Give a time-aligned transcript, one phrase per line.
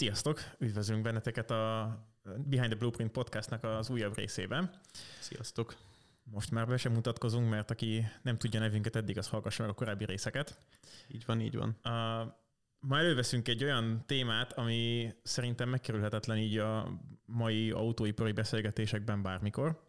[0.00, 0.40] Sziasztok!
[0.58, 1.88] Üdvözlünk benneteket a
[2.22, 4.70] Behind the Blueprint podcastnak az újabb részében.
[5.18, 5.76] Sziasztok!
[6.22, 9.74] Most már be sem mutatkozunk, mert aki nem tudja nevünket eddig, az hallgassa meg a
[9.74, 10.60] korábbi részeket.
[11.08, 11.68] Így van, így van.
[11.68, 12.32] Uh,
[12.78, 19.82] ma előveszünk egy olyan témát, ami szerintem megkerülhetetlen így a mai autóipari beszélgetésekben bármikor,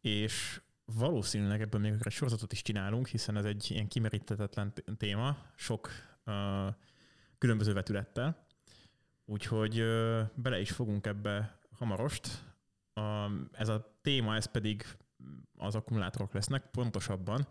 [0.00, 5.90] és valószínűleg ebből még egy sorozatot is csinálunk, hiszen ez egy ilyen kimeríthetetlen téma, sok
[6.26, 6.74] uh,
[7.38, 8.43] különböző vetülettel.
[9.24, 12.28] Úgyhogy uh, bele is fogunk ebbe hamarost.
[12.94, 13.04] Uh,
[13.52, 14.84] ez a téma, ez pedig
[15.56, 17.46] az akkumulátorok lesznek, pontosabban.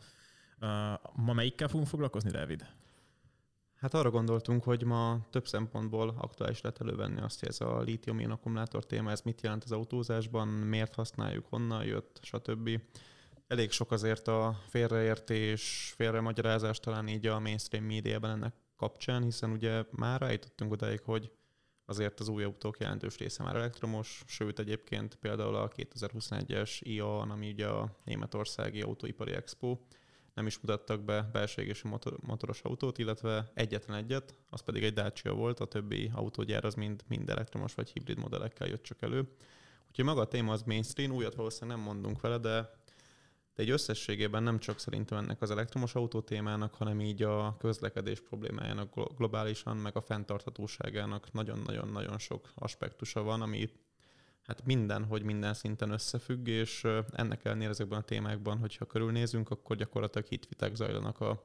[0.62, 0.68] Uh,
[1.14, 2.66] ma melyikkel fogunk foglalkozni, David?
[3.84, 8.32] Hát arra gondoltunk, hogy ma több szempontból aktuális lehet elővenni azt, hogy ez a lítium
[8.32, 12.82] akkumulátor téma, ez mit jelent az autózásban, miért használjuk, honnan jött, stb.
[13.48, 19.84] Elég sok azért a félreértés, félremagyarázás talán így a mainstream médiában ennek kapcsán, hiszen ugye
[19.92, 21.32] már eljutottunk odáig, hogy
[21.86, 27.50] azért az új autók jelentős része már elektromos, sőt egyébként például a 2021-es IA, ami
[27.50, 29.78] ugye a németországi autóipari expo,
[30.34, 34.94] nem is mutattak be belső égésű motor, motoros autót, illetve egyetlen egyet, az pedig egy
[34.94, 39.28] Dacia volt, a többi autógyár az mind, mind elektromos vagy hibrid modellekkel jött csak elő.
[39.88, 42.83] Úgyhogy maga a téma az mainstream, újat valószínűleg nem mondunk vele, de
[43.56, 48.22] de egy összességében nem csak szerintem ennek az elektromos autó témának, hanem így a közlekedés
[48.22, 53.70] problémájának globálisan, meg a fenntarthatóságának nagyon-nagyon-nagyon sok aspektusa van, ami
[54.44, 59.76] hát minden, hogy minden szinten összefügg, és ennek ellenére ezekben a témákban, hogyha körülnézünk, akkor
[59.76, 61.44] gyakorlatilag hitvitek zajlanak a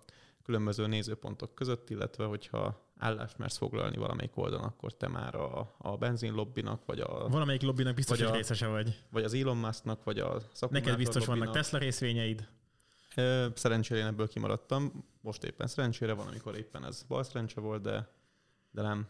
[0.49, 5.97] különböző nézőpontok között, illetve hogyha állást mersz foglalni valamelyik oldalon, akkor te már a, a
[5.97, 7.29] benzinlobbinak, vagy a...
[7.29, 9.05] Valamelyik lobbinak biztos, vagy hogy részese vagy.
[9.11, 11.39] Vagy az Elon Musknak, vagy a Neked biztos lobbinak.
[11.39, 12.49] vannak Tesla részvényeid.
[13.55, 15.05] Szerencsére én ebből kimaradtam.
[15.21, 18.09] Most éppen szerencsére van, amikor éppen ez bal szerencse volt, de,
[18.71, 19.09] de nem.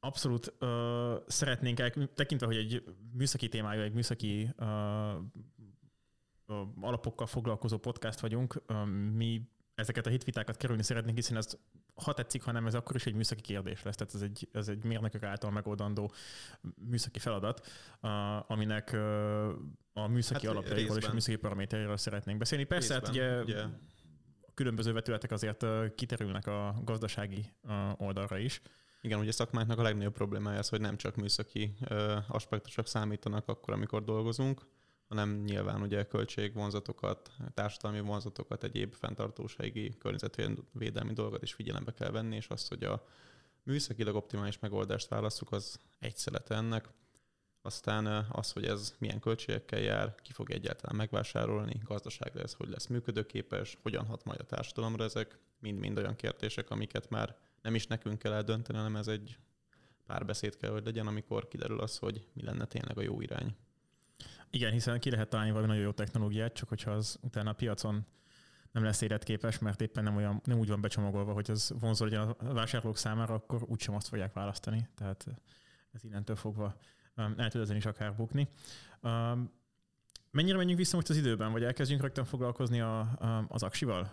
[0.00, 0.68] Abszolút uh,
[1.26, 4.66] szeretnénk, el, tekintve, hogy egy műszaki témájú, egy műszaki uh,
[6.80, 8.62] alapokkal foglalkozó podcast vagyunk,
[9.14, 9.42] mi
[9.74, 11.58] ezeket a hitvitákat kerülni szeretnénk, hiszen ez
[11.94, 13.96] ha tetszik, ha nem, ez akkor is egy műszaki kérdés lesz.
[13.96, 16.12] Tehát ez egy, ez egy mérnökök által megoldandó
[16.76, 17.66] műszaki feladat,
[18.46, 18.92] aminek
[19.92, 22.64] a műszaki hát alapjairól és a műszaki paraméteréről szeretnénk beszélni.
[22.64, 23.62] Persze, hát részben, hát ugye, ugye
[24.40, 25.64] a különböző vetületek azért
[25.94, 27.52] kiterülnek a gazdasági
[27.96, 28.62] oldalra is.
[29.00, 31.76] Igen, ugye szakmáknak a legnagyobb problémája az, hogy nem csak műszaki
[32.28, 34.66] aspektusok számítanak akkor, amikor dolgozunk,
[35.10, 42.46] hanem nyilván ugye költségvonzatokat, társadalmi vonzatokat, egyéb fenntartósági környezetvédelmi dolgokat is figyelembe kell venni, és
[42.46, 43.06] azt, hogy a
[43.62, 46.88] műszakilag optimális megoldást választjuk, az egy szelete ennek.
[47.62, 52.86] Aztán az, hogy ez milyen költségekkel jár, ki fog egyáltalán megvásárolni, gazdaságra ez hogy lesz
[52.86, 58.18] működőképes, hogyan hat majd a társadalomra ezek, mind-mind olyan kérdések, amiket már nem is nekünk
[58.18, 59.38] kell eldönteni, hanem ez egy
[60.06, 63.56] párbeszéd kell, hogy legyen, amikor kiderül az, hogy mi lenne tényleg a jó irány.
[64.50, 68.06] Igen, hiszen ki lehet találni valami nagyon jó technológiát, csak hogyha az utána a piacon
[68.72, 72.20] nem lesz életképes, mert éppen nem, olyan, nem úgy van becsomagolva, hogy az vonzó legyen
[72.20, 74.88] a vásárlók számára, akkor úgysem azt fogják választani.
[74.94, 75.26] Tehát
[75.92, 76.76] ez innentől fogva
[77.16, 78.48] um, el tud ezen is akár bukni.
[79.02, 79.52] Um,
[80.30, 84.12] mennyire menjünk vissza most az időben, vagy elkezdjünk rögtön foglalkozni a, a, az aksival?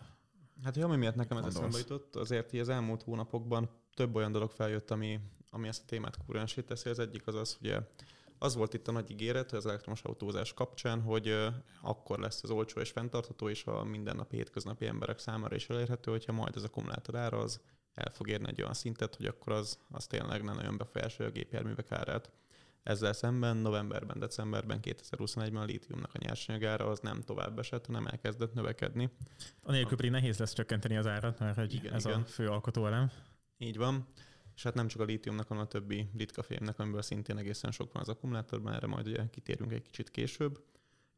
[0.63, 4.31] Hát jó, ami miatt nekem ez eszembe jutott, azért hogy az elmúlt hónapokban több olyan
[4.31, 5.19] dolog feljött, ami,
[5.49, 6.89] ami ezt a témát kúrensét teszi.
[6.89, 7.77] Az egyik az az, hogy
[8.39, 11.37] az volt itt a nagy ígéret az elektromos autózás kapcsán, hogy
[11.81, 16.31] akkor lesz az olcsó és fenntartható, és a mindennapi hétköznapi emberek számára is elérhető, hogyha
[16.31, 17.61] majd az akkumulátor ára az
[17.93, 21.33] el fog érni egy olyan szintet, hogy akkor az, az tényleg nem nagyon befolyásolja a
[21.33, 22.31] gépjárművek árát.
[22.83, 28.53] Ezzel szemben novemberben, decemberben, 2021-ben a lítiumnak a nyersanyagára az nem tovább esett, hanem elkezdett
[28.53, 29.09] növekedni.
[29.61, 32.21] A nélkül pedig nehéz lesz csökkenteni az árat, mert hogy igen, ez igen.
[32.21, 33.11] a fő alkotóelem.
[33.57, 34.07] Így van
[34.57, 37.93] és hát nem csak a lítiumnak, hanem a többi ritka fémnek, amiből szintén egészen sok
[37.93, 40.63] van az akkumulátorban, erre majd ugye kitérünk egy kicsit később,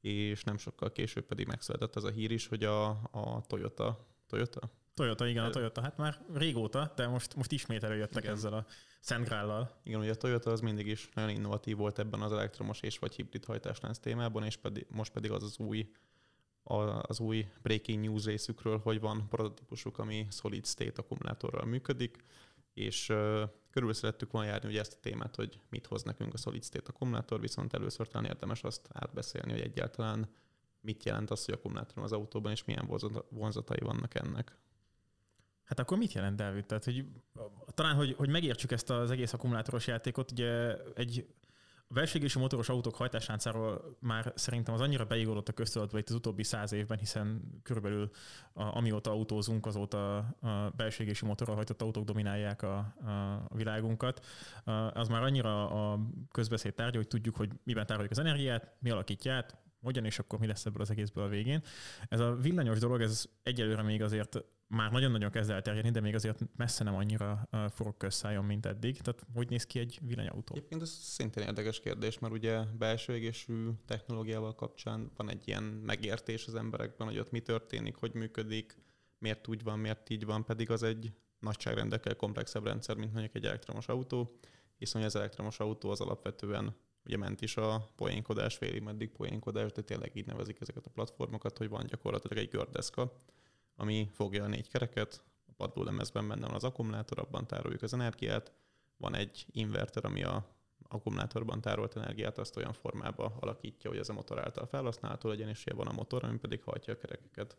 [0.02, 4.72] és nem sokkal később pedig megszületett az a hír is, hogy a, a Toyota, Toyota?
[4.94, 5.82] Toyota, igen, a Toyota.
[5.82, 8.36] Hát már régóta, de most, most ismét előjöttek igen.
[8.36, 8.66] ezzel a
[9.00, 9.80] Szentgrállal.
[9.84, 13.16] Igen, ugye a Toyota az mindig is nagyon innovatív volt ebben az elektromos és vagy
[13.16, 15.92] hibrid hajtáslánc témában, és pedig, most pedig az az új
[17.02, 22.24] az új breaking news részükről, hogy van prototípusuk, ami solid state akkumulátorral működik,
[22.74, 23.14] és
[23.72, 26.90] körül szerettük volna járni ugye ezt a témát, hogy mit hoz nekünk a solid state
[26.90, 30.30] akkumulátor, viszont először talán érdemes azt átbeszélni, hogy egyáltalán
[30.82, 32.90] mit jelent az, hogy akkumulátor az autóban, és milyen
[33.30, 34.58] vonzatai vannak ennek.
[35.64, 36.66] Hát akkor mit jelent, Dávid?
[36.66, 37.06] Tehát, hogy
[37.74, 41.28] talán, hogy, hogy megértsük ezt az egész akkumulátoros játékot, ugye egy
[41.92, 46.44] a belségési motoros autók hajtásláncáról már szerintem az annyira beigolott a köztudatba itt az utóbbi
[46.44, 48.10] száz évben, hiszen körülbelül
[48.54, 52.78] a, amióta autózunk, azóta a belségési motorral hajtott autók dominálják a,
[53.50, 54.26] a világunkat.
[54.94, 56.00] Az már annyira a
[56.32, 60.40] közbeszéd tárgya, hogy tudjuk, hogy miben tároljuk az energiát, mi alakítja át, hogyan és akkor
[60.40, 61.64] mi lesz ebből az egészből a végén.
[62.10, 66.40] Ez a villanyos dolog, ez egyelőre még azért már nagyon-nagyon kezd elterjedni, de még azért
[66.56, 69.02] messze nem annyira forog közszájon, mint eddig.
[69.02, 70.56] Tehát hogy néz ki egy villanyautó?
[70.56, 76.48] Egyébként ez szintén érdekes kérdés, mert ugye belső égésű technológiával kapcsán van egy ilyen megértés
[76.48, 78.78] az emberekben, hogy ott mi történik, hogy működik,
[79.18, 83.46] miért úgy van, miért így van, pedig az egy nagyságrendekkel komplexebb rendszer, mint mondjuk egy
[83.46, 84.40] elektromos autó,
[84.78, 86.76] hiszen az elektromos autó az alapvetően
[87.06, 91.58] ugye ment is a poénkodás, félig meddig poénkodás, de tényleg így nevezik ezeket a platformokat,
[91.58, 93.14] hogy van gyakorlatilag egy gördeszka,
[93.80, 98.52] ami fogja a négy kereket, a padlólemezben benne van az akkumulátor, abban tároljuk az energiát,
[98.98, 100.46] van egy inverter, ami a
[100.88, 105.64] akkumulátorban tárolt energiát azt olyan formába alakítja, hogy ez a motor által felhasználható legyen, és
[105.76, 107.58] van a motor, ami pedig hajtja a kerekeket.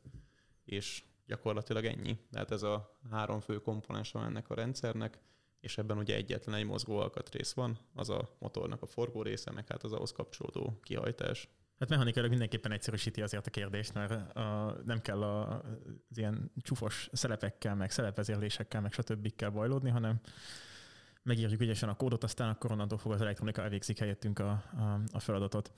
[0.65, 2.19] És gyakorlatilag ennyi.
[2.31, 5.19] Tehát ez a három fő komponens van ennek a rendszernek,
[5.61, 9.69] és ebben ugye egyetlen egy mozgó alkatrész van, az a motornak a forgó része, meg
[9.69, 11.49] hát az ahhoz kapcsolódó kihajtás.
[11.81, 15.63] Hát mechanikailag mindenképpen egyszerűsíti azért a kérdést, mert a, nem kell a,
[16.11, 19.51] az ilyen csúfos szelepekkel, meg szelepvezérlésekkel, meg stb.
[19.53, 20.21] bajlódni, hanem
[21.23, 25.19] megírjuk ügyesen a kódot, aztán akkor onnantól fog az elektronika elvégzik helyettünk a, a, a
[25.19, 25.73] feladatot.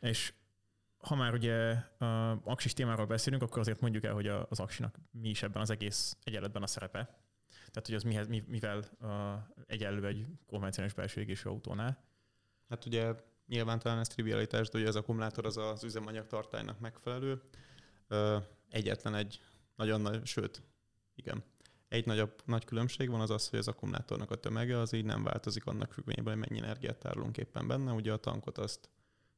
[0.00, 0.32] És
[0.98, 5.28] ha már ugye a aksis témáról beszélünk, akkor azért mondjuk el, hogy az aksinak mi
[5.28, 7.00] is ebben az egész egyenletben a szerepe.
[7.48, 9.10] Tehát, hogy az mihez, mivel uh,
[9.66, 12.04] egyenlő egy konvencionális belső égésű autónál.
[12.68, 13.14] Hát ugye
[13.48, 17.42] Nyilván talán ez trivialitás, de ugye az akkumulátor az az üzemanyag tartálynak megfelelő.
[18.68, 19.40] Egyetlen egy
[19.76, 20.62] nagyon nagy, sőt,
[21.14, 21.44] igen,
[21.88, 25.22] egy nagyobb, nagy különbség van az az, hogy az akkumulátornak a tömege az így nem
[25.22, 27.92] változik annak függvényében, hogy mennyi energiát tárolunk éppen benne.
[27.92, 28.90] Ugye a tankot azt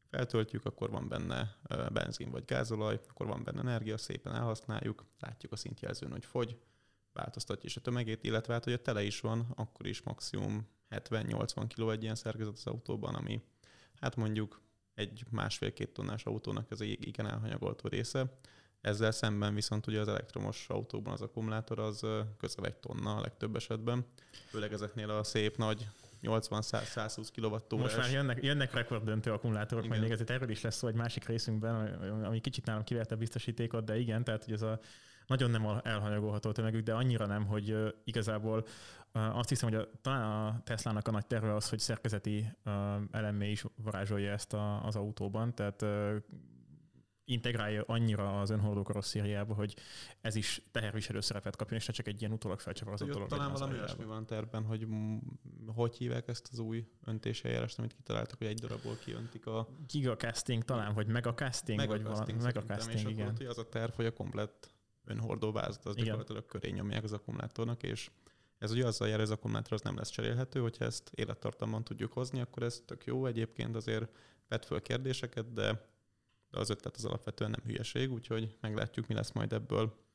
[0.08, 1.56] feltöltjük, akkor van benne
[1.92, 6.58] benzin vagy gázolaj, akkor van benne energia, szépen elhasználjuk, látjuk a szintjelzőn, hogy fogy,
[7.12, 11.70] változtatja is a tömegét, illetve hát, hogy a tele is van, akkor is maximum 70-80
[11.74, 13.42] kg egy ilyen szerkezet az autóban, ami
[14.00, 14.60] hát mondjuk
[14.94, 18.38] egy másfél-két tonnás autónak ez egy igen elhanyagoltó része.
[18.80, 22.06] Ezzel szemben viszont ugye az elektromos autóban az akkumulátor az
[22.38, 24.06] közel egy tonna a legtöbb esetben,
[24.48, 25.88] főleg ezeknél a szép nagy
[26.22, 27.80] 80-120 kWh.
[27.80, 29.88] Most már jönnek, jönnek rekorddöntő akkumulátorok, igen.
[29.88, 31.74] majd még ezért erről is lesz szó egy másik részünkben,
[32.24, 34.80] ami kicsit nálam kiverte biztosítékot, de igen, tehát hogy ez a
[35.26, 38.66] nagyon nem elhanyagolható tömegük, de annyira nem, hogy igazából
[39.12, 42.52] azt hiszem, hogy a, talán a Teslának a nagy terve az, hogy szerkezeti
[43.10, 45.84] elemmé is varázsolja ezt a, az autóban, tehát
[47.24, 49.76] integrálja annyira az önhordó karosszériába, hogy
[50.20, 53.28] ez is teherviselő szerepet kapjon, és ne csak egy ilyen utólag felcsavarozott dolog.
[53.28, 54.86] Talán valami olyasmi van terben, hogy
[55.66, 59.68] hogy hívják ezt az új öntéshelyelást, amit kitaláltak, hogy egy darabból kiöntik a...
[59.86, 62.32] Gigacasting talán, vagy megacasting, mega vagy valami.
[62.32, 63.26] Megacasting, igen.
[63.26, 64.74] Akkor, hogy az a terv, hogy a komplet
[65.04, 66.04] önhordó vázat, az igen.
[66.04, 68.10] gyakorlatilag köré nyomják az akkumulátornak, és
[68.60, 72.40] ez ugye azzal jár, az akkumulátor az nem lesz cserélhető, hogyha ezt élettartamban tudjuk hozni,
[72.40, 73.26] akkor ez tök jó.
[73.26, 74.16] Egyébként azért
[74.48, 75.88] vet föl kérdéseket, de,
[76.50, 80.08] de az ötlet az alapvetően nem hülyeség, úgyhogy meglátjuk, mi lesz majd ebből.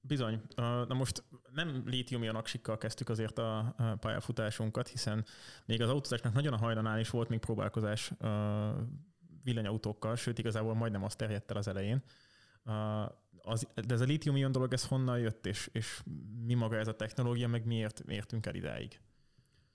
[0.00, 0.42] Bizony.
[0.56, 5.24] Na most nem lítium aksikkal kezdtük azért a pályafutásunkat, hiszen
[5.66, 8.12] még az autózásnak nagyon a hajlanál is volt még próbálkozás
[9.42, 12.02] villanyautókkal, sőt igazából majdnem azt terjedt el az elején
[13.46, 16.02] az, de ez a litium dolog, ez honnan jött, és, és
[16.44, 19.00] mi maga ez a technológia, meg miért értünk el idáig?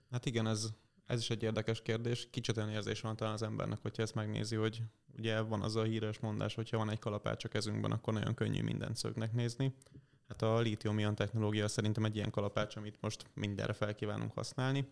[0.10, 0.70] Hát igen, ez,
[1.06, 2.28] ez is egy érdekes kérdés.
[2.30, 4.82] Kicsit olyan érzés van talán az embernek, hogyha ezt megnézi, hogy
[5.18, 8.62] ugye van az a híres mondás, hogyha van egy kalapács a kezünkben, akkor nagyon könnyű
[8.62, 9.76] mindent szögnek nézni.
[10.28, 14.88] Hát a litium technológia szerintem egy ilyen kalapács, amit most mindenre fel kívánunk használni,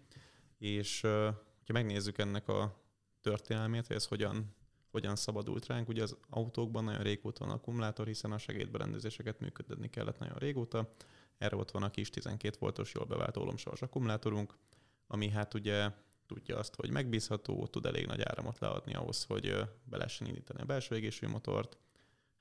[0.58, 2.84] és ha megnézzük ennek a
[3.22, 4.56] történelmét, ez hogyan
[4.92, 5.88] hogyan szabadult ránk.
[5.88, 10.94] Ugye az autókban nagyon régóta van akkumulátor, hiszen a segédberendezéseket működni kellett nagyon régóta.
[11.38, 14.58] Erre ott van a kis 12 voltos jól bevált ólomsavas akkumulátorunk,
[15.08, 15.90] ami hát ugye
[16.26, 19.42] tudja azt, hogy megbízható, tud elég nagy áramot leadni ahhoz, hogy
[19.84, 21.78] be lehessen indítani a belső égésű motort.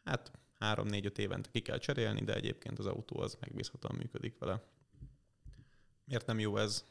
[0.05, 4.62] Hát 3-4-5 évente ki kell cserélni, de egyébként az autó az megbízhatóan működik vele.
[6.05, 6.85] Miért nem jó ez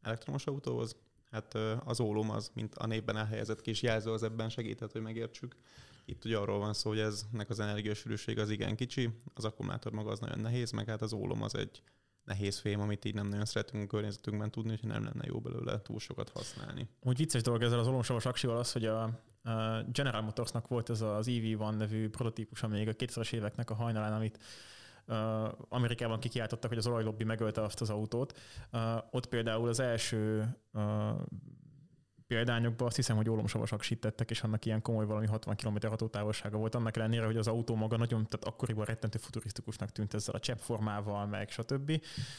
[0.00, 0.96] elektromos autóhoz?
[1.32, 5.56] Hát az ólom az, mint a névben elhelyezett kis jelző, az ebben segített, hogy megértsük.
[6.04, 10.10] Itt ugye arról van szó, hogy eznek az energiasűrűség az igen kicsi, az akkumulátor maga
[10.10, 11.82] az nagyon nehéz, meg hát az ólom az egy
[12.24, 15.82] nehéz fém, amit így nem nagyon szeretünk a környezetünkben tudni, hogy nem lenne jó belőle
[15.82, 16.88] túl sokat használni.
[17.00, 19.20] Úgy vicces dolog ezzel az olomsavas aksival az, hogy a,
[19.92, 24.38] General Motorsnak volt ez az EV1 nevű prototípusa még a 2000-es éveknek a hajnalán, amit
[25.68, 28.38] Amerikában kikiáltottak, hogy az olajlobbi megölte azt az autót.
[29.10, 30.56] Ott például az első
[32.32, 36.74] példányokban azt hiszem, hogy ólomsavasak sittettek, és annak ilyen komoly valami 60 km hatótávolsága volt,
[36.74, 41.26] annak ellenére, hogy az autó maga nagyon, tehát akkoriban rettentő futurisztikusnak tűnt ezzel a cseppformával,
[41.26, 41.90] meg stb.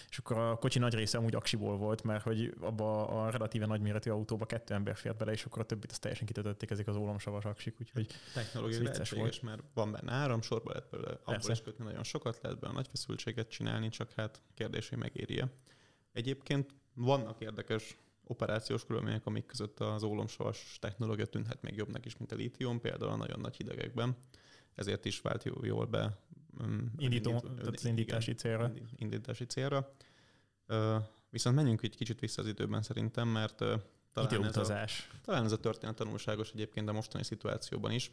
[0.10, 4.10] És akkor a kocsi nagy része amúgy aksiból volt, mert hogy abba a relatíve nagyméretű
[4.10, 7.46] autóba kettő ember fért bele, és akkor a többit azt teljesen kitöltötték ezek az ólomsavas
[7.46, 12.04] aksik, úgyhogy Technológiai lehetséges, mert van benne áram, sorba lehet belőle, abból is kötni nagyon
[12.04, 15.44] sokat, lehet belőle nagy feszültséget csinálni, csak hát kérdés, hogy megéri
[16.12, 22.32] Egyébként vannak érdekes operációs körülmények, amik között az ólomsavas technológia tűnhet még jobbnak is, mint
[22.32, 24.16] a lítium, például a nagyon nagy hidegekben.
[24.76, 26.18] Ezért is vált jól be
[26.60, 28.72] um, Indító, indít, tehát az indítási igen, célra.
[28.96, 29.94] Indítási célra.
[31.30, 33.56] Viszont menjünk egy kicsit vissza az időben szerintem, mert
[34.14, 34.86] talán, ez a,
[35.22, 38.12] talán ez a történet tanulságos egyébként a mostani szituációban is.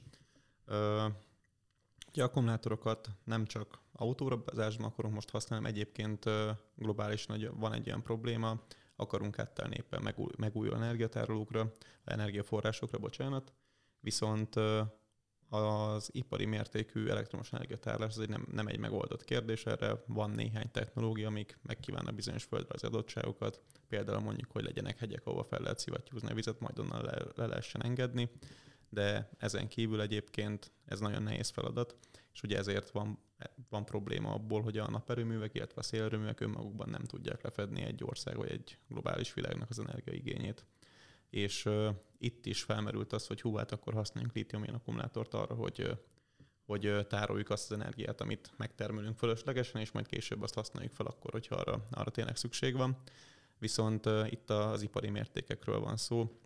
[2.08, 6.24] Ugye akkumulátorokat nem csak autórazásban akarunk most használni, egyébként
[6.76, 8.62] globális nagy, van egy ilyen probléma,
[9.00, 11.72] akarunk átállni éppen megúj, megújuló energiatárolókra,
[12.04, 13.52] energiaforrásokra, bocsánat,
[14.00, 14.56] viszont
[15.50, 20.70] az ipari mértékű elektromos energiatárlás az egy nem, nem egy megoldott kérdés, erre van néhány
[20.70, 26.30] technológia, amik megkívánnak bizonyos földrajzi adottságokat, például mondjuk, hogy legyenek hegyek, ahova fel lehet szivattyúzni
[26.30, 28.30] a vizet, majd onnan le, le lehessen engedni,
[28.88, 31.96] de ezen kívül egyébként ez nagyon nehéz feladat,
[32.32, 33.18] és ugye ezért van,
[33.68, 38.36] van probléma abból, hogy a naperőművek, illetve a szélerőművek önmagukban nem tudják lefedni egy ország
[38.36, 40.64] vagy egy globális világnak az energiaigényét.
[41.30, 45.98] És uh, itt is felmerült az, hogy hú, hát akkor használjunk lítium akkumulátort arra, hogy
[46.66, 51.30] hogy tároljuk azt az energiát, amit megtermelünk fölöslegesen, és majd később azt használjuk fel akkor,
[51.30, 52.96] hogyha arra, arra tényleg szükség van.
[53.58, 56.40] Viszont uh, itt az ipari mértékekről van szó,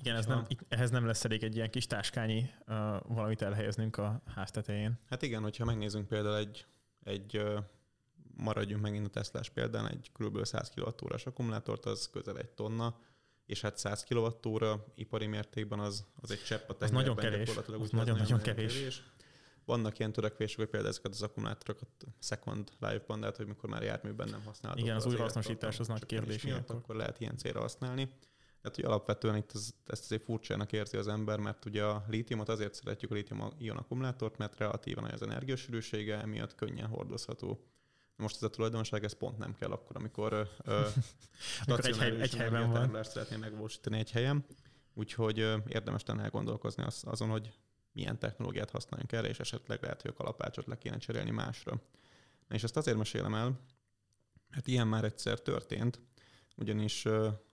[0.00, 2.76] igen, ez nem, ehhez nem lesz elég egy ilyen kis táskányi uh,
[3.08, 4.98] valamit elhelyeznünk a ház tetején.
[5.08, 6.66] Hát igen, hogyha megnézzünk például egy,
[7.02, 7.58] egy uh,
[8.36, 10.44] maradjunk megint a Teslás példán, egy kb.
[10.44, 12.98] 100 kWh akkumulátort, az közel egy tonna,
[13.46, 16.82] és hát 100 kWh ipari mértékben az, az egy csepp a tengerben.
[16.82, 17.56] Az nagyon kevés.
[17.56, 18.74] Az nagyon, nagyon, kevés.
[18.74, 19.02] kevés.
[19.64, 21.88] Vannak ilyen törekvések, hogy például ezeket az akkumulátorokat
[22.18, 24.84] second life-ban, tehát hogy mikor már járműben nem használható.
[24.84, 26.42] Igen, az, az újrahasznosítás az nagy kérdés.
[26.42, 28.12] Miatt, akkor lehet ilyen célra használni.
[28.62, 32.48] Tehát, hogy alapvetően itt ez, ezt azért furcsának érzi az ember, mert ugye a lítiumot
[32.48, 37.64] azért szeretjük a lítium-ion akkumulátort, mert relatívan nagy az energiasűrűsége, emiatt könnyen hordozható.
[38.16, 40.32] Most ez a tulajdonság, ez pont nem kell akkor, amikor,
[40.64, 40.86] ö,
[41.66, 43.02] amikor egy, hely, egy helyben van.
[43.02, 44.44] szeretné megvalósítani egy helyen.
[44.94, 47.52] Úgyhogy ö, érdemes lenne elgondolkozni az, azon, hogy
[47.92, 51.82] milyen technológiát használjunk erre, és esetleg lehet, hogy a kalapácsot le kéne cserélni másra.
[52.48, 53.60] Na és ezt azért mesélem el,
[54.50, 56.00] mert ilyen már egyszer történt,
[56.56, 57.06] ugyanis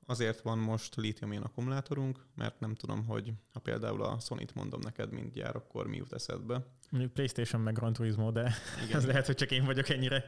[0.09, 5.11] Azért van most lítium akkumulátorunk, mert nem tudom, hogy ha például a Sony-t mondom neked
[5.11, 6.65] mindjárt, akkor mi jut eszedbe.
[6.89, 8.53] Mondjuk PlayStation meg Gran Turismo, de
[8.85, 8.97] Igen.
[8.97, 10.25] ez lehet, hogy csak én vagyok ennyire.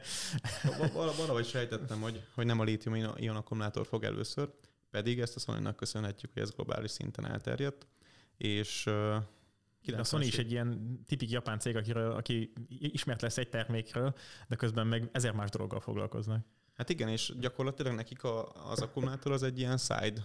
[0.78, 2.94] Val- valahogy sejtettem, hogy, hogy nem a lítium
[3.36, 4.50] akkumulátor fog először,
[4.90, 7.86] pedig ezt a Sony-nak köszönhetjük, hogy ez globális szinten elterjedt,
[8.36, 8.86] és
[9.96, 14.14] a Sony is egy ilyen tipik japán cég, akiről, aki ismert lesz egy termékről,
[14.48, 16.46] de közben meg ezer más dologgal foglalkoznak.
[16.80, 20.22] Hát igen, és gyakorlatilag nekik a, az akkumulátor az egy ilyen side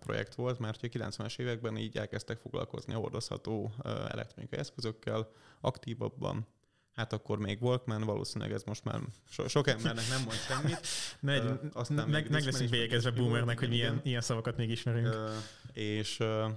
[0.00, 6.46] projekt volt, mert a 90-es években így elkezdtek foglalkozni a hordozható elektronikai eszközökkel aktívabban.
[6.94, 10.80] Hát akkor még Walkman, valószínűleg ez most már so, sok embernek nem mond semmit.
[11.20, 15.06] Megy, uh, aztán meg, meg leszünk bélyegezve boomernek, hogy milyen, ilyen szavakat még ismerünk.
[15.06, 15.30] Uh,
[15.72, 16.50] és uh,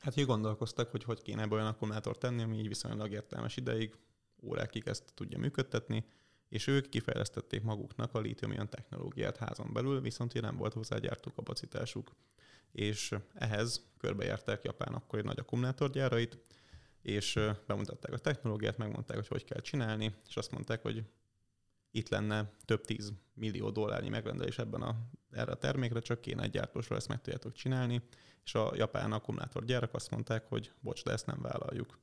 [0.00, 3.94] hát így gondolkoztak, hogy hogy kéne olyan akkumulátort tenni, ami így viszonylag értelmes ideig,
[4.42, 6.04] órákig ezt tudja működtetni
[6.48, 12.12] és ők kifejlesztették maguknak a lítium technológiát házon belül, viszont nem volt hozzá gyártókapacitásuk.
[12.72, 16.38] És ehhez körbejárták Japán akkori nagy akkumulátorgyárait,
[17.02, 21.04] és bemutatták a technológiát, megmondták, hogy hogy kell csinálni, és azt mondták, hogy
[21.90, 24.96] itt lenne több tíz millió dollárnyi megrendelés ebben a,
[25.30, 28.02] erre a termékre, csak kéne egy gyártósra ezt meg tudjátok csinálni,
[28.44, 31.98] és a japán akkumulátorgyárak azt mondták, hogy bocs, de ezt nem vállaljuk.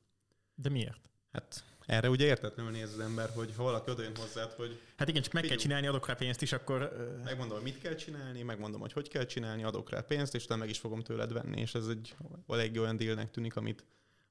[0.54, 1.10] De miért?
[1.32, 4.80] Hát erre ugye értetlenül néz az ember, hogy ha valaki odajön hozzád, hogy...
[4.96, 6.92] Hát igen, csak meg kell csinálni, adok rá pénzt is, akkor...
[7.24, 10.56] Megmondom, hogy mit kell csinálni, megmondom, hogy hogy kell csinálni, adok rá pénzt, és te
[10.56, 12.14] meg is fogom tőled venni, és ez egy
[12.48, 13.84] elég olyan dílnek tűnik, amit,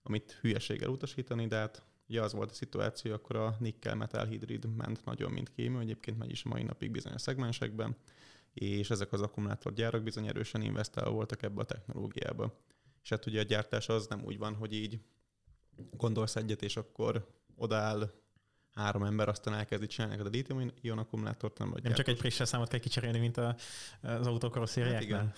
[0.04, 4.76] amit hülyeséggel utasítani, de hát ugye az volt a szituáció, akkor a nikkel metal hidrid
[4.76, 7.96] ment nagyon, mint kémű, egyébként megy is a mai napig bizonyos szegmensekben,
[8.54, 12.60] és ezek az akkumulátorgyárak bizony erősen investálva voltak ebbe a technológiába.
[13.04, 15.00] És hát ugye a gyártás az nem úgy van, hogy így
[15.92, 18.12] gondolsz egyet, és akkor odaáll
[18.74, 22.68] három ember, aztán elkezdi csinálni a lítium-ion akkumulátort, nem vagy Nem csak egy pressure számot
[22.70, 25.26] kell kicserélni, mint az autók karosszériáknál.
[25.26, 25.38] Hát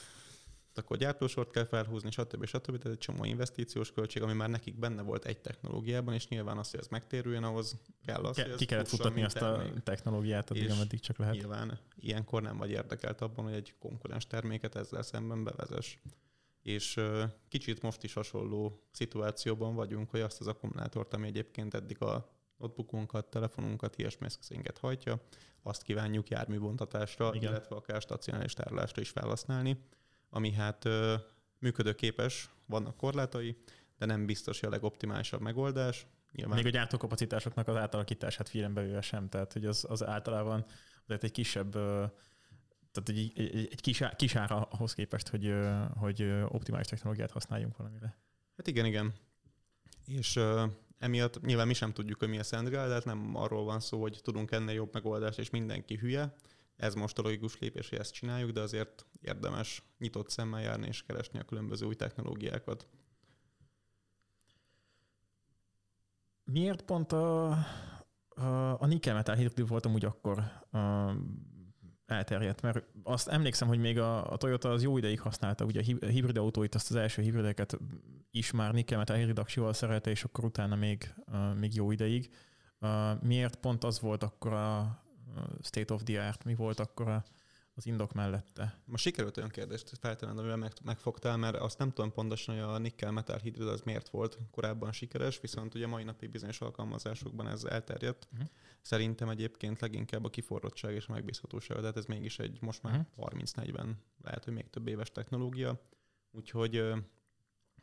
[0.77, 2.45] ezt akkor gyártósort kell felhúzni, stb.
[2.45, 2.65] stb.
[2.65, 6.71] Tehát egy csomó investíciós költség, ami már nekik benne volt egy technológiában, és nyilván az,
[6.71, 9.83] hogy ez megtérüljön, ahhoz kell az, Ke- hogy Ki kellett futatni azt a termék.
[9.83, 11.35] technológiát, addig, ameddig csak lehet.
[11.35, 15.97] Nyilván ilyenkor nem vagy érdekelt abban, hogy egy konkurens terméket ezzel szemben bevezess.
[16.67, 16.99] És
[17.47, 23.25] kicsit most is hasonló szituációban vagyunk, hogy azt az akkumulátort, ami egyébként eddig a notebookunkat,
[23.25, 25.21] telefonunkat, ilyesmi eszközénket hajtja,
[25.61, 27.51] azt kívánjuk járműbontatásra, Igen.
[27.51, 29.77] illetve akár stacionális tárolásra is felhasználni,
[30.29, 30.87] ami hát
[31.59, 33.57] működőképes, vannak korlátai,
[33.97, 36.07] de nem biztos, hogy a legoptimálisabb megoldás.
[36.31, 40.65] Nyilván Még a gyártókapacitásoknak az átalakítását figyelembe véve sem, tehát hogy az, az általában
[41.05, 41.77] azért egy kisebb,
[43.03, 45.53] tehát egy, egy, egy kis, kis ára ahhoz képest, hogy,
[45.95, 48.17] hogy optimális technológiát használjunk valamire.
[48.57, 49.13] Hát igen, igen.
[50.05, 53.63] És uh, emiatt nyilván mi sem tudjuk, hogy mi a Grál, de hát nem arról
[53.63, 56.35] van szó, hogy tudunk ennél jobb megoldást, és mindenki hülye.
[56.75, 61.03] Ez most a logikus lépés, hogy ezt csináljuk, de azért érdemes nyitott szemmel járni és
[61.03, 62.87] keresni a különböző új technológiákat.
[66.43, 67.49] Miért pont a,
[68.27, 70.39] a, a nikkel metal hidrid volt amúgy akkor
[70.71, 71.11] a,
[72.07, 72.61] elterjedt?
[72.61, 76.05] Mert azt emlékszem, hogy még a, a Toyota az jó ideig használta, ugye a hi-
[76.05, 77.77] hibrid autóit, azt az első hibrideket
[78.31, 82.29] is már nikkel metal hidrid aksival szerelte, és akkor utána még, uh, még jó ideig.
[82.81, 85.01] Uh, miért pont az volt akkor a
[85.61, 87.23] state of the art, mi volt akkor a,
[87.77, 88.81] az indok mellette?
[88.85, 92.77] Most sikerült olyan kérdést feltenned, amivel meg, megfogtál, mert azt nem tudom pontosan, hogy a
[92.77, 97.63] nikkel metal hidrid az miért volt korábban sikeres, viszont ugye mai napig bizonyos alkalmazásokban ez
[97.63, 98.27] elterjedt.
[98.31, 98.41] Mhm.
[98.81, 103.01] Szerintem egyébként leginkább a kiforrottság és a megbízhatóság, tehát ez mégis egy most már Mhm.
[103.15, 105.81] 30-40, lehet, hogy még több éves technológia.
[106.31, 106.93] Úgyhogy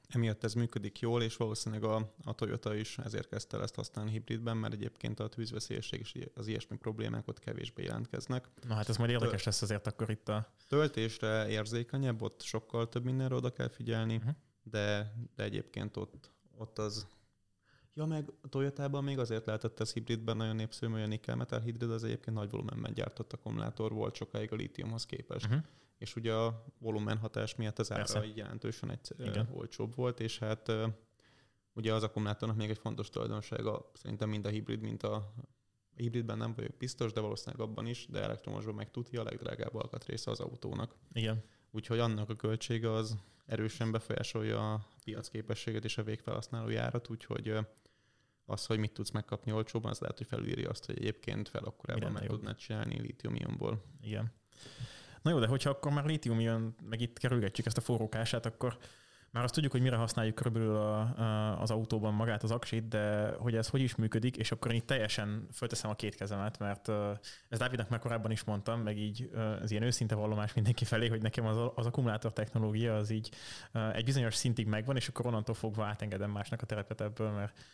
[0.09, 4.11] emiatt ez működik jól, és valószínűleg a, a Toyota is ezért kezdte el ezt használni
[4.11, 8.49] hibridben, mert egyébként a tűzveszélyesség és az ilyesmi problémák ott kevésbé jelentkeznek.
[8.69, 10.53] Na hát ez majd érdekes lesz azért akkor itt a...
[10.69, 14.29] Töltésre érzékenyebb, ott sokkal több mindenre oda kell figyelni, Mhm.
[14.63, 17.07] de, de egyébként ott, ott az...
[17.95, 21.61] Ja, meg a Toyotában még azért lehetett ez hibridben nagyon népszerű, hogy a nickel metal
[21.61, 25.47] hibrid az egyébként nagy volumenben gyártott akkumulátor volt sokáig a lítiumhoz képest.
[25.47, 25.63] Uh-huh.
[25.99, 29.49] És ugye a volumen hatás miatt az ára így jelentősen egy Igen.
[29.53, 30.73] olcsóbb volt, és hát
[31.73, 35.35] ugye az akkumulátornak még egy fontos tulajdonsága, szerintem mind a hibrid, mint a
[35.97, 39.75] a hibridben nem vagyok biztos, de valószínűleg abban is, de elektromosban meg tudja, a legdrágább
[39.75, 40.95] alkatrésze az autónak.
[41.13, 41.45] Igen.
[41.71, 47.53] Úgyhogy annak a költsége az erősen befolyásolja a piacképességet és a végfelhasználói árat, úgyhogy
[48.45, 52.13] az, hogy mit tudsz megkapni olcsóban, az lehet, hogy felülírja azt, hogy egyébként fel akkorában
[52.13, 52.33] meg jobb?
[52.33, 53.83] tudnád csinálni lítium-ionból.
[54.01, 54.33] Igen.
[55.25, 58.79] Na jó, de hogyha akkor már lítium jön, meg itt kerülgetjük ezt a forrókását, akkor
[59.31, 63.35] már azt tudjuk, hogy mire használjuk körülbelül a, a, az autóban magát az aksit, de
[63.39, 66.89] hogy ez hogy is működik, és akkor én itt teljesen fölteszem a két kezemet, mert
[67.49, 69.31] ez Dávidnak már korábban is mondtam, meg így
[69.63, 73.31] ez ilyen őszinte vallomás mindenki felé, hogy nekem az, az akkumulátor technológia az így
[73.93, 77.65] egy bizonyos szintig megvan, és akkor onnantól fogva átengedem másnak a terepet ebből, mert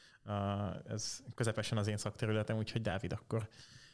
[0.88, 3.48] ez közepesen az én szakterületem, úgyhogy Dávid, akkor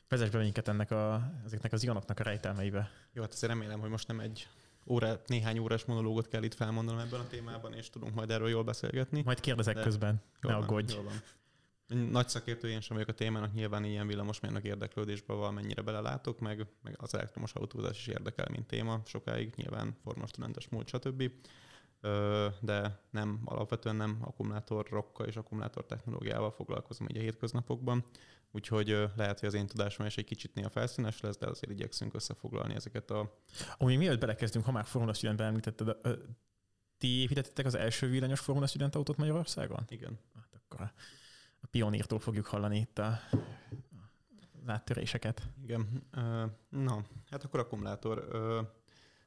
[0.08, 2.90] vezess be minket ennek a, ezeknek az ionoknak a rejtelmeibe.
[3.12, 4.48] Jó, hát azért remélem, hogy most nem egy
[4.86, 8.64] óra, néhány órás monológot kell itt felmondanom ebben a témában, és tudunk majd erről jól
[8.64, 9.22] beszélgetni.
[9.24, 10.94] Majd kérdezek De- közben, Jól ne van, aggódj.
[10.94, 11.22] Jól van.
[12.10, 16.94] Nagy szakértő én sem vagyok a témának, nyilván ilyen villamosmérnök érdeklődésbe valamennyire belelátok, meg, meg
[16.98, 19.00] az elektromos autózás is érdekel, mint téma.
[19.04, 21.30] Sokáig nyilván formastudentes múlt, stb.
[22.60, 28.04] De nem, alapvetően nem akkumulátorokkal és akkumulátor technológiával foglalkozom így a hétköznapokban.
[28.56, 32.14] Úgyhogy lehet, hogy az én tudásom is egy kicsit néha felszínes lesz, de azért igyekszünk
[32.14, 33.40] összefoglalni ezeket a...
[33.78, 35.96] Ami mielőtt belekezdünk, ha már Formula Studentben említetted,
[36.98, 39.84] ti építettétek az első villanyos Formula Student autót Magyarországon?
[39.88, 40.18] Igen.
[40.34, 40.80] Hát akkor
[41.60, 43.18] a, pionírtól fogjuk hallani itt a,
[44.66, 45.42] áttöréseket.
[45.62, 46.02] Igen.
[46.68, 48.28] Na, hát akkor akkumulátor.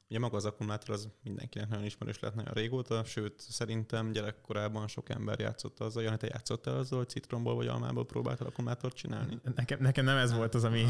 [0.10, 5.10] Ugye maga az akkumulátor az mindenkinek nagyon ismerős lehet nagyon régóta, sőt szerintem gyerekkorában sok
[5.10, 9.40] ember játszott azzal, Jani, te játszottál azzal, hogy citromból vagy almából próbáltál akkumulátort csinálni?
[9.56, 10.86] Nekem, nekem nem ez volt az, ami,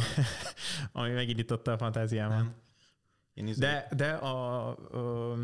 [0.92, 2.46] ami megindította a fantáziámat.
[3.34, 5.44] Én izé- De, de a, ö,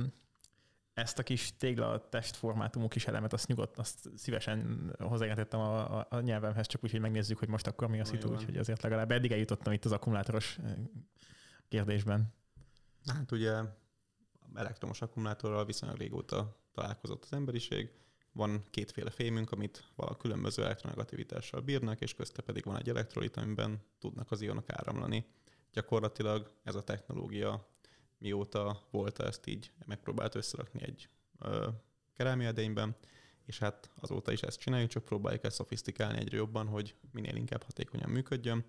[0.94, 6.20] ezt a kis tégla testformátumú kis elemet, azt nyugodt, azt szívesen hozzájelentettem a, a, a
[6.20, 9.32] nyelvemhez, csak úgy, hogy megnézzük, hogy most akkor mi a szitu, úgyhogy azért legalább eddig
[9.32, 10.58] eljutottam itt az akkumulátoros
[11.68, 12.34] kérdésben.
[13.06, 13.62] Hát ugye
[14.56, 17.92] elektromos akkumulátorral viszonylag régóta találkozott az emberiség.
[18.32, 23.82] Van kétféle fémünk, amit vala különböző elektronegativitással bírnak, és közte pedig van egy elektrolit, amiben
[24.00, 25.26] tudnak az ionok áramlani.
[25.72, 27.68] Gyakorlatilag ez a technológia
[28.18, 31.68] mióta volt ezt így megpróbált összerakni egy ö,
[32.14, 32.96] kerámiaedényben,
[33.46, 37.64] és hát azóta is ezt csináljuk, csak próbáljuk ezt szofisztikálni egyre jobban, hogy minél inkább
[37.64, 38.66] hatékonyan működjön.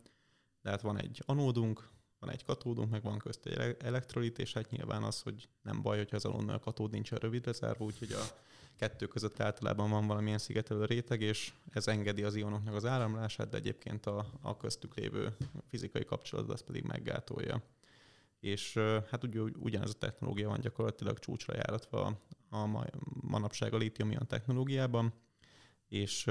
[0.62, 4.70] De hát van egy anódunk, van egy katódunk, meg van közt egy elektrolit, és hát
[4.70, 8.22] nyilván az, hogy nem baj, hogyha az alonnal a katód nincsen rövidre zárva, úgyhogy a
[8.76, 13.56] kettő között általában van valamilyen szigetelő réteg, és ez engedi az ionoknak az áramlását, de
[13.56, 15.36] egyébként a, a köztük lévő
[15.68, 17.62] fizikai kapcsolat az pedig meggátolja.
[18.40, 18.74] És
[19.10, 22.86] hát ugy, ugyanez a technológia van gyakorlatilag csúcsra járatva a,
[23.20, 25.12] manapság a lítium technológiában,
[25.88, 26.30] és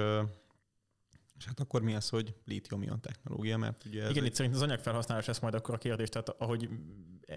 [1.37, 3.57] és hát akkor mi az, hogy lítium-ion technológia?
[3.57, 4.29] Mert ugye ez Igen, egy...
[4.29, 6.69] itt szerint az anyagfelhasználás lesz majd akkor a kérdés, tehát ahogy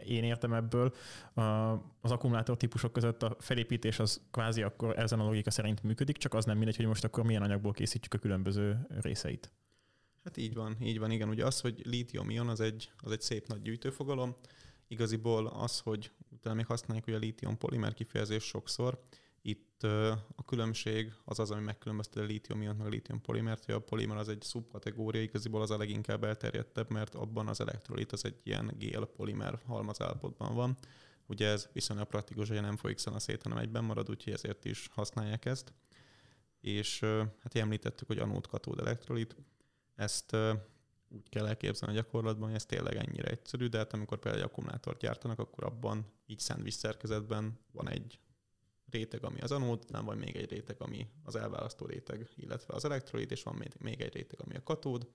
[0.07, 0.95] én értem ebből,
[2.01, 6.35] az akkumulátor típusok között a felépítés az kvázi akkor ezen a logika szerint működik, csak
[6.35, 9.53] az nem mindegy, hogy most akkor milyen anyagból készítjük a különböző részeit.
[10.25, 11.29] Hát így van, így van, igen.
[11.29, 14.37] Ugye az, hogy lítium-ion az egy, az egy szép nagy gyűjtőfogalom,
[14.87, 19.03] igaziból az, hogy utána még használjuk ugye a lítium polimer kifejezés sokszor,
[19.49, 19.83] itt
[20.37, 23.79] a különbség az az, ami megkülönbözteti a lítium iont meg a lítium polimert, hogy a
[23.79, 28.41] polimer az egy szubkategória, igaziból az a leginkább elterjedtebb, mert abban az elektrolit az egy
[28.43, 30.77] ilyen gél polimer halmazállapotban van.
[31.27, 34.89] Ugye ez viszonylag praktikus, hogy nem folyik a szét, hanem egyben marad, úgyhogy ezért is
[34.93, 35.73] használják ezt.
[36.61, 37.01] És
[37.43, 39.37] hát említettük, hogy anód katód elektrolit.
[39.95, 40.37] Ezt
[41.09, 44.49] úgy kell elképzelni a gyakorlatban, hogy ez tényleg ennyire egyszerű, de hát amikor például egy
[44.49, 48.19] akkumulátort gyártanak, akkor abban így szendvics szerkezetben van egy
[48.91, 52.85] réteg, ami az anód, nem van még egy réteg, ami az elválasztó réteg, illetve az
[52.85, 55.09] elektrolit, és van még, egy réteg, ami a katód.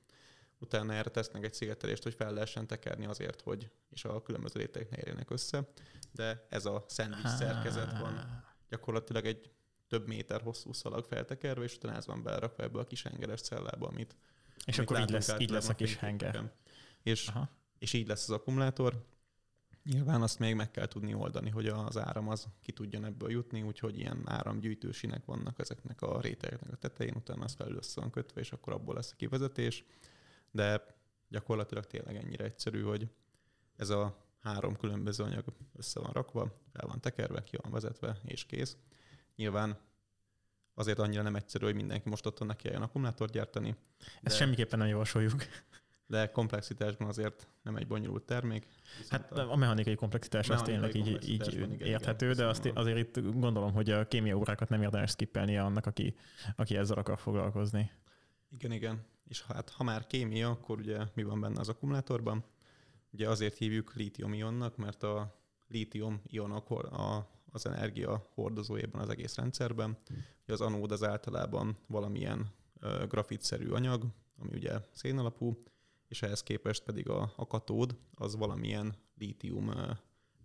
[0.60, 4.90] Utána erre tesznek egy szigetelést, hogy fel lehessen tekerni azért, hogy és a különböző rétegek
[4.90, 5.68] ne érjenek össze.
[6.12, 9.52] De ez a szendvics szerkezet van gyakorlatilag egy
[9.88, 13.88] több méter hosszú szalag feltekerve, és utána ez van belerakva ebbe a kis hengeres cellába,
[13.88, 14.16] amit
[14.66, 16.52] és amit akkor így lesz, így lesz a kis henger.
[17.02, 17.32] És,
[17.78, 19.06] és így lesz az akkumulátor,
[19.84, 23.62] Nyilván azt még meg kell tudni oldani, hogy az áram az ki tudjon ebből jutni,
[23.62, 28.42] úgyhogy ilyen áramgyűjtősinek vannak ezeknek a rétegeknek a tetején, utána az felül össze van kötve,
[28.42, 29.84] és akkor abból lesz a kivezetés.
[30.52, 30.86] De
[31.30, 33.10] gyakorlatilag tényleg ennyire egyszerű, hogy
[33.76, 35.44] ez a három különböző anyag
[35.76, 38.78] össze van rakva, fel van tekerve, ki van vezetve, és kész.
[39.36, 39.78] Nyilván
[40.74, 43.76] azért annyira nem egyszerű, hogy mindenki most otthon neki jön akkumulátort gyártani.
[44.22, 45.44] Ezt semmiképpen nem javasoljuk
[46.08, 48.68] de komplexitásban azért nem egy bonyolult termék.
[49.10, 52.98] Hát a, a mechanikai komplexitás az tényleg így, így igen, érthető, igen, de azt, azért
[52.98, 56.16] itt gondolom, hogy a kémia órákat nem érdemes skippelnie annak, aki,
[56.56, 57.92] aki ezzel akar foglalkozni.
[58.50, 59.06] Igen, igen.
[59.28, 62.44] És hát ha már kémia, akkor ugye mi van benne az akkumulátorban?
[63.12, 69.98] Ugye azért hívjuk lítium-ionnak, mert a lítium-ionok a, az energia hordozójában az egész rendszerben.
[70.44, 72.52] Ugye az anód az általában valamilyen
[73.08, 74.06] grafitszerű anyag,
[74.40, 75.64] ami ugye szénalapú,
[76.14, 79.74] és ehhez képest pedig a, a katód az valamilyen lítium,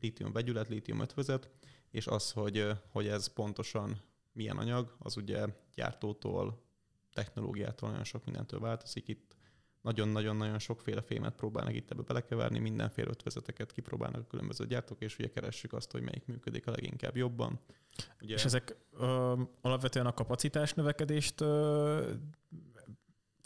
[0.00, 1.50] lítium vegyület, lítium ötvözet,
[1.90, 4.00] és az, hogy, hogy ez pontosan
[4.32, 6.62] milyen anyag, az ugye gyártótól,
[7.12, 9.08] technológiától nagyon sok mindentől változik.
[9.08, 9.36] Itt
[9.80, 15.28] nagyon-nagyon-nagyon sokféle fémet próbálnak itt ebbe belekeverni, mindenféle ötvezeteket kipróbálnak a különböző gyártók, és ugye
[15.28, 17.60] keressük azt, hogy melyik működik a leginkább jobban.
[18.20, 18.34] Ugye...
[18.34, 21.40] És ezek ö, alapvetően a kapacitás növekedést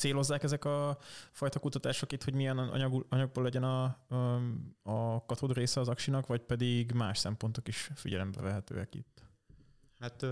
[0.03, 0.99] célozzák ezek a
[1.31, 3.85] fajta kutatások itt, hogy milyen anyag, anyagból legyen a,
[4.83, 9.25] a katód része az aksinak, vagy pedig más szempontok is figyelembe vehetőek itt?
[9.99, 10.27] Hát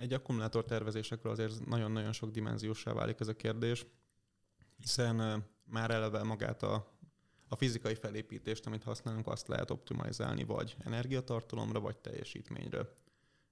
[0.00, 3.86] egy akkumulátor tervezésekről azért nagyon-nagyon sok dimenziósá válik ez a kérdés,
[4.76, 6.86] hiszen már eleve magát a,
[7.48, 12.88] a fizikai felépítést, amit használunk, azt lehet optimalizálni vagy energiatartalomra, vagy teljesítményre.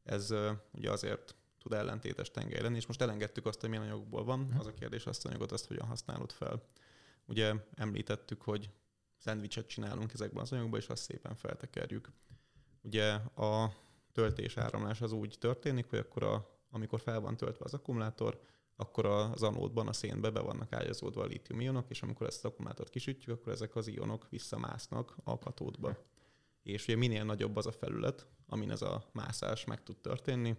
[0.02, 0.34] Ez
[0.72, 4.58] ugye azért tud ellentétes tengely lenni, és most elengedtük azt, hogy milyen anyagokból van, mhm.
[4.58, 6.62] az a kérdés, azt a anyagot azt hogyan használod fel.
[7.26, 8.70] Ugye említettük, hogy
[9.16, 12.12] szendvicset csinálunk ezekben az anyagokban, és azt szépen feltekerjük.
[12.82, 13.72] Ugye a
[14.12, 18.40] töltés áramlás az úgy történik, hogy akkor a, amikor fel van töltve az akkumulátor,
[18.76, 22.90] akkor az anódban, a szénbe be vannak ágyazódva a lítium-ionok, és amikor ezt az akkumulátort
[22.90, 25.96] kisütjük, akkor ezek az ionok visszamásznak a katódba.
[26.62, 30.56] És ugye minél nagyobb az a felület, amin ez a mászás meg tud történni,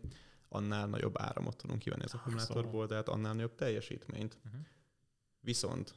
[0.53, 4.37] annál nagyobb áramot tudunk kivenni az akkumulátorból, tehát annál nagyobb teljesítményt.
[4.45, 4.61] Uh-huh.
[5.39, 5.95] Viszont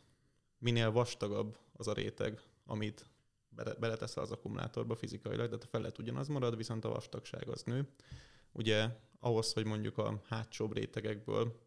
[0.59, 3.07] minél vastagabb az a réteg, amit
[3.79, 7.89] beleteszel az akkumulátorba fizikailag, tehát a felett ugyanaz marad, viszont a vastagság az nő.
[8.53, 8.89] Ugye
[9.19, 11.61] ahhoz, hogy mondjuk a hátsóbb rétegekből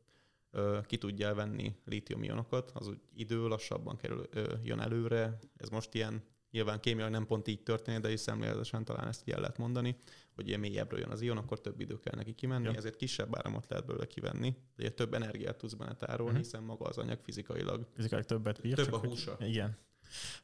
[0.52, 5.40] ö, ki tudjál venni lítium-ionokat, az úgy idő lassabban kerül, ö, jön előre.
[5.58, 9.40] Ez most ilyen Nyilván kémiailag nem pont így történik, de is szemléletesen talán ezt el
[9.40, 9.96] lehet mondani,
[10.36, 12.74] hogy ilyen mélyebbről jön az ion, akkor több idő kell neki kimenni, ja.
[12.74, 16.46] ezért kisebb áramot lehet belőle kivenni, de több energiát tudsz benne tárolni, uh-huh.
[16.46, 19.36] hiszen maga az anyag fizikailag, fizikailag többet bír, több a húsa.
[19.36, 19.48] Hogy...
[19.48, 19.78] Igen.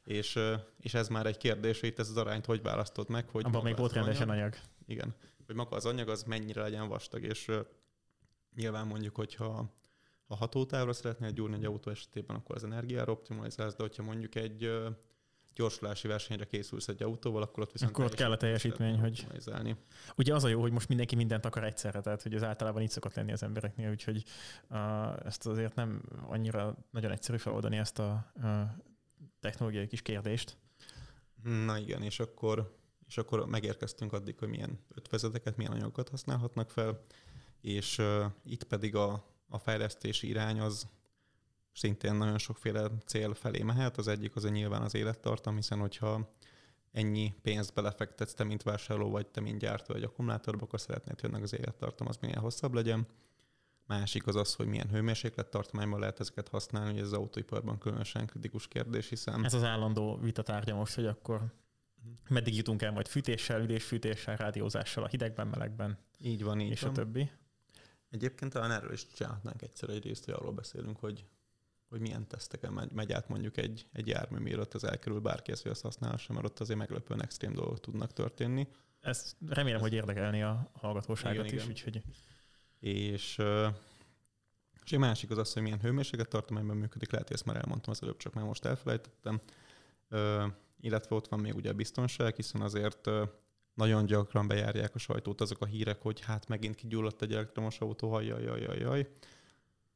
[0.03, 0.39] És,
[0.79, 3.63] és ez már egy kérdés, hogy itt ez az arányt hogy választod meg, hogy Abban
[3.63, 4.41] még volt rendesen anyag.
[4.41, 4.55] anyag.
[4.85, 5.15] Igen.
[5.45, 7.51] Hogy maga az anyag az mennyire legyen vastag, és
[8.55, 9.73] nyilván mondjuk, hogyha
[10.27, 14.71] ha hatótávra szeretnél gyúrni egy autó esetében, akkor az energiára optimalizálsz, de hogyha mondjuk egy
[15.55, 19.27] gyorsulási versenyre készülsz egy autóval, akkor ott viszont akkor ott kell a teljesítmény, hogy...
[20.15, 22.89] Ugye az a jó, hogy most mindenki mindent akar egyszerre, tehát hogy ez általában így
[22.89, 24.23] szokott lenni az embereknél, úgyhogy
[24.69, 28.61] uh, ezt azért nem annyira nagyon egyszerű feloldani ezt a uh,
[29.39, 30.57] technológiai kis kérdést.
[31.43, 37.03] Na igen, és akkor, és akkor megérkeztünk addig, hogy milyen ötvezeteket, milyen anyagokat használhatnak fel,
[37.61, 40.87] és uh, itt pedig a, a fejlesztési irány az
[41.73, 43.97] szintén nagyon sokféle cél felé mehet.
[43.97, 46.36] Az egyik az a nyilván az élettartam, hiszen hogyha
[46.91, 51.29] ennyi pénzt belefektetsz te, mint vásárló, vagy te, mint gyártó egy akkumulátorba, akkor szeretnéd, hogy
[51.29, 53.07] ennek az élettartam az minél hosszabb legyen.
[53.88, 58.25] Másik az az, hogy milyen hőmérséklet tartományban lehet ezeket használni, hogy ez az autóiparban különösen
[58.25, 59.45] kritikus kérdés, hiszen...
[59.45, 61.53] Ez az állandó vitatárgya most, hogy akkor
[62.29, 65.97] meddig jutunk el majd fűtéssel, ülésfűtéssel, rádiózással a hidegben, melegben.
[66.19, 66.91] Így van, így és van.
[66.91, 67.31] a többi.
[68.09, 71.25] Egyébként talán erről is csinálhatnánk egyszer egy részt, hogy arról beszélünk, hogy
[71.93, 75.62] hogy milyen teszteken megy, megy át mondjuk egy, egy jármű, mielőtt az elkerül bárki ezt,
[75.62, 78.67] hogy azt használhassa, mert ott azért meglepően extrém dolgok tudnak történni.
[79.01, 79.82] Ez remélem, Ez...
[79.82, 81.71] hogy érdekelni a hallgatóságot igen, is, igen.
[81.71, 82.01] úgyhogy...
[82.79, 83.38] És,
[84.84, 87.91] és egy másik az az, hogy milyen hőmérséklet tartományban működik, lehet, hogy ezt már elmondtam
[87.91, 89.39] az előbb, csak már most elfelejtettem.
[90.79, 93.10] Illetve ott van még ugye a biztonság, hiszen azért
[93.73, 98.10] nagyon gyakran bejárják a sajtót azok a hírek, hogy hát megint kigyulladt egy elektromos autó,
[98.10, 99.08] hajjaj, jaj, jaj, jaj.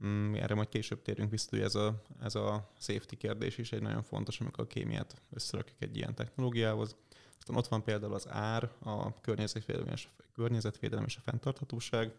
[0.05, 3.81] Mm, erre majd később térünk vissza, hogy ez a, ez a safety kérdés is egy
[3.81, 6.95] nagyon fontos, amikor a kémiát összerakjuk egy ilyen technológiához.
[7.37, 12.15] Aztán ott van például az ár, a környezetvédelem és a, környezetvédelem és a fenntarthatóság.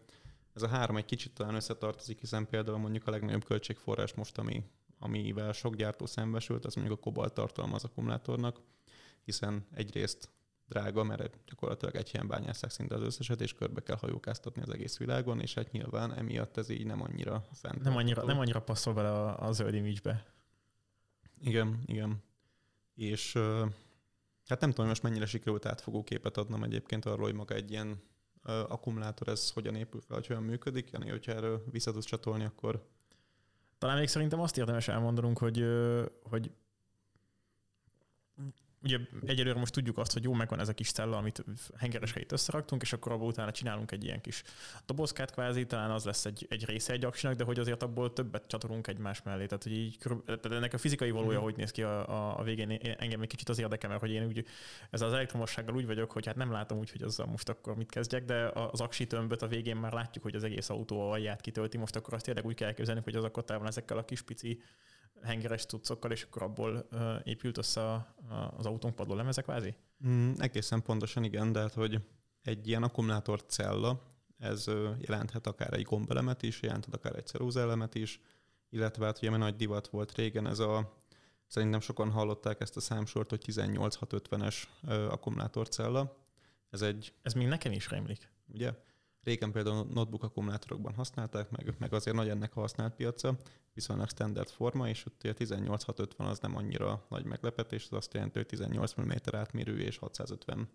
[0.53, 4.63] Ez a három egy kicsit talán összetartozik, hiszen például mondjuk a legnagyobb költségforrás most, ami,
[4.99, 8.59] amivel sok gyártó szembesült, az mondjuk a kobalt tartalma az akkumulátornak,
[9.23, 10.29] hiszen egyrészt
[10.69, 14.97] drága, mert gyakorlatilag egy helyen bányásszák szinte az összeset, és körbe kell hajókáztatni az egész
[14.97, 17.83] világon, és hát nyilván emiatt ez így nem annyira fent.
[17.83, 20.25] Nem annyira, nem annyira passzol bele a, a zöld image-be.
[21.41, 22.23] Igen, igen.
[22.95, 23.33] És
[24.45, 28.01] hát nem tudom, most mennyire sikerült átfogó képet adnom egyébként arról, hogy maga egy ilyen
[28.43, 30.89] akkumulátor, ez hogyan épül fel, hogy olyan működik.
[30.91, 32.87] Jani, hogyha erről vissza tudsz csatolni, akkor...
[33.77, 35.65] Talán még szerintem azt érdemes elmondanunk, hogy,
[36.23, 36.51] hogy
[38.83, 41.43] ugye egyelőre most tudjuk azt, hogy jó, megvan ez a kis cella, amit
[41.77, 44.43] hengeres helyét összeraktunk, és akkor abból utána csinálunk egy ilyen kis
[44.85, 48.47] dobozkát kvázi, talán az lesz egy, egy része egy aksinak, de hogy azért abból többet
[48.47, 49.45] csatolunk egymás mellé.
[49.45, 51.43] Tehát, hogy így, tehát ennek a fizikai valója, mm.
[51.43, 54.25] hogy néz ki a, a, a végén, engem egy kicsit az érdekel, mert hogy én
[54.25, 54.45] úgy,
[54.89, 57.91] ez az elektromossággal úgy vagyok, hogy hát nem látom úgy, hogy azzal most akkor mit
[57.91, 61.77] kezdjek, de az aksi tömböt a végén már látjuk, hogy az egész autó alját kitölti,
[61.77, 64.61] most akkor azt tényleg úgy kell elképzelni, hogy az akkor ezekkel a kis pici
[65.23, 66.87] hengeres cuccokkal, és akkor abból
[67.23, 68.15] épült össze
[68.57, 69.75] az autónk padlólemeze kvázi?
[70.07, 72.01] Mm, egészen pontosan igen, de hát, hogy
[72.41, 74.01] egy ilyen akkumulátor cella,
[74.37, 74.65] ez
[74.99, 78.21] jelenthet akár egy gombelemet is, jelenthet akár egy cerózelemet is,
[78.69, 81.03] illetve hát ugye nagy divat volt régen ez a,
[81.47, 86.17] szerintem sokan hallották ezt a számsort, hogy 18650-es akkumulátorcella.
[86.69, 87.13] Ez egy...
[87.21, 88.31] Ez még nekem is rémlik.
[88.47, 88.73] Ugye?
[89.23, 93.37] Régen például notebook akkumulátorokban használták, meg, meg azért nagy ennek a használt piaca,
[93.73, 98.37] viszonylag standard forma, és ott a 18650 az nem annyira nagy meglepetés, az azt jelenti,
[98.37, 100.69] hogy 18 mm átmérő és 650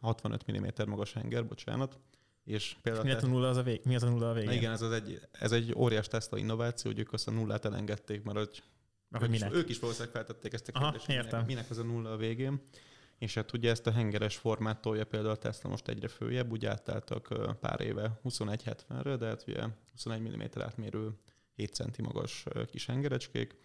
[0.00, 1.98] 65 mm magas henger, bocsánat.
[2.44, 4.48] És például mi, a nulla az a vég, mi az a nulla a végén?
[4.48, 7.64] Na igen, ez, az egy, ez egy óriás Tesla innováció, hogy ők azt a nullát
[7.64, 8.62] elengedték, mert hogy
[9.10, 9.50] ők, minek?
[9.50, 11.30] Is, ők is valószínűleg feltették ezt a kérdést, Aha, értem.
[11.30, 12.62] Minek, minek az a nulla a végén.
[13.20, 16.66] És hát ugye ezt a hengeres formát tolja például a Tesla most egyre följebb, úgy
[16.66, 21.10] átálltak pár éve 21-70-re, de hát ugye 21 mm átmérő
[21.54, 23.56] 7 centi magas kis hengerecskék,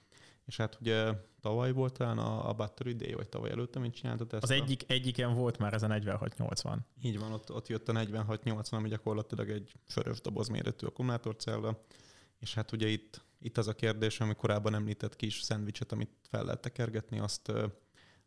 [0.46, 4.34] és hát ugye tavaly volt talán a, a Battery Day, vagy tavaly előtt, amit csináltat
[4.34, 4.44] ezt.
[4.44, 6.86] Az egyik, egyiken volt már ez a 4680.
[7.02, 11.82] Így van, ott, ott jött a 4680, ami gyakorlatilag egy sörös doboz méretű akkumulátorcella,
[12.40, 16.44] és hát ugye itt, itt az a kérdés, ami korábban említett kis szendvicset, amit fel
[16.44, 17.52] lehet tekergetni, azt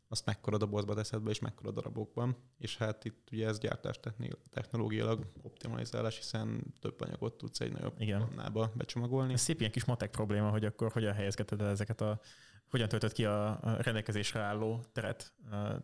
[0.09, 2.37] azt mekkora dobozba teszed be, és mekkora darabokban.
[2.59, 4.01] És hát itt ugye ez gyártás
[4.51, 9.33] technológiailag optimalizálás, hiszen több anyagot tudsz egy nagyobb pannába becsomagolni.
[9.33, 12.21] Ez szép ilyen kis matek probléma, hogy akkor hogyan helyezgeted el ezeket a
[12.71, 15.33] hogyan töltött ki a rendelkezésre álló teret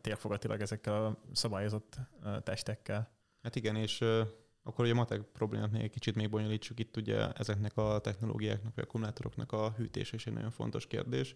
[0.00, 1.98] térfogatilag ezekkel a szabályozott
[2.42, 3.10] testekkel.
[3.42, 4.00] Hát igen, és
[4.62, 6.80] akkor ugye a matek problémát még egy kicsit még bonyolítsuk.
[6.80, 11.34] Itt ugye ezeknek a technológiáknak, vagy akkumulátoroknak a hűtés is egy nagyon fontos kérdés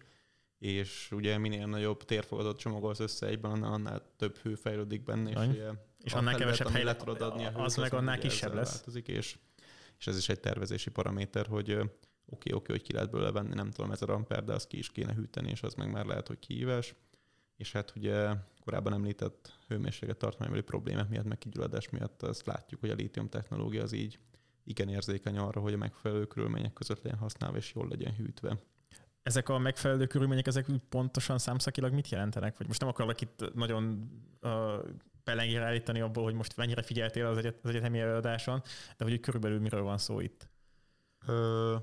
[0.59, 5.55] és ugye minél nagyobb térfogadot csomagolsz össze egyben, annál, annál több hő fejlődik benne, és,
[5.55, 5.71] ugye
[6.03, 8.71] és annál kevesebb hely le tudod adni a hőt, az, meg annál kisebb lesz.
[8.71, 9.37] Változik, és,
[9.99, 11.87] és ez is egy tervezési paraméter, hogy oké,
[12.25, 14.77] oké, okay, hogy ki lehet belőle venni, nem tudom, ez a ramper, de azt ki
[14.77, 16.95] is kéne hűteni, és az meg már lehet, hogy kihívás.
[17.57, 22.89] És hát ugye korábban említett hőmérséklet tartománybeli problémák miatt, meg kigyulladás miatt azt látjuk, hogy
[22.89, 24.19] a lítium technológia az így
[24.63, 28.57] igen érzékeny arra, hogy a megfelelő körülmények között legyen használva és jól legyen hűtve.
[29.23, 32.57] Ezek a megfelelő körülmények, ezek pontosan számszakilag mit jelentenek?
[32.57, 34.51] Vagy most nem akarok itt nagyon uh,
[35.23, 38.61] pelengére állítani abból, hogy most mennyire figyeltél az, egyet, az egyetemi előadáson,
[38.97, 40.49] de hogy körülbelül miről van szó itt?
[41.27, 41.75] Ö,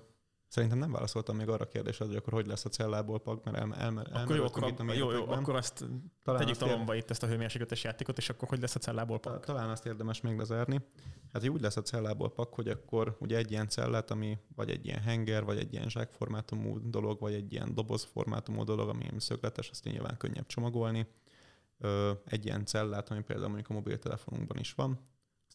[0.49, 3.57] Szerintem nem válaszoltam még arra a kérdésre, hogy akkor hogy lesz a cellából pak, mert
[3.57, 5.85] el, el, el, akkor jó, akkor, itt a jó, jó, akkor azt
[6.23, 7.01] Talán tegyük talomba ér...
[7.01, 9.45] itt ezt a hőmérsékletes játékot, és akkor hogy lesz a cellából pak?
[9.45, 10.81] Talán azt érdemes még lezárni.
[11.33, 14.87] Hát úgy lesz a cellából pak, hogy akkor ugye egy ilyen cellát, ami vagy egy
[14.87, 19.85] ilyen henger, vagy egy ilyen zsákformátumú dolog, vagy egy ilyen dobozformátumú dolog, ami szögletes, azt
[19.85, 21.07] nyilván könnyebb csomagolni.
[22.25, 25.01] Egy ilyen cellát, ami például mondjuk a mobiltelefonunkban is van,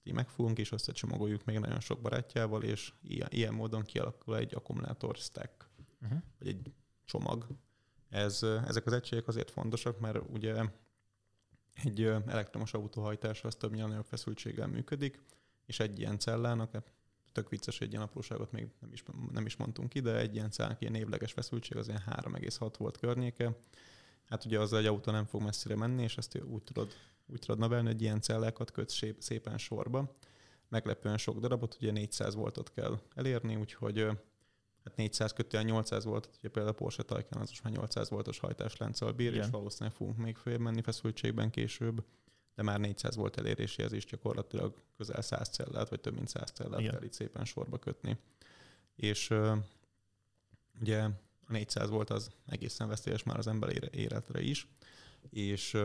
[0.02, 4.56] ezt így megfogunk és összecsomagoljuk még nagyon sok barátjával, és ilyen, ilyen módon kialakul egy
[4.56, 5.70] akkumulátor stack,
[6.02, 6.20] uh-huh.
[6.40, 6.74] vagy egy
[7.06, 7.48] csomag.
[8.10, 10.64] Ez, ezek az egységek azért fontosak, mert ugye
[11.84, 15.22] egy elektromos autóhajtás az több nagyobb feszültséggel működik,
[15.66, 16.84] és egy ilyen cellának,
[17.32, 20.82] tök vicces, egy ilyen apróságot még nem is, nem is mondtunk ide, egy ilyen cellának
[20.82, 23.58] ilyen évleges feszültség az ilyen 3,6 volt környéke.
[24.26, 26.94] Hát ugye az egy autó nem fog messzire menni, és ezt úgy tudod
[27.32, 30.16] úgy tudod növelni, hogy ilyen cellákat kötsz szépen sorba.
[30.70, 34.06] Meglepően sok darabot, ugye 400 voltot kell elérni, úgyhogy
[34.84, 38.40] hát 400 kötően 800 volt, ugye például a Porsche Taycan az most már 800 voltos
[38.40, 39.44] hajtáslánccal bír, Igen.
[39.44, 42.04] és valószínűleg fogunk még följebb menni feszültségben később,
[42.56, 46.80] de már 400 volt eléréséhez is gyakorlatilag közel 100 cellát, vagy több mint 100 cellát
[46.80, 46.92] Igen.
[46.92, 48.18] kell itt szépen sorba kötni.
[48.96, 49.34] És
[50.82, 51.02] ugye
[51.48, 54.68] a 400 volt az egészen veszélyes már az ember életre is,
[55.30, 55.78] és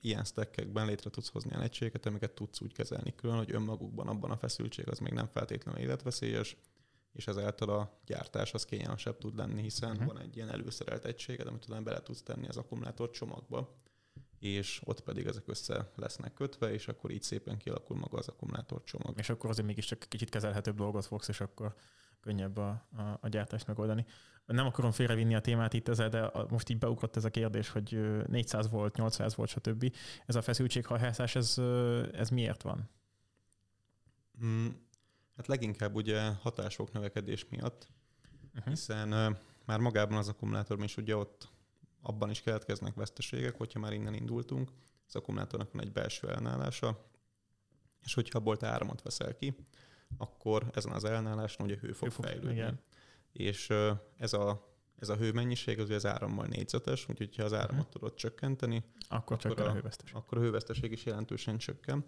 [0.00, 4.30] ilyen stackekben létre tudsz hozni ilyen egységeket, amiket tudsz úgy kezelni külön, hogy önmagukban abban
[4.30, 6.56] a feszültség az még nem feltétlenül életveszélyes,
[7.12, 10.06] és ezáltal a gyártás az kényelmesebb tud lenni, hiszen uh-huh.
[10.06, 13.78] van egy ilyen előszerelt egységed, amit tudom bele tudsz tenni az akkumulátor csomagba,
[14.38, 18.84] és ott pedig ezek össze lesznek kötve, és akkor így szépen kialakul maga az akkumulátor
[18.84, 19.18] csomag.
[19.18, 21.74] És akkor azért mégiscsak kicsit kezelhetőbb dolgot fogsz, és akkor
[22.20, 24.06] könnyebb a, a, a gyártást megoldani.
[24.46, 28.00] Nem akarom félrevinni a témát itt ezzel, de most így beugrott ez a kérdés, hogy
[28.26, 29.94] 400 volt, 800 volt, stb.
[30.26, 31.58] Ez a feszültséghajhászás, ez,
[32.12, 32.88] ez miért van?
[34.38, 34.86] Hmm,
[35.36, 37.88] hát leginkább ugye hatások növekedés miatt,
[38.54, 38.74] uh-huh.
[38.74, 41.48] hiszen már magában az akkumulátorban is ugye ott
[42.02, 44.70] abban is keletkeznek veszteségek, hogyha már innen indultunk.
[45.06, 47.04] Az akkumulátornak van egy belső ellenállása,
[48.02, 49.54] és hogyha abból te áramot veszel ki,
[50.18, 52.52] akkor ezen az ellenálláson ugye hő fog, hő fog fejlődni.
[52.52, 52.80] Igen.
[53.32, 53.72] És
[54.16, 57.88] ez a, ez a hőmennyiség az, az árammal négyzetes, úgyhogy ha az áramot uh-huh.
[57.92, 60.16] tudod csökkenteni, akkor, akkor, a, a hőveszteség.
[60.16, 62.04] akkor a hőveszteség is jelentősen csökken.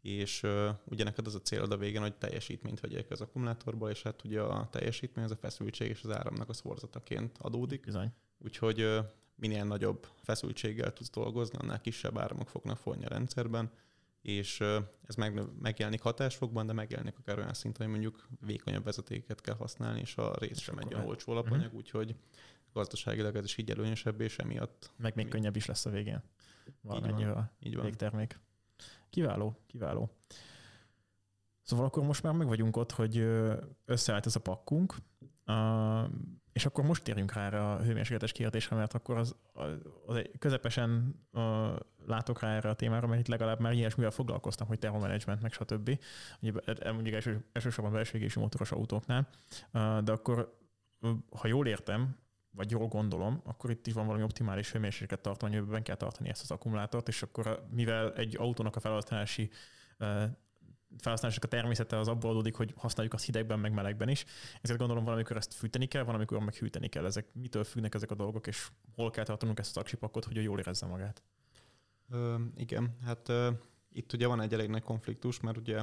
[0.00, 4.02] És uh, ugye neked az a célod a végén, hogy teljesítményt vegyék az akkumulátorból, és
[4.02, 7.84] hát ugye a teljesítmény az a feszültség és az áramnak a szorzataként adódik.
[7.84, 8.12] Bizony.
[8.38, 8.98] Úgyhogy uh,
[9.34, 13.70] minél nagyobb feszültséggel tudsz dolgozni, annál kisebb áramok fognak folyni a rendszerben,
[14.22, 14.60] és
[15.02, 20.00] ez meg, megjelenik hatásfokban, de megjelenik akár olyan szinten, hogy mondjuk vékonyabb vezetéket kell használni,
[20.00, 21.78] és a rész sem egy olyan olcsó alapanyag, uh-huh.
[21.78, 22.16] úgyhogy
[22.72, 24.90] gazdaságilag ez is így előnyösebb, és emiatt...
[24.96, 26.22] Meg még könnyebb is lesz a végén.
[26.80, 27.84] Valamennyi a így van.
[27.84, 28.40] végtermék.
[29.10, 30.10] Kiváló, kiváló.
[31.62, 33.16] Szóval akkor most már meg vagyunk ott, hogy
[33.84, 34.94] összeállt ez a pakkunk,
[36.52, 39.36] és akkor most térjünk rá erre a hőmérsékletes kérdésre, mert akkor az,
[40.06, 41.14] az egy közepesen
[42.08, 46.00] látok rá erre a témára, mert itt legalább már ilyesmivel foglalkoztam, hogy termomanagement, meg stb.
[46.40, 46.52] Ugye,
[46.92, 49.28] mondjuk első, elsősorban belső motoros autóknál,
[50.04, 50.58] de akkor,
[51.30, 52.16] ha jól értem,
[52.50, 56.42] vagy jól gondolom, akkor itt is van valami optimális hőmérséklet tartani, amiben kell tartani ezt
[56.42, 59.50] az akkumulátort, és akkor mivel egy autónak a felhasználási
[60.98, 64.24] felhasználásnak a természete az abból adódik, hogy használjuk azt hidegben, meg melegben is.
[64.60, 67.04] Ezért gondolom valamikor ezt fűteni kell, valamikor meg hűteni kell.
[67.04, 70.58] Ezek mitől függnek ezek a dolgok, és hol kell tartanunk ezt a taksipakot, hogy jól
[70.58, 71.22] érezze magát?
[72.10, 73.50] Ö, igen, hát ö,
[73.92, 75.82] itt ugye van egy elég nagy konfliktus, mert ugye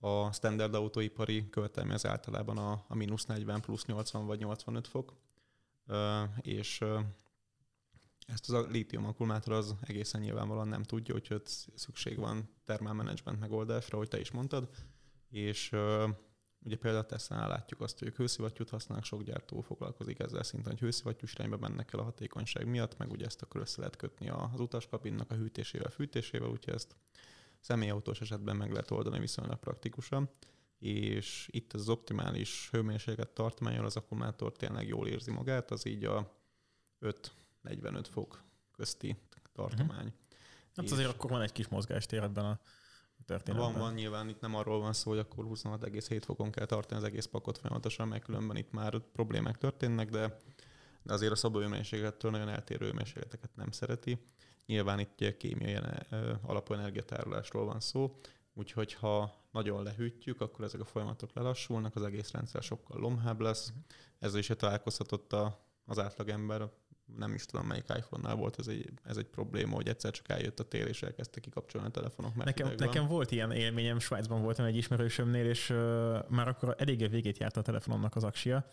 [0.00, 5.14] a standard autóipari követelmény az általában a, a mínusz 40 plusz 80 vagy 85 fok,
[5.86, 6.84] ö, és
[8.26, 11.42] ezt az a lítium akkumulátor az egészen nyilvánvalóan nem tudja, úgyhogy
[11.74, 14.68] szükség van termálmenedzsment megoldásra, hogy te is mondtad,
[15.30, 16.10] és uh,
[16.64, 20.80] ugye például tesla látjuk azt, hogy ők hőszivattyút használnak, sok gyártó foglalkozik ezzel szinten, hogy
[20.80, 24.60] hőszivattyús irányba mennek el a hatékonyság miatt, meg ugye ezt akkor össze lehet kötni az
[24.60, 26.96] utaskabinnak a hűtésével, fűtésével, úgyhogy ezt
[27.60, 30.30] személyautós esetben meg lehet oldani viszonylag praktikusan
[30.80, 36.34] és itt az optimális hőmérséklet tartományon az akkumulátor tényleg jól érzi magát, az így a
[36.98, 38.42] 5 45 fok
[38.72, 39.16] közti
[39.52, 40.06] tartomány.
[40.06, 40.12] Uh-huh.
[40.76, 42.60] Hát azért akkor van egy kis mozgástér ebben a
[43.30, 43.72] történetben.
[43.72, 47.06] Van, van, nyilván itt nem arról van szó, hogy akkor 26,7 fokon kell tartani az
[47.06, 50.36] egész pakot folyamatosan, mert különben itt már problémák történnek, de,
[51.02, 54.18] de azért a szabóhőmérséklettől nagyon eltérő hőmérsékleteket nem szereti.
[54.66, 55.78] Nyilván itt kémiai
[56.42, 58.18] alapú energiatárolásról van szó,
[58.54, 63.68] úgyhogy ha nagyon lehűtjük, akkor ezek a folyamatok lelassulnak, az egész rendszer sokkal lomhább lesz.
[63.68, 63.84] Uh-huh.
[64.18, 66.70] Ezzel is találkozhatott a az átlagember
[67.16, 70.60] nem is tudom melyik iPhone-nál volt ez egy, ez egy probléma, hogy egyszer csak eljött
[70.60, 72.34] a tél, és elkezdte kikapcsolni a telefonok.
[72.34, 75.76] Mert nekem, nekem volt ilyen élményem, Svájcban voltam egy ismerősömnél, és uh,
[76.28, 78.66] már akkor eléggé végét járt a telefonomnak az aksia.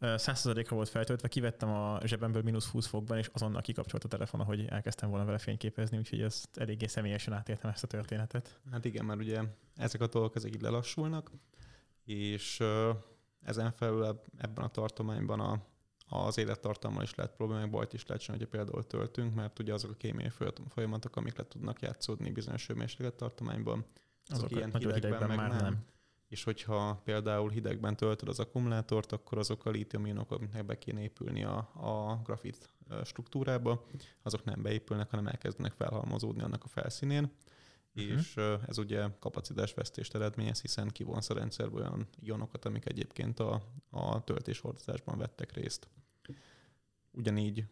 [0.00, 4.42] Uh, 100 volt feltöltve, kivettem a zsebemből mínusz 20 fokban, és azonnal kikapcsolt a telefon,
[4.42, 8.60] hogy elkezdtem volna vele fényképezni, úgyhogy ezt eléggé személyesen átéltem ezt a történetet.
[8.70, 9.42] Hát igen, mert ugye
[9.76, 11.30] ezek a dolgok ezek így lelassulnak,
[12.04, 12.96] és uh,
[13.42, 15.60] ezen felül ebben a tartományban a
[16.12, 19.94] az élettartalmal is lehet problémák, bajt is lehet hogyha például töltünk, mert ugye azok a
[19.94, 20.30] kémiai
[20.68, 23.84] folyamatok, amik le tudnak játszódni bizonyos hőmérséklet tartományban,
[24.26, 25.58] azok, azok ilyen hidegben, hidegben meg már nem.
[25.58, 25.84] nem.
[26.28, 31.44] És hogyha például hidegben töltöd az akkumulátort, akkor azok a lítiumionok, amiknek be kéne épülni
[31.44, 32.68] a, a grafit
[33.04, 33.86] struktúrába,
[34.22, 37.32] azok nem beépülnek, hanem elkezdenek felhalmozódni annak a felszínén,
[37.94, 38.12] uh-huh.
[38.12, 38.36] és
[38.66, 45.18] ez ugye kapacitásvesztést eredményez, hiszen kivonsz a rendszerből olyan ionokat, amik egyébként a, a töltéshordozásban
[45.18, 45.88] vettek részt.
[47.12, 47.64] Ugyanígy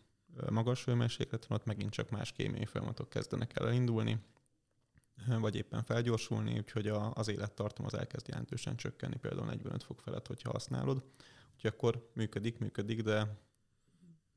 [0.50, 4.18] magas hőmérsékleten ott megint csak más kémiai folyamatok kezdenek el elindulni,
[5.38, 10.26] vagy éppen felgyorsulni, úgyhogy a, az élettartam az elkezd jelentősen csökkenni, például 45 fok felett,
[10.26, 11.04] hogyha használod.
[11.54, 13.46] Úgyhogy akkor működik, működik, de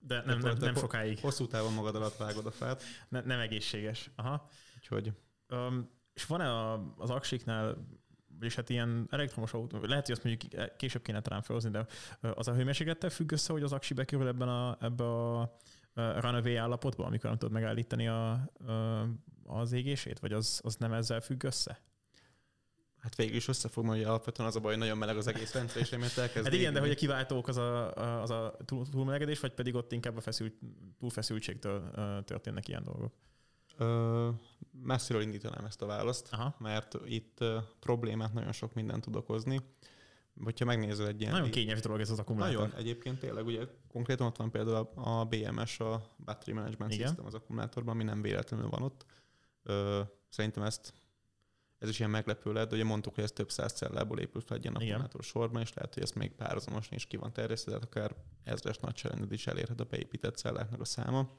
[0.04, 1.20] de nem, nem, nem sokáig.
[1.20, 2.84] Hosszú távon magad alatt vágod a fát.
[3.10, 4.12] Ne, nem egészséges.
[4.16, 4.49] Aha.
[4.76, 5.14] Úgyhogy...
[5.49, 7.88] Um, és van-e az aksiknál
[8.42, 11.86] vagyis hát ilyen elektromos autó, lehet, hogy azt mondjuk később kéne talán felhozni, de
[12.34, 15.58] az a hőmérséklettel függ össze, hogy az aksi bekerül ebben a, ebbe a
[15.94, 18.52] runaway állapotba, amikor nem tudod megállítani a,
[19.44, 21.82] az égését, vagy az, az nem ezzel függ össze?
[23.00, 25.82] Hát végül is összefog, hogy alapvetően az a baj, hogy nagyon meleg az egész rendszer,
[25.82, 29.54] és emiatt elkezd Hát igen, de hogy a kiváltók az a, az a túlmelegedés, vagy
[29.54, 30.54] pedig ott inkább a feszült,
[31.00, 31.92] túlfeszültségtől
[32.26, 33.14] történnek ilyen dolgok?
[33.78, 34.30] Ö,
[34.84, 36.56] messziről indítanám ezt a választ, Aha.
[36.58, 39.60] mert itt uh, problémát nagyon sok mindent tud okozni.
[40.44, 41.34] Hogyha megnézel egy ilyen...
[41.34, 42.56] Nagyon kényes dolog ez az akkumulátor.
[42.56, 47.08] Nagyon, egyébként tényleg, ugye konkrétan ott van például a BMS, a Battery Management Igen.
[47.08, 49.06] System az akkumulátorban, ami nem véletlenül van ott.
[49.64, 50.94] Ö, szerintem ezt
[51.78, 54.58] ez is ilyen meglepő lehet, de ugye mondtuk, hogy ez több száz cellából épül fel
[54.58, 57.88] egy ilyen akkumulátor sorban, és lehet, hogy ezt még párhuzamosan is ki van terjesztve, tehát
[57.88, 61.38] akár ezres nagyságrended is elérhet a beépített celláknak a száma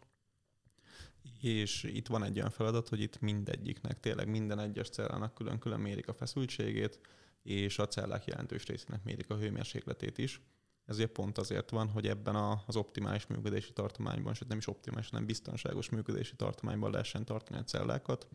[1.40, 6.08] és itt van egy olyan feladat, hogy itt mindegyiknek, tényleg minden egyes cellának külön-külön mérik
[6.08, 7.00] a feszültségét,
[7.42, 10.40] és a cellák jelentős részének mérik a hőmérsékletét is.
[10.86, 12.34] Ez ugye pont azért van, hogy ebben
[12.66, 17.64] az optimális működési tartományban, sőt nem is optimális, hanem biztonságos működési tartományban lehessen tartani a
[17.64, 18.28] cellákat,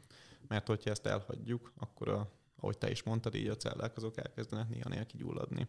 [0.47, 4.69] mert hogyha ezt elhagyjuk, akkor a, ahogy te is mondtad, így a cellák azok elkezdenek
[4.69, 5.67] néha néha kigyulladni.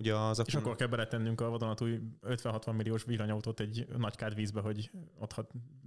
[0.00, 4.60] Ugye az és akkor kell beletennünk a vadonatúj 50-60 milliós villanyautót egy nagy kád vízbe,
[4.60, 5.34] hogy ott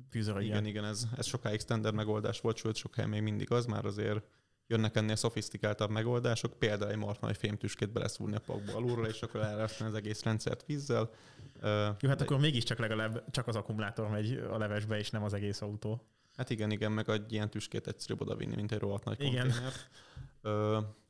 [0.09, 3.65] fűzör Igen, igen, ez, ez sokáig standard megoldás volt, sőt sok hely még mindig az,
[3.65, 4.25] már azért
[4.67, 9.41] jönnek ennél szofisztikáltabb megoldások, például egy marha nagy fémtüskét beleszúrni a pakba alulról, és akkor
[9.41, 11.09] elrasztani az egész rendszert vízzel.
[11.61, 12.23] Jó, hát de...
[12.23, 16.07] akkor mégiscsak legalább csak az akkumulátor megy a levesbe, és nem az egész autó.
[16.35, 19.47] Hát igen, igen, meg egy ilyen tüskét egyszerűbb odavinni, mint egy rohadt nagy igen.
[19.47, 19.89] konténert.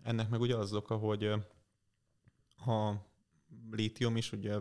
[0.03, 1.33] ennek meg ugye az oka, hogy
[2.67, 3.05] a
[3.71, 4.59] lítium is ugye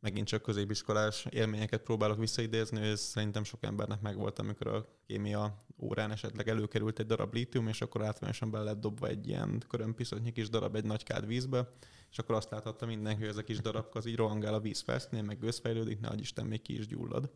[0.00, 6.10] megint csak középiskolás élményeket próbálok visszaidézni, ez szerintem sok embernek megvolt, amikor a kémia órán
[6.10, 10.48] esetleg előkerült egy darab lítium, és akkor átvonyosan be lett dobva egy ilyen körömpiszotnyi kis
[10.48, 11.72] darab egy nagy kád vízbe,
[12.10, 14.80] és akkor azt láthatta mindenki, hogy ez a kis darab az így rohangál a víz
[14.80, 17.30] felszínén, meg gőzfejlődik, ne Isten még ki is gyullad.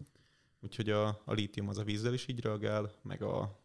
[0.60, 3.61] Úgyhogy a, a lítium az a vízzel is így reagál, meg a,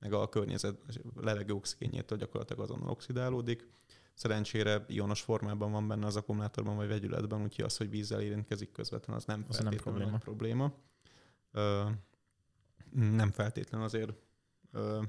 [0.00, 0.76] meg a környezet
[1.14, 3.68] levegő oxigénjétől gyakorlatilag azonnal oxidálódik
[4.14, 9.20] Szerencsére ionos formában van benne az akkumulátorban vagy vegyületben, úgyhogy az, hogy vízzel érintkezik közvetlenül,
[9.20, 10.68] az nem az feltétlenül nem probléma.
[10.68, 10.72] probléma.
[11.52, 11.90] Ö,
[13.16, 14.12] nem feltétlenül azért
[14.72, 15.02] ö,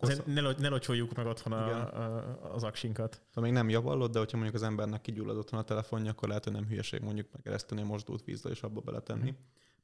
[0.00, 3.22] Azért ne, ne locsoljuk meg otthon a, a, az aksinkat.
[3.32, 6.44] Ha még nem javallod, de hogyha mondjuk az embernek kigyullad otthon a telefonja, akkor lehet,
[6.44, 9.30] hogy nem hülyeség mondjuk megereszteni a mosdót vízzel és abba beletenni.
[9.30, 9.34] Mm.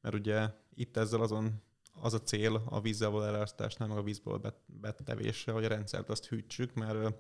[0.01, 1.63] Mert ugye itt ezzel azon
[1.93, 6.27] az a cél a vízzel való eleresztásnál, meg a vízből betevésre, hogy a rendszert azt
[6.27, 7.15] hűtsük, mert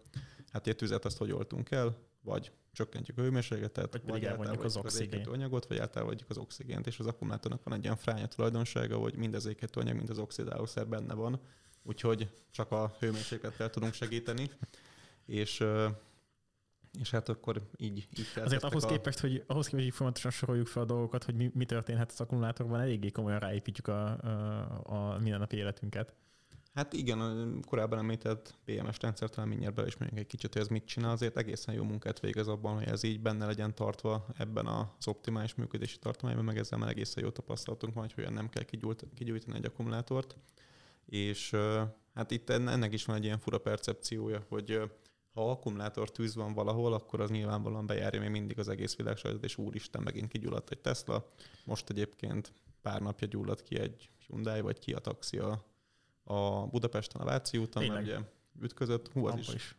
[0.53, 4.77] hát egy tüzet azt hogy oltunk el, vagy csökkentjük a hőmérsékletet, vagy, vagy elvonjuk az,
[4.83, 9.14] az anyagot, vagy eltávolítjuk az oxigént, és az akkumulátornak van egy olyan fránya tulajdonsága, hogy
[9.14, 11.41] mind az anyag, mind az oxidálószer benne van,
[11.83, 14.51] úgyhogy csak a hőmérséklettel tudunk segíteni,
[15.27, 15.64] és
[16.99, 18.86] és hát akkor így, így Azért ahhoz a...
[18.86, 22.20] képest, hogy ahhoz képest, hogy folyamatosan soroljuk fel a dolgokat, hogy mi, mi történhet az
[22.20, 26.14] akkumulátorban, eléggé komolyan ráépítjük a, a, a mindennapi életünket.
[26.74, 30.84] Hát igen, a korábban említett PMS rendszer talán mindjárt beismerjünk egy kicsit, hogy ez mit
[30.84, 35.09] csinál, azért egészen jó munkát végez abban, hogy ez így benne legyen tartva ebben az
[35.09, 38.62] optimális működési tartományban, meg ezzel már egészen jó tapasztalatunk van, hogy olyan nem kell
[39.14, 40.36] kigyújtani egy akkumulátort.
[41.07, 41.57] És
[42.14, 44.80] hát itt ennek is van egy ilyen fura percepciója, hogy
[45.33, 49.45] ha akkumulátor tűz van valahol, akkor az nyilvánvalóan bejárja még mindig az egész világ sajtot,
[49.45, 51.33] és úristen, megint kigyulladt egy Tesla.
[51.64, 52.53] Most egyébként
[52.83, 55.64] pár napja gyulladt ki egy Hyundai, vagy ki a taxi a,
[56.24, 58.18] a Budapesten a Váci úton, mert ugye
[58.61, 59.09] ütközött.
[59.12, 59.74] Hú, az is, is.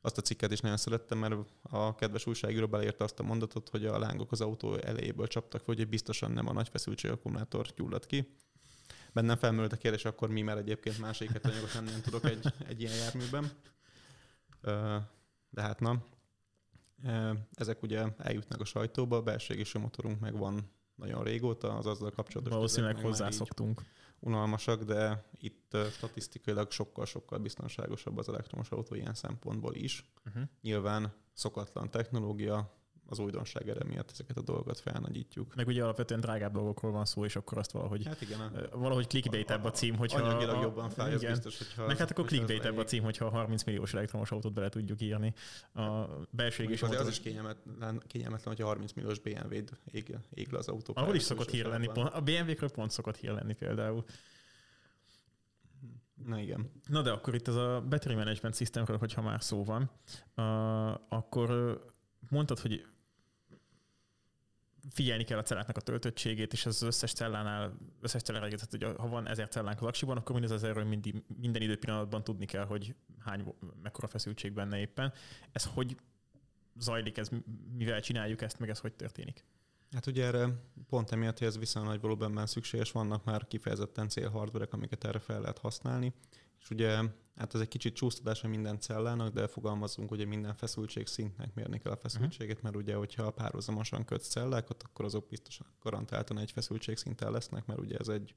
[0.00, 3.86] Azt a cikket is nagyon szerettem, mert a kedves újságíró beleírta azt a mondatot, hogy
[3.86, 8.36] a lángok az autó elejéből csaptak hogy biztosan nem a nagy feszültség akkumulátor gyulladt ki.
[9.12, 12.80] Bennem felmerült a kérdés, akkor mi, mert egyébként másik anyagot nem, nem tudok egy, egy
[12.80, 13.50] ilyen járműben.
[15.50, 16.04] De hát na,
[17.54, 22.52] ezek ugye eljutnak a sajtóba, a belső motorunk meg van nagyon régóta, az azzal kapcsolatos.
[22.52, 23.82] Valószínűleg hozzászoktunk.
[24.18, 30.12] Unalmasak, de itt statisztikailag sokkal-sokkal biztonságosabb az elektromos autó ilyen szempontból is.
[30.26, 30.42] Uh-huh.
[30.60, 32.81] Nyilván szokatlan technológia,
[33.12, 35.54] az újdonság erre miatt ezeket a dolgokat felnagyítjuk.
[35.54, 39.06] Meg ugye alapvetően drágább dolgokról van szó, és akkor azt valahogy, hát igen, a, valahogy
[39.06, 40.22] clickbait a cím, hogyha...
[40.22, 41.32] Anyagilag a, jobban fáj, igen.
[41.32, 41.86] biztos, hogyha...
[41.86, 45.34] Meg hát akkor clickbait a cím, hogyha 30 milliós elektromos autót bele tudjuk írni.
[45.74, 50.58] A belső égés az, az is kényelmetlen, kényelmetlen, hogyha 30 milliós BMW-d ég, ég le
[50.58, 50.92] az autó.
[50.96, 54.04] Ahol is szokott hír lenni, pont, a BMW-kről pont szokott hír lenni például.
[56.26, 56.70] Na igen.
[56.88, 59.90] Na de akkor itt ez a battery management systemről, hogyha már szó van,
[60.36, 60.44] uh,
[61.08, 61.78] akkor
[62.28, 62.86] mondtad, hogy
[64.90, 69.28] figyelni kell a celláknak a töltöttségét, és az összes cellánál, összes cellára hogy ha van
[69.28, 74.06] ezer cellánk az aksiban, akkor mindez ezerről mindig, minden időpillanatban tudni kell, hogy hány, mekkora
[74.06, 75.12] feszültség benne éppen.
[75.52, 75.96] Ez hogy
[76.78, 77.28] zajlik, ez
[77.76, 79.44] mivel csináljuk ezt, meg ez hogy történik?
[79.92, 80.48] Hát ugye erre
[80.88, 85.40] pont emiatt, hogy ez viszonylag nagy volumenben szükséges, vannak már kifejezetten célhardverek, amiket erre fel
[85.40, 86.12] lehet használni.
[86.62, 87.02] És ugye
[87.36, 91.92] hát ez egy kicsit csúsztatása minden cellának, de fogalmazunk, hogy minden feszültség szintnek mérni kell
[91.92, 92.70] a feszültséget, uh-huh.
[92.70, 97.80] mert ugye, hogyha párhuzamosan kötsz cellákat, akkor azok biztosan garantáltan egy feszültség szinten lesznek, mert
[97.80, 98.34] ugye ez egy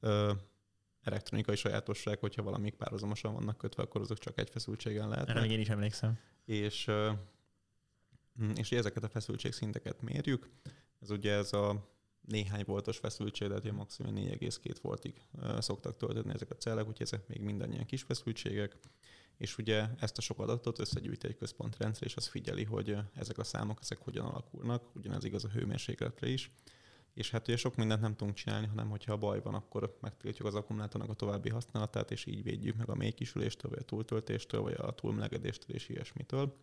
[0.00, 0.32] ö,
[1.02, 5.36] elektronikai sajátosság, hogyha valamik párhuzamosan vannak kötve, akkor azok csak egy feszültségen lehetnek.
[5.36, 6.18] Erre még én is emlékszem.
[6.44, 7.12] És, ö,
[8.54, 10.50] és ezeket a feszültségszinteket mérjük.
[11.00, 11.96] Ez ugye ez a
[12.28, 15.14] néhány voltos feszültség, tehát maximum 4,2 voltig
[15.58, 18.76] szoktak tölteni ezek a cellek, úgyhogy ezek még mindannyian kis feszültségek,
[19.36, 23.44] és ugye ezt a sok adatot összegyűjt egy központrendszer, és az figyeli, hogy ezek a
[23.44, 26.50] számok, ezek hogyan alakulnak, ugyanez igaz a hőmérsékletre is,
[27.14, 30.54] és hát ugye sok mindent nem tudunk csinálni, hanem hogyha baj van, akkor megtiltjuk az
[30.54, 34.74] akkumulátornak a további használatát, és így védjük meg a mély kisüléstől, vagy a túltöltéstől, vagy
[34.78, 36.56] a túlmelegedéstől és ilyesmitől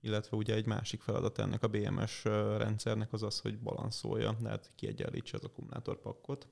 [0.00, 2.24] illetve ugye egy másik feladat ennek a BMS
[2.56, 6.48] rendszernek az az, hogy balanszolja, tehát kiegyenlítse az akkumulátorpakkot.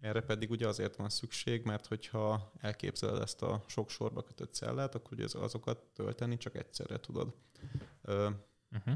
[0.00, 4.94] Erre pedig ugye azért van szükség, mert hogyha elképzeled ezt a sok sorba kötött cellát,
[4.94, 7.34] akkor ugye azokat tölteni csak egyszerre tudod.
[8.04, 8.94] Uh-huh.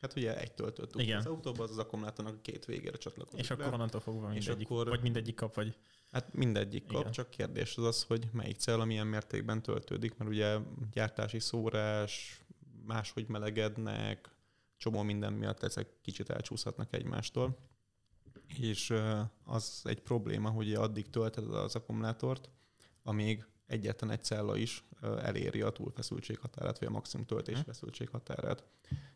[0.00, 3.40] Hát ugye egy töltőt tudsz az autóba, az az akkumulátornak a két végére csatlakozik.
[3.40, 5.78] És akkor onnantól fogva mindegyik, akkor, vagy mindegyik kap, vagy...
[6.10, 7.12] Hát mindegyik kap, Igen.
[7.12, 10.58] csak kérdés az az, hogy melyik cella milyen mértékben töltődik, mert ugye
[10.92, 12.40] gyártási szórás,
[12.88, 14.30] máshogy melegednek,
[14.76, 17.58] csomó minden miatt ezek kicsit elcsúszhatnak egymástól.
[18.46, 18.94] És
[19.44, 22.50] az egy probléma, hogy addig tölted az akkumulátort,
[23.02, 28.64] amíg egyetlen egy cella is eléri a túlfeszültség határát, vagy a maximum töltésfeszültség határát.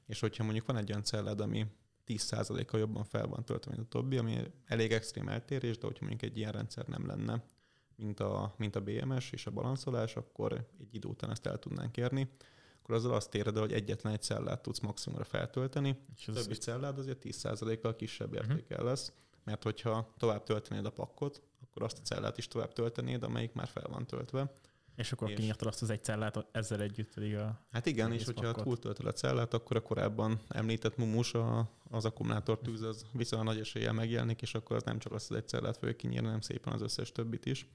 [0.07, 1.67] És hogyha mondjuk van egy olyan cellád, ami
[2.07, 6.31] 10%-kal jobban fel van töltve, mint a többi, ami elég extrém eltérés, de hogyha mondjuk
[6.31, 7.45] egy ilyen rendszer nem lenne,
[7.97, 11.97] mint a, mint a BMS és a balanszolás, akkor egy idő után ezt el tudnánk
[11.97, 12.29] érni
[12.83, 16.99] akkor azzal azt éred hogy egyetlen egy cellát tudsz maximumra feltölteni, és az többi cellád
[16.99, 18.37] azért 10%-kal kisebb mhm.
[18.37, 18.89] értékel uh-huh.
[18.89, 19.13] lesz,
[19.45, 23.69] mert hogyha tovább töltenéd a pakkot, akkor azt a cellát is tovább töltenéd, amelyik már
[23.69, 24.53] fel van töltve.
[24.97, 25.37] És akkor és...
[25.37, 27.61] kinyerted azt az egy cellát, ezzel együtt pedig a...
[27.71, 32.59] Hát igen, és hogyha túltöltöd a cellát, akkor a korábban említett mumus, a, az akkumulátor
[32.59, 35.77] tűz, az viszonylag nagy eséllyel megjelenik, és akkor az nem csak azt az egy cellát
[35.77, 37.67] fogja kinyírni, hanem szépen az összes többit is.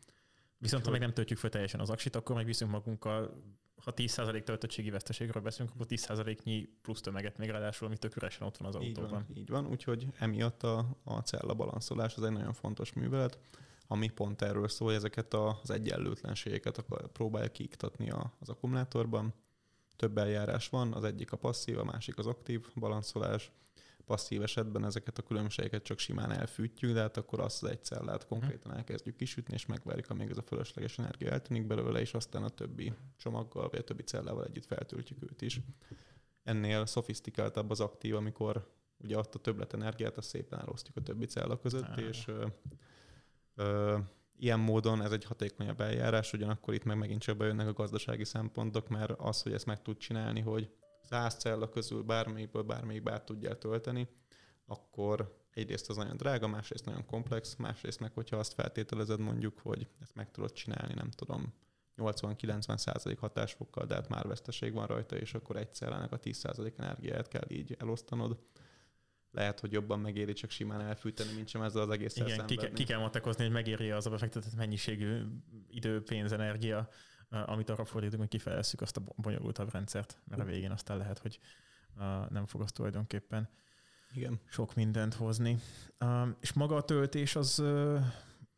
[0.57, 3.43] Viszont ha meg nem töltjük fel teljesen az aksit, akkor meg viszünk magunkkal
[3.83, 8.57] ha 10% töltöttségi veszteségről beszélünk, akkor 10%-nyi plusz tömeget még ráadásul, ami tök üresen ott
[8.57, 9.03] van az autóban.
[9.03, 13.39] Így van, így van úgyhogy emiatt a, a cella balanszolás az egy nagyon fontos művelet,
[13.87, 19.33] ami pont erről szól, hogy ezeket az egyenlőtlenségeket próbálja kiiktatni az akkumulátorban.
[19.95, 23.51] Több eljárás van, az egyik a passzív, a másik az aktív balanszolás
[24.07, 28.27] passzív esetben ezeket a különbségeket csak simán elfűtjük, de hát akkor azt az egy cellát
[28.27, 32.49] konkrétan elkezdjük kisütni, és megvárjuk, amíg ez a fölösleges energia eltűnik belőle, és aztán a
[32.49, 35.59] többi csomaggal, vagy a többi cellával együtt feltöltjük őt is.
[36.43, 41.25] Ennél szofisztikáltabb az aktív, amikor ugye azt a többlet energiát, azt szépen elosztjuk a többi
[41.25, 42.45] cella között, és ö,
[43.55, 43.97] ö,
[44.37, 48.87] ilyen módon ez egy hatékonyabb eljárás, ugyanakkor itt meg megint csak bejönnek a gazdasági szempontok,
[48.87, 50.69] mert az, hogy ezt meg tud csinálni, hogy
[51.07, 54.07] száz cella közül bármelyikből bármelyik át tudjál tölteni,
[54.65, 59.87] akkor egyrészt az nagyon drága, másrészt nagyon komplex, másrészt meg, hogyha azt feltételezed mondjuk, hogy
[60.01, 61.53] ezt meg tudod csinálni, nem tudom,
[61.97, 66.37] 80-90 százalék hatásfokkal, de hát már veszteség van rajta, és akkor egyszer ennek a 10
[66.37, 68.39] százalék energiáját kell így elosztanod.
[69.31, 72.83] Lehet, hogy jobban megéri csak simán elfűteni, mint sem ezzel az egész Igen, ki, ki
[72.83, 75.21] kell matekozni, hogy megéri az a befektetett mennyiségű
[75.69, 76.89] idő, pénz, energia,
[77.29, 81.39] amit arra fordítunk, hogy kifejlesszük azt a bonyolultabb rendszert, mert a végén aztán lehet, hogy
[82.29, 83.49] nem fog az tulajdonképpen
[84.13, 84.39] Igen.
[84.49, 85.59] sok mindent hozni.
[86.39, 87.63] És maga a töltés az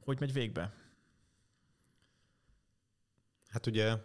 [0.09, 0.73] hogy megy végbe?
[3.47, 3.95] Hát ugye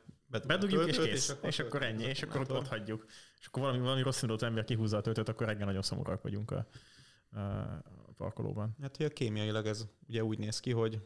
[0.46, 3.06] bedugjuk, és kész, és akkor, és akkor ennyi, és akkor ott, ott hagyjuk.
[3.40, 6.50] És akkor valami, valami rossz indult ember kihúzza a töltőt, akkor reggel nagyon szomorúak vagyunk
[6.50, 6.66] a,
[7.30, 8.76] a parkolóban.
[8.80, 11.00] Hát ugye kémiailag ez ugye úgy néz ki, hogy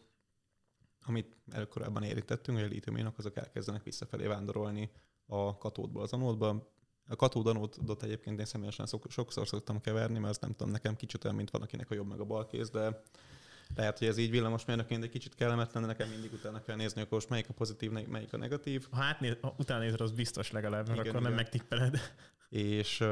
[1.09, 4.91] amit előkorábban érintettünk, hogy a lítiumionok azok elkezdenek visszafelé vándorolni
[5.27, 6.77] a katódból az anódba.
[7.09, 11.25] A katód anódot egyébként én személyesen sokszor szoktam keverni, mert az nem tudom, nekem kicsit
[11.25, 13.03] olyan, mint van, akinek a jobb meg a bal kéz, de
[13.77, 17.13] lehet, hogy ez így villamosmérnökként egy kicsit kellemetlen, de nekem mindig utána kell nézni, akkor
[17.13, 18.87] most melyik a pozitív, melyik a negatív.
[18.91, 21.23] Ha, átnéz, ha utána nézed, az biztos legalább, mert igen, akkor igen.
[21.23, 21.99] nem megtippeled.
[22.49, 23.05] És,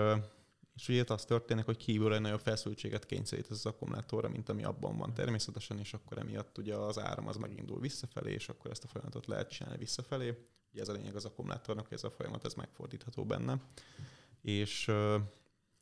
[0.76, 4.96] és ugye az történik, hogy kívül egy nagyobb feszültséget kényszerít az akkumulátorra, mint ami abban
[4.96, 8.88] van természetesen, és akkor emiatt ugye az áram az megindul visszafelé, és akkor ezt a
[8.88, 10.48] folyamatot lehet csinálni visszafelé.
[10.72, 13.60] Ugye ez a lényeg az akkumulátornak, hogy ez a folyamat ez megfordítható benne.
[14.40, 14.90] És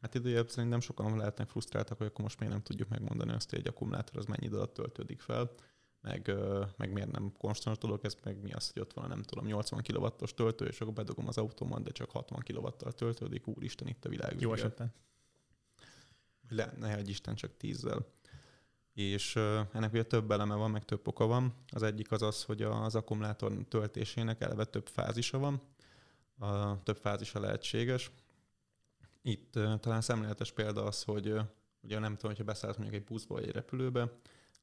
[0.05, 3.59] Hát időjebb szerintem sokan lehetnek frusztráltak, hogy akkor most miért nem tudjuk megmondani azt, hogy
[3.59, 5.55] egy akkumulátor az mennyi idő alatt töltődik fel,
[6.05, 6.35] meg,
[6.77, 9.83] meg miért nem konstans dolog, ez meg mi az, hogy ott van, nem tudom, 80
[9.83, 14.09] kW-os töltő, és akkor bedugom az autómat, de csak 60 kW-tal töltődik, úristen, itt a
[14.09, 14.41] világ.
[14.41, 14.93] Jó esetben.
[16.49, 18.07] Le, ne egy Isten, csak tízzel.
[18.93, 19.37] És
[19.73, 21.55] ennek ugye több eleme van, meg több oka van.
[21.69, 25.63] Az egyik az az, hogy az akkumulátor töltésének eleve több fázisa van.
[26.39, 28.11] A több fázisa lehetséges.
[29.23, 31.35] Itt talán szemléletes példa az, hogy
[31.81, 34.13] ugye nem tudom, hogyha beszállsz mondjuk egy buszba vagy egy repülőbe,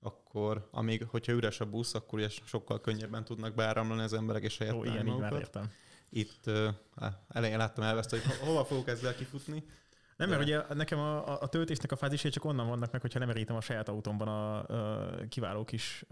[0.02, 4.58] akkor amíg, hogyha üres a busz, akkor ugye sokkal könnyebben tudnak beáramlani az emberek és
[4.58, 5.72] helyett Ó, igen, így már értem.
[6.10, 6.68] Itt uh,
[7.28, 9.64] elején láttam elveszteni, hogy hova fogok ezzel kifutni,
[10.22, 13.30] nem, mert ugye nekem a, a töltésnek a fázisai csak onnan vannak meg, hogyha nem
[13.30, 16.06] erítem a saját autómban a, a kiváló kis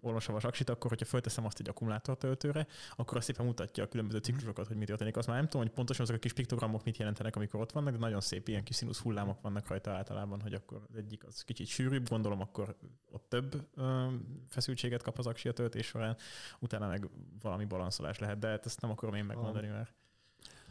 [0.00, 4.26] olvasavas aksit, akkor hogyha fölteszem azt egy akkumulátortöltőre, akkor azt szépen mutatja a különböző mhm.
[4.26, 5.16] ciklusokat, hogy mi történik.
[5.16, 7.92] Azt már nem tudom, hogy pontosan azok a kis piktogramok mit jelentenek, amikor ott vannak,
[7.92, 11.42] de nagyon szép ilyen kis színusz hullámok vannak rajta általában, hogy akkor az egyik az
[11.42, 12.76] kicsit sűrűbb, gondolom, akkor
[13.10, 14.06] ott több ö,
[14.48, 16.16] feszültséget kap az aksi a töltés során,
[16.58, 17.08] utána meg
[17.42, 19.94] valami balanszolás lehet, de hát ezt nem akarom én megmondani, mert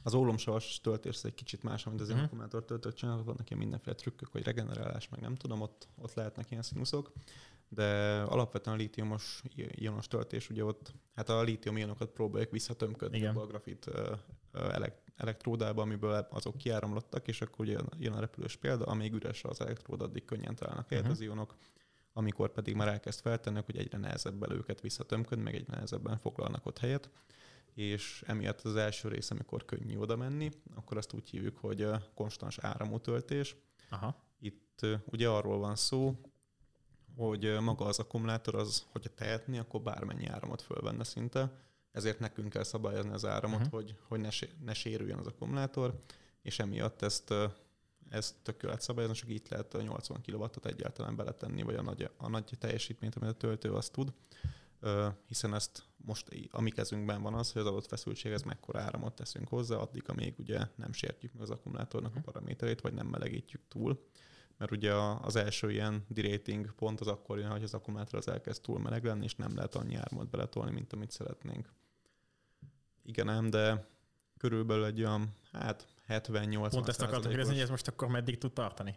[0.04, 2.24] az ólomsavas töltés egy kicsit más, mint az uh-huh.
[2.24, 6.52] akkumulátor töltőt csinálnak, vannak ilyen mindenféle trükkök, hogy regenerálás, meg nem tudom, ott, ott lehetnek
[6.52, 7.12] ilyen színuszok,
[7.70, 13.46] de alapvetően a lítiumos ionos töltés, ugye ott, hát a lítium ionokat próbálják visszatömködni a
[13.46, 13.92] grafit
[15.16, 20.02] elektródába, amiből azok kiáramlottak, és akkor ugye jön a repülős példa, amíg üres az elektród,
[20.02, 21.20] addig könnyen találnak helyet uh-huh.
[21.20, 21.56] az ionok,
[22.14, 26.78] amikor pedig már elkezd feltenni, hogy egyre nehezebb őket visszatömködni, meg egyre nehezebben foglalnak ott
[26.78, 27.10] helyet
[27.74, 32.58] és emiatt az első rész, amikor könnyű oda menni, akkor azt úgy hívjuk, hogy konstans
[32.58, 33.56] áramú töltés.
[33.90, 34.16] Aha.
[34.40, 36.16] Itt ugye arról van szó,
[37.16, 41.52] hogy maga az akkumulátor az, hogyha tehetni, akkor bármennyi áramot fölvenne szinte,
[41.92, 43.74] ezért nekünk kell szabályozni az áramot, uh-huh.
[43.74, 44.30] hogy, hogy ne,
[44.64, 46.00] ne sérüljön az akkumulátor,
[46.42, 47.34] és emiatt ezt,
[48.10, 52.10] ezt tök lehet szabályozni, csak itt lehet a 80 kW-ot egyáltalán beletenni, vagy a nagy,
[52.18, 54.14] a nagy teljesítményt, amit a töltő azt tud
[55.28, 59.48] hiszen ezt most a mi kezünkben van az, hogy az adott feszültséghez mekkora áramot teszünk
[59.48, 62.24] hozzá, addig, amíg ugye nem sértjük meg az akkumulátornak a mhm.
[62.24, 64.06] paraméterét, vagy nem melegítjük túl.
[64.58, 68.62] Mert ugye az első ilyen derating pont az akkor jön, hogy az akkumulátor az elkezd
[68.62, 71.74] túl meleg lenni, és nem lehet annyi áramot beletolni, mint amit szeretnénk.
[73.04, 73.88] Igen, nem, de
[74.38, 78.54] körülbelül egy olyan, hát 70-80 Pont ezt akartam kérdezni, hogy ez most akkor meddig tud
[78.54, 78.96] tartani?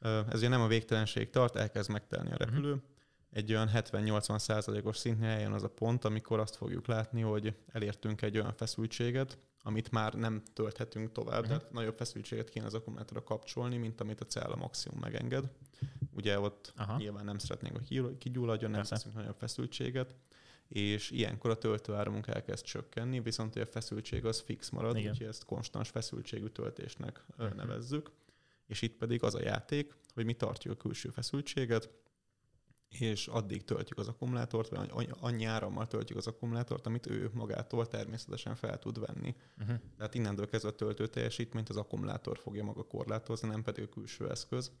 [0.00, 2.88] Ez ugye nem a végtelenség tart, elkezd megtelni a repülő, uh-huh
[3.30, 8.22] egy olyan 70-80 százalékos szintnél eljön az a pont, amikor azt fogjuk látni, hogy elértünk
[8.22, 11.56] egy olyan feszültséget, amit már nem tölthetünk tovább, uh-huh.
[11.56, 15.50] tehát nagyobb feszültséget kéne az akkumulátorra kapcsolni, mint amit a cella maximum megenged.
[16.12, 16.96] Ugye ott Aha.
[16.96, 20.14] nyilván nem szeretnénk, hogy kigyulladjon, nem teszünk nagyobb feszültséget,
[20.68, 25.10] és ilyenkor a töltőáramunk elkezd csökkenni, viszont a feszültség az fix marad, Igen.
[25.10, 27.54] úgyhogy ezt konstans feszültségű töltésnek uh-huh.
[27.54, 28.10] nevezzük.
[28.66, 31.90] És itt pedig az a játék, hogy mi tartjuk a külső feszültséget,
[32.98, 38.54] és addig töltjük az akkumulátort, vagy annyi árammal töltjük az akkumulátort, amit ő magától természetesen
[38.54, 39.34] fel tud venni.
[39.58, 39.76] Uh-huh.
[39.96, 44.30] Tehát innentől kezdve a töltő teljesítményt az akkumulátor fogja maga korlátozni, nem pedig a külső
[44.30, 44.72] eszköz.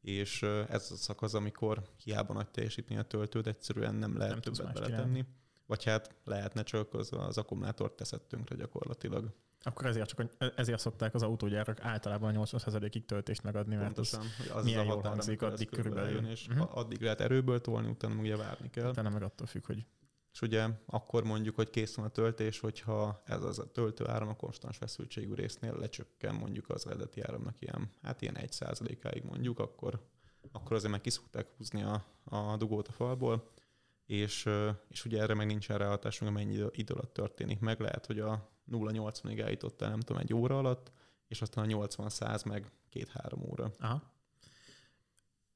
[0.00, 4.72] És ez a szakasz, amikor hiába nagy teljesítmény a töltőt, egyszerűen nem lehet nem többet
[4.72, 4.96] beletenni.
[4.96, 5.26] Csinálni.
[5.66, 9.34] Vagy hát lehetne csak az, az akkumulátort teszettünkre gyakorlatilag.
[9.62, 14.64] Akkor ezért, csak, ezért szokták az autógyárak általában 80%-ig töltést megadni, mert Pontosan, az, az
[14.64, 16.26] milyen jól hangzik, addig körülbelül.
[16.26, 16.76] És uh-huh.
[16.76, 18.90] addig lehet erőből tolni, utána ugye várni kell.
[18.90, 19.86] Utána meg attól függ, hogy
[20.32, 24.28] és ugye akkor mondjuk, hogy kész van a töltés, hogyha ez az a töltő áram
[24.28, 28.56] a konstans feszültségű résznél lecsökken mondjuk az eredeti áramnak ilyen, hát ilyen 1
[29.02, 30.08] áig mondjuk, akkor,
[30.52, 33.50] akkor azért meg kiszokták húzni a, a dugót a falból,
[34.06, 34.48] és,
[34.88, 37.80] és ugye erre meg nincsen ráhatásunk, mennyi idő alatt történik meg.
[37.80, 39.38] Lehet, hogy a 0-80-ig
[39.80, 40.92] el, nem tudom, egy óra alatt,
[41.26, 43.70] és aztán a 80-100 meg két-három óra.
[43.78, 44.10] Aha.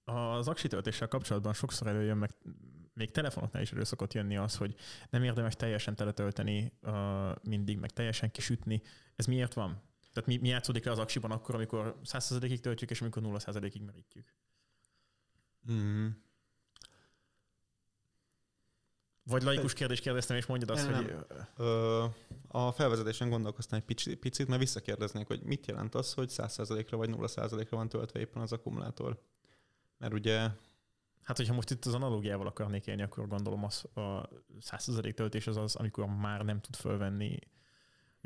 [0.04, 2.30] Az aksi töltéssel kapcsolatban sokszor előjön, meg
[2.92, 4.74] még telefonoknál is elő szokott jönni az, hogy
[5.10, 8.82] nem érdemes teljesen teletölteni uh, mindig, meg teljesen kisütni.
[9.16, 9.82] Ez miért van?
[10.12, 14.34] Tehát mi, mi játszódik le az aksiban akkor, amikor 100%-ig töltjük, és amikor 0%-ig merítjük?
[15.70, 16.08] Mm.
[19.26, 21.16] Vagy laikus kérdés kérdeztem, és mondjad azt, nem, hogy...
[21.56, 22.04] Ö,
[22.48, 27.10] a felvezetésen gondolkoztam egy picit, picit, mert visszakérdeznék, hogy mit jelent az, hogy 100%-ra vagy
[27.12, 29.22] 0%-ra van töltve éppen az akkumulátor.
[29.98, 30.38] Mert ugye...
[31.22, 34.28] Hát, hogyha most itt az analógiával akarnék élni, akkor gondolom az a
[34.60, 37.38] 100% töltés az az, amikor már nem tud fölvenni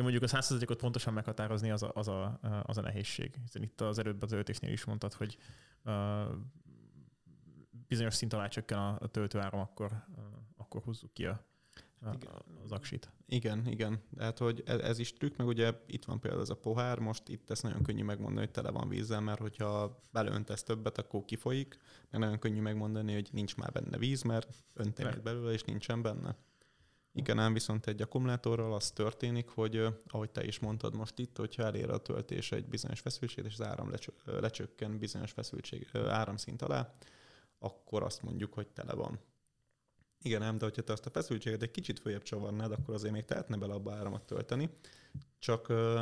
[0.01, 3.35] Ja, mondjuk a 100%-ot pontosan meghatározni az a, az, a, az a nehézség.
[3.43, 5.37] Hiszen itt az előbb az öltésnél is mondtad, hogy
[5.85, 5.93] uh,
[7.89, 10.05] bizonyos szint alá csökken a, töltőáram, akkor,
[10.71, 11.45] akkor húzzuk ki a,
[12.01, 12.09] a,
[12.65, 13.13] az aksit.
[13.27, 14.03] Igen, igen.
[14.17, 17.29] Tehát, hogy ez, ez is trükk, meg ugye itt van például ez a pohár, most
[17.29, 21.79] itt ezt nagyon könnyű megmondani, hogy tele van vízzel, mert hogyha belöntesz többet, akkor kifolyik,
[22.11, 26.37] meg nagyon könnyű megmondani, hogy nincs már benne víz, mert öntének belőle, és nincsen benne.
[27.13, 31.63] Igen, ám viszont egy akkumulátorral az történik, hogy ahogy te is mondtad most itt, hogyha
[31.63, 33.93] elér a töltés egy bizonyos feszültség, és az áram
[34.25, 36.95] lecsökken bizonyos feszültség áramszint alá,
[37.59, 39.21] akkor azt mondjuk, hogy tele van.
[40.23, 43.25] Igen, ám, de hogyha te azt a feszültséget egy kicsit följebb csavarnád, akkor azért még
[43.25, 44.71] tehetne bele abba áramot tölteni.
[45.39, 46.01] Csak uh,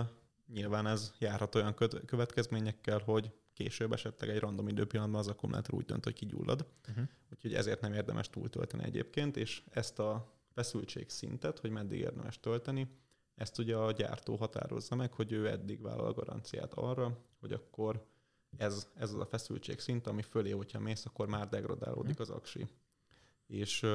[0.53, 1.75] nyilván ez járhat olyan
[2.07, 6.67] következményekkel, hogy később esetleg egy random időpillanatban az akkumulátor úgy dönt, hogy kigyullad.
[6.89, 7.05] Uh-huh.
[7.33, 12.89] Úgyhogy ezért nem érdemes túltölteni egyébként, és ezt a feszültség szintet, hogy meddig érdemes tölteni,
[13.35, 18.07] ezt ugye a gyártó határozza meg, hogy ő eddig vállal a garanciát arra, hogy akkor
[18.57, 22.23] ez, ez az a feszültség szint, ami fölé, hogyha mész, akkor már degradálódik mhm.
[22.23, 22.67] az aksi.
[23.49, 23.87] És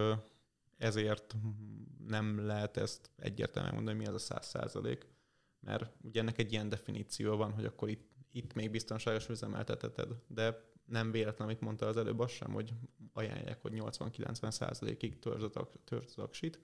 [0.78, 1.36] ezért
[2.08, 5.08] nem lehet ezt egyértelműen mondani, mi az a száz százalék,
[5.60, 10.72] mert ugye ennek egy ilyen definíció van, hogy akkor itt, itt még biztonságos üzemelteteted, de
[10.86, 12.74] nem véletlen, amit mondta az előbb, az sem, hogy
[13.14, 15.58] ajánlják, hogy 80-90 százalékig törzd
[15.90, 16.60] az aksit,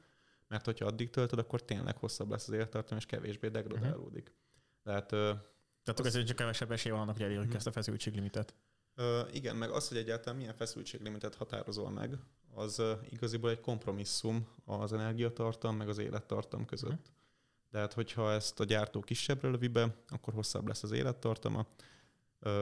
[0.48, 4.30] mert hogyha addig töltöd, akkor tényleg hosszabb lesz az élettartam, és kevésbé degradálódik.
[4.30, 5.06] Uh-huh.
[5.08, 5.40] Tehát
[5.84, 6.06] tehát az...
[6.06, 7.56] azért csak kevesebb esély van annak, hogy elérjük mm.
[7.56, 8.56] ezt a feszültséglimitet.
[8.98, 12.18] Uh, igen, meg az, hogy egyáltalán milyen feszültséglimitet határozol meg,
[12.54, 16.90] az igaziból egy kompromisszum az energiatartam meg az élettartam között.
[16.90, 17.18] Uh-huh.
[17.72, 21.68] De hát, hogyha ezt a gyártó kisebbre lövi be, akkor hosszabb lesz az élettartama.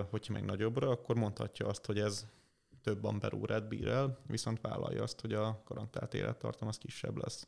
[0.10, 2.26] Hogyha meg nagyobbra, akkor mondhatja azt, hogy ez
[2.82, 7.48] több amperórát bír el, viszont vállalja azt, hogy a garantált élettartam az kisebb lesz.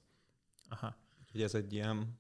[0.70, 0.96] Aha.
[1.22, 2.20] Úgyhogy ez egy ilyen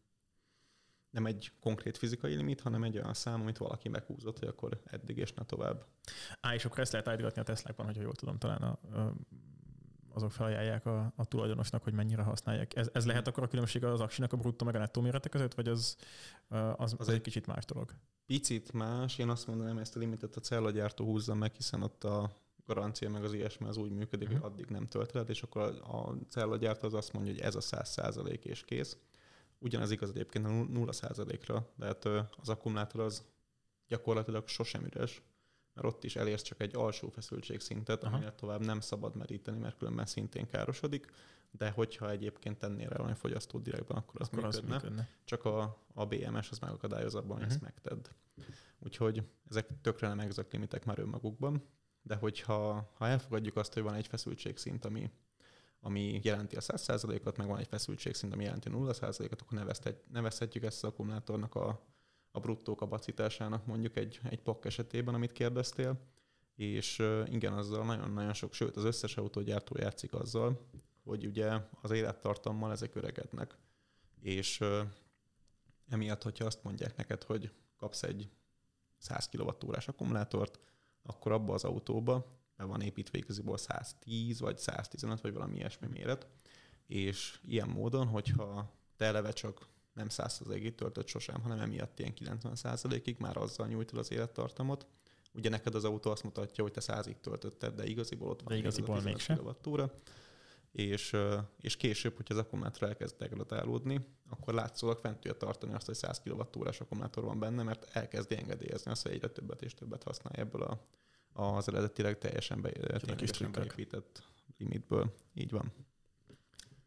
[1.10, 5.18] nem egy konkrét fizikai limit, hanem egy olyan szám, amit valaki meghúzott, hogy akkor eddig
[5.18, 5.86] és ne tovább.
[6.40, 9.14] Á, és akkor ezt lehet állítani a Teslákban, hogyha jól tudom, talán a, a,
[10.20, 12.76] azok felajánlják a, a tulajdonosnak, hogy mennyire használják.
[12.76, 15.54] Ez, ez lehet akkor a különbség az aksinak a bruttó meg a nettó mérete között,
[15.54, 15.96] vagy az,
[16.48, 17.94] az, az, az egy, egy kicsit más dolog?
[18.26, 19.18] Picit más.
[19.18, 22.32] Én azt mondanám, ezt a limitet a cellagyártó húzza meg, hiszen ott a
[22.66, 24.44] garancia meg az ilyesmi az úgy működik, uh-huh.
[24.44, 27.90] hogy addig nem tölteled, és akkor a cellagyártó az azt mondja, hogy ez a száz
[27.90, 28.98] százalék és kész
[29.62, 32.06] Ugyanez igaz egyébként a 0%-ra, de hát
[32.42, 33.24] az akkumulátor az
[33.88, 35.22] gyakorlatilag sosem üres,
[35.82, 40.06] mert ott is elérsz csak egy alsó feszültségszintet, aminek tovább nem szabad meríteni, mert különben
[40.06, 41.12] szintén károsodik,
[41.52, 44.76] de hogyha egyébként tennél el valami fogyasztó direktben, akkor az, akkor működne.
[44.76, 45.10] az működne.
[45.24, 47.54] Csak a, a BMS az megakadályoz abban, hogy uh-huh.
[47.54, 48.08] ezt megtedd.
[48.80, 51.64] Úgyhogy ezek tökre nem exakt limitek már önmagukban,
[52.02, 55.12] de hogyha ha elfogadjuk azt, hogy van egy feszültségszint, ami
[55.82, 59.76] ami jelenti a 100%-ot, meg van egy feszültségszint, ami jelenti a 0%-ot, akkor
[60.08, 61.82] nevezhetjük ezt az akkumulátornak a,
[62.32, 66.00] a bruttó kapacitásának mondjuk egy, egy POK esetében, amit kérdeztél,
[66.56, 70.68] és igen, azzal nagyon-nagyon sok, sőt az összes autógyártó játszik azzal,
[71.04, 71.52] hogy ugye
[71.82, 73.58] az élettartammal ezek öregednek,
[74.22, 74.64] és
[75.90, 78.30] emiatt, hogyha azt mondják neked, hogy kapsz egy
[78.98, 80.60] 100 kWh akkumulátort,
[81.04, 82.26] akkor abba az autóba
[82.58, 86.28] be van építve igaziból 110 vagy 115 vagy valami ilyesmi méret,
[86.88, 89.68] és ilyen módon, hogyha te eleve csak
[90.00, 94.88] nem 100%-ig töltött sosem, hanem emiatt ilyen 90%-ig már azzal nyújtod az élettartamot.
[95.34, 98.60] Ugye neked az autó azt mutatja, hogy te 100-ig töltötted, de igaziból ott van de
[98.60, 99.56] igaziból mégsem.
[100.72, 101.16] És,
[101.62, 106.22] és később, hogyha az akkumulátor elkezd degradálódni, akkor látszólag fent tudja tartani azt, hogy 100
[106.22, 106.39] kwh
[106.80, 110.86] akkumulátor van benne, mert elkezdi engedélyezni azt, hogy egyre többet és többet használja ebből a
[111.34, 114.24] az eredetileg teljesen, be, teljesen beépített
[114.58, 115.14] limitből.
[115.34, 115.72] Így van.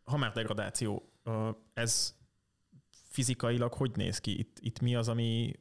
[0.05, 1.13] ha már degradáció,
[1.75, 2.15] ez
[3.13, 4.39] fizikailag hogy néz ki?
[4.39, 5.53] Itt, itt mi az, ami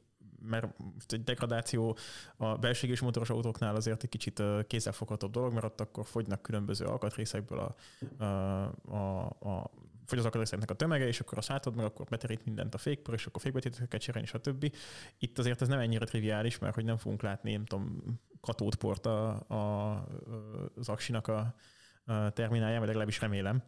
[0.44, 0.76] mert
[1.08, 1.98] egy degradáció
[2.38, 7.60] a belségés motoros autóknál azért egy kicsit kézzelfoghatóbb dolog, mert ott akkor fogynak különböző alkatrészekből
[7.60, 7.76] a,
[8.24, 9.72] a, a, a
[10.06, 13.14] fogy az alkatrészeknek a tömege, és akkor a sátod meg, akkor beterít mindent a fékpor,
[13.14, 14.76] és akkor fékbetéteket cserélni, stb.
[15.18, 18.04] Itt azért ez nem ennyire triviális, mert hogy nem fogunk látni, nem tudom,
[18.42, 19.92] katódport a, a,
[20.76, 21.56] az aksinak a,
[22.06, 23.64] a terminálján, vagy legalábbis remélem.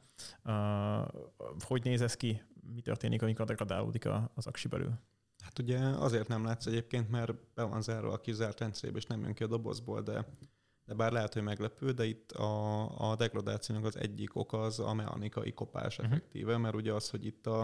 [1.60, 2.42] Hogy néz ez ki?
[2.74, 5.00] Mi történik, amikor degradálódik az aksi belül?
[5.44, 9.22] Hát ugye azért nem látsz egyébként, mert be van zárva a kizárt rendszerébe, és nem
[9.22, 10.28] jön ki a dobozból, de,
[10.86, 14.94] de bár lehet, hogy meglepő, de itt a, a degradációnak az egyik oka az a
[14.94, 16.14] mechanikai kopás uh-huh.
[16.14, 17.62] effektíve, mert ugye az, hogy itt a,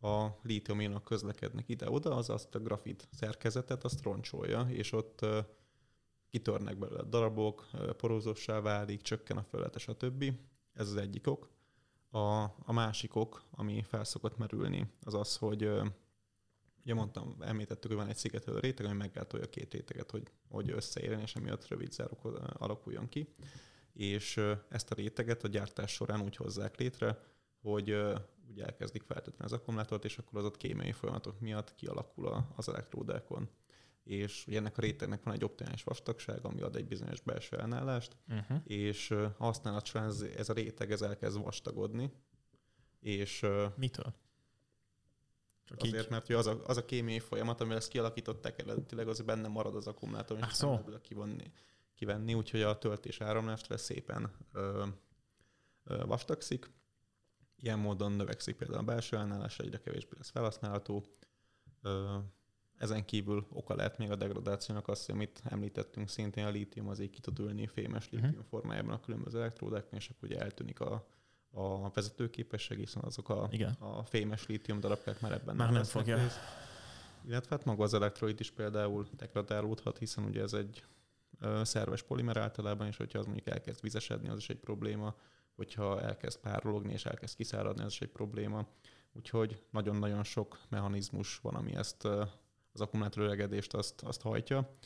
[0.00, 5.26] a lítiuménak közlekednek ide-oda, az azt a grafit szerkezetet, azt roncsolja, és ott
[6.30, 10.32] kitörnek belőle darabok, porózossá válik, csökken a felülete, stb.
[10.72, 11.50] Ez az egyik ok.
[12.10, 15.70] A, a másik ok, ami felszokott merülni, az az, hogy
[16.88, 20.70] Ugye mondtam, említettük, hogy van egy szigetelő réteg, ami meggátolja a két réteget, hogy, hogy
[20.70, 22.24] összeérjen, és emiatt rövid zárok
[22.58, 23.34] alakuljon ki.
[23.92, 27.18] És ezt a réteget a gyártás során úgy hozzák létre,
[27.60, 27.88] hogy
[28.50, 33.48] ugye elkezdik feltetni az akkumulátort, és akkor az ott kémiai folyamatok miatt kialakul az elektródákon.
[34.08, 38.16] És ugye ennek a rétegnek van egy optimális vastagság, ami ad egy bizonyos belső ellenállást,
[38.28, 38.60] uh-huh.
[38.64, 42.12] és használat során ez, ez a réteg ez elkezd vastagodni.
[43.00, 43.46] És,
[43.76, 44.14] Mitől?
[45.64, 46.10] Csak Azért, így.
[46.10, 49.86] mert az a, az a kémiai folyamat, amivel ezt kialakították eredetileg, az benne marad az
[49.86, 51.52] akkumulátor, és nem kivonni,
[51.94, 54.86] kivenni, úgyhogy a töltés áramlást lesz szépen ö,
[55.84, 56.70] ö, vastagszik.
[57.56, 61.04] Ilyen módon növekszik például a belső ellenállás, egyre kevésbé lesz felhasználható.
[61.82, 62.18] Ö,
[62.78, 67.10] ezen kívül oka lehet még a degradációnak azt, amit említettünk, szintén a lítium az így
[67.10, 68.46] ki tud ülni fémes lítium uh-huh.
[68.48, 71.06] formájában a különböző elektródákon, és akkor ugye eltűnik a,
[71.50, 73.72] a vezetőképesség, hiszen azok a, Igen.
[73.72, 76.16] a fémes lítium darabkák már ebben már nem, fogja.
[76.16, 76.38] Rész.
[77.26, 80.84] Illetve hát maga az elektroid is például degradálódhat, hiszen ugye ez egy
[81.62, 85.14] szerves polimer általában, és hogyha az mondjuk elkezd vizesedni, az is egy probléma,
[85.56, 88.66] hogyha elkezd párologni és elkezd kiszáradni, az is egy probléma.
[89.12, 92.08] Úgyhogy nagyon-nagyon sok mechanizmus van, ami ezt
[92.80, 94.76] az akkumulátor öregedést azt, azt hajtja.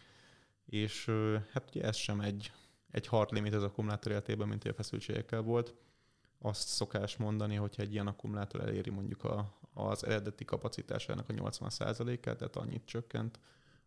[0.66, 1.10] És
[1.52, 2.52] hát ugye ez sem egy,
[2.90, 5.74] egy hard limit az akkumulátor életében, mint a feszültségekkel volt
[6.38, 12.36] azt szokás mondani, hogyha egy ilyen akkumulátor eléri mondjuk a, az eredeti kapacitásának a 80%-át,
[12.36, 13.38] tehát annyit csökkent,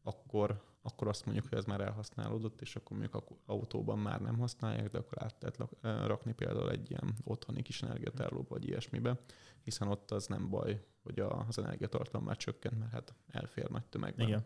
[0.05, 4.89] akkor, akkor azt mondjuk, hogy ez már elhasználódott, és akkor mondjuk autóban már nem használják,
[4.89, 5.75] de akkor át lehet
[6.07, 9.19] rakni például egy ilyen otthoni kis energiatárlóba, vagy ilyesmibe,
[9.63, 14.27] hiszen ott az nem baj, hogy az energiatartalom már csökkent, mert hát elfér nagy tömegben.
[14.27, 14.45] Igen.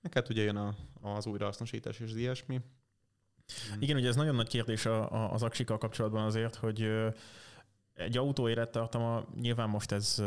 [0.00, 2.62] Meg hát ugye jön a, az újrahasznosítás és ilyesmi,
[3.76, 3.80] Mm.
[3.80, 6.90] Igen, ugye ez nagyon nagy kérdés az aksikkal kapcsolatban azért, hogy
[7.94, 10.22] egy autó élettartama, nyilván most ez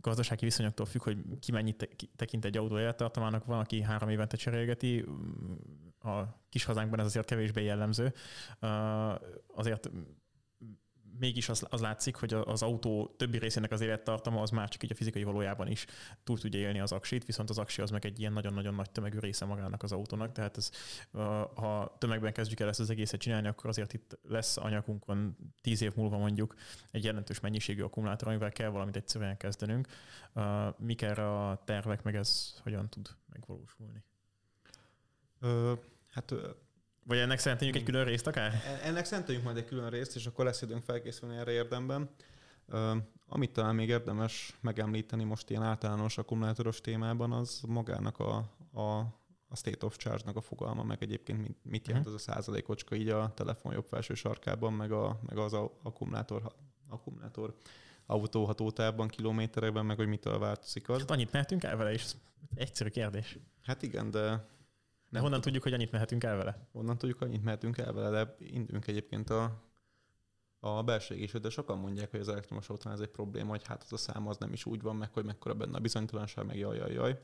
[0.00, 3.44] gazdasági viszonyoktól függ, hogy ki mennyit tekint egy autó élettartamának.
[3.44, 5.04] Van, aki három évente cserélgeti,
[5.98, 8.12] a kis hazánkban ez azért kevésbé jellemző.
[9.54, 9.90] Azért
[11.18, 14.92] mégis az, az látszik, hogy az autó többi részének az élettartama az már csak így
[14.92, 15.86] a fizikai valójában is
[16.24, 19.18] túl tudja élni az aksit, viszont az aksi az meg egy ilyen nagyon-nagyon nagy tömegű
[19.18, 20.70] része magának az autónak, tehát ez,
[21.54, 25.94] ha tömegben kezdjük el ezt az egészet csinálni, akkor azért itt lesz anyagunkon tíz év
[25.94, 26.54] múlva mondjuk
[26.90, 29.88] egy jelentős mennyiségű akkumulátor, amivel kell valamit egyszerűen kezdenünk.
[30.78, 34.02] Mik erre a tervek, meg ez hogyan tud megvalósulni?
[35.40, 35.72] Ö,
[36.10, 36.34] hát
[37.08, 38.52] vagy ennek szenteljük egy külön részt akár?
[38.52, 42.10] E, ennek szenteljük majd egy külön részt, és akkor lesz időnk felkészülni erre érdemben.
[42.66, 42.96] Uh,
[43.28, 48.36] amit talán még érdemes megemlíteni most ilyen általános akkumulátoros témában, az magának a,
[48.72, 48.98] a,
[49.48, 52.20] a state of charge-nak a fogalma, meg egyébként mit, mit jelent uh-huh.
[52.20, 56.52] az a százalékocska így a telefon jobb felső sarkában, meg, a, meg az a akkumulátor,
[56.88, 57.56] akkumulátor
[58.06, 60.98] autóhatótávban, kilométerekben, meg hogy mitől változik az.
[60.98, 62.04] Hát annyit mehetünk el vele is.
[62.54, 63.38] Egyszerű kérdés.
[63.62, 64.46] Hát igen, de
[65.10, 66.68] de honnan tudjuk, hogy annyit mehetünk el vele?
[66.72, 69.62] Honnan tudjuk, hogy annyit mehetünk el vele, de indulunk egyébként a,
[70.60, 73.82] a belső égésről, de sokan mondják, hogy az elektromos autón ez egy probléma, hogy hát
[73.82, 76.56] az a szám az nem is úgy van meg, hogy mekkora benne a bizonytalanság, meg
[76.56, 77.20] jaj, jaj, jaj.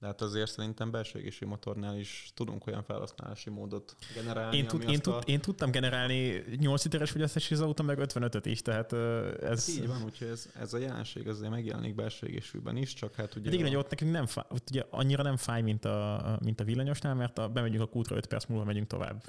[0.00, 4.56] De hát azért szerintem belső égési motornál is tudunk olyan felhasználási módot generálni.
[4.56, 5.18] Én, tud, én, tud, a...
[5.18, 9.66] én tudtam generálni 8 literes fogyasztási autó, meg 55-öt is, tehát ez...
[9.66, 13.34] Hát így van, úgyhogy ez, ez a jelenség azért megjelenik belső égésűben is, csak hát
[13.34, 13.44] ugye...
[13.44, 13.68] Hát igen, a...
[13.68, 17.38] hogy ott nekünk nem fáj, ugye annyira nem fáj, mint a, mint a villanyosnál, mert
[17.38, 19.22] a, bemegyünk a kútra 5 perc múlva megyünk tovább.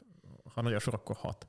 [0.54, 1.48] Ha nagy a sor, akkor 6.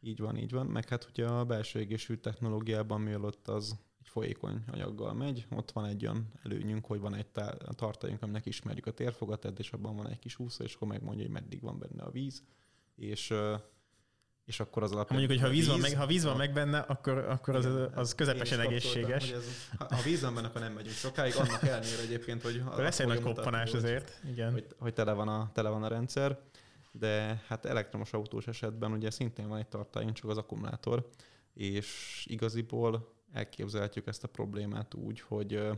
[0.00, 0.66] Így van, így van.
[0.66, 3.78] Meg hát ugye a belső égésű technológiában, mielőtt az
[4.10, 5.46] folyékony anyaggal megy.
[5.50, 7.26] Ott van egy olyan előnyünk, hogy van egy
[7.74, 11.32] tartalékunk, aminek ismerjük a térfogatát, és abban van egy kis úszó, és akkor megmondja, hogy
[11.32, 12.42] meddig van benne a víz.
[12.96, 13.34] És,
[14.44, 15.18] és akkor az alapján...
[15.18, 18.14] Mondjuk, hogy ha víz van, meg, ha víz van meg benne, akkor, akkor az, az
[18.14, 19.30] közepesen egészséges.
[19.30, 19.44] Ez,
[19.78, 22.62] ha víz van benne, akkor nem megyünk sokáig, annak ellenére egyébként, hogy...
[22.76, 24.52] Lesz egy nagy koppanás azért, igen.
[24.52, 26.38] Hogy, hogy tele, van a, tele van a rendszer,
[26.92, 31.08] de hát elektromos autós esetben ugye szintén van egy tartályunk, csak az akkumulátor,
[31.54, 35.68] és igaziból elképzelhetjük ezt a problémát úgy, hogy,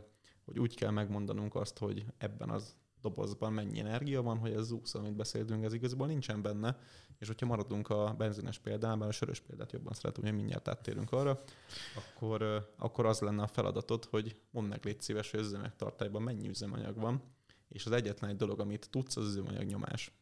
[0.44, 4.94] hogy úgy kell megmondanunk azt, hogy ebben az dobozban mennyi energia van, hogy ez úsz,
[4.94, 6.78] amit beszéltünk, ez igazából nincsen benne,
[7.18, 11.42] és hogyha maradunk a benzines példában, a sörös példát jobban szeretem, hogy mindjárt áttérünk arra,
[11.96, 16.96] akkor, akkor az lenne a feladatod, hogy mondd meg légy szíves, hogy üzemanyagtartályban mennyi üzemanyag
[16.96, 17.22] van,
[17.68, 20.12] és az egyetlen egy dolog, amit tudsz, az üzemanyag nyomás.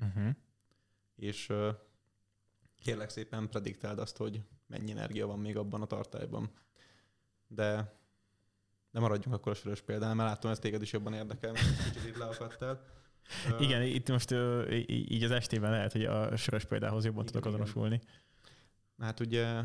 [0.00, 0.34] Uh-huh.
[1.16, 1.52] És
[2.82, 4.42] kérlek szépen prediktáld azt, hogy
[4.72, 6.50] mennyi energia van még abban a tartályban.
[7.46, 8.00] De
[8.92, 12.08] de maradjunk akkor a sörös példán, mert látom, ez téged is jobban érdekel, mert kicsit
[12.08, 12.84] itt leakadtál.
[13.58, 14.30] Igen, itt most
[14.86, 18.00] így az estében lehet, hogy a sörös példához jobban igen, tudok azonosulni.
[18.98, 19.62] Hát ugye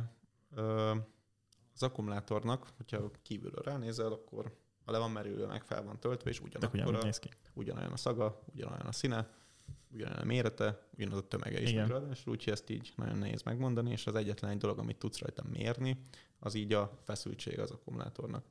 [1.73, 6.39] az akkumulátornak, hogyha kívülről ránézel, akkor ha le van merülve, meg fel van töltve, és
[6.39, 7.09] ugyanakkor a,
[7.53, 9.29] ugyanolyan a szaga, ugyanolyan a színe,
[9.91, 11.71] ugyanolyan a mérete, ugyanaz a tömege is
[12.11, 15.43] és úgyhogy ezt így nagyon nehéz megmondani, és az egyetlen egy dolog, amit tudsz rajta
[15.51, 16.01] mérni,
[16.39, 18.45] az így a feszültség az akkumulátornak.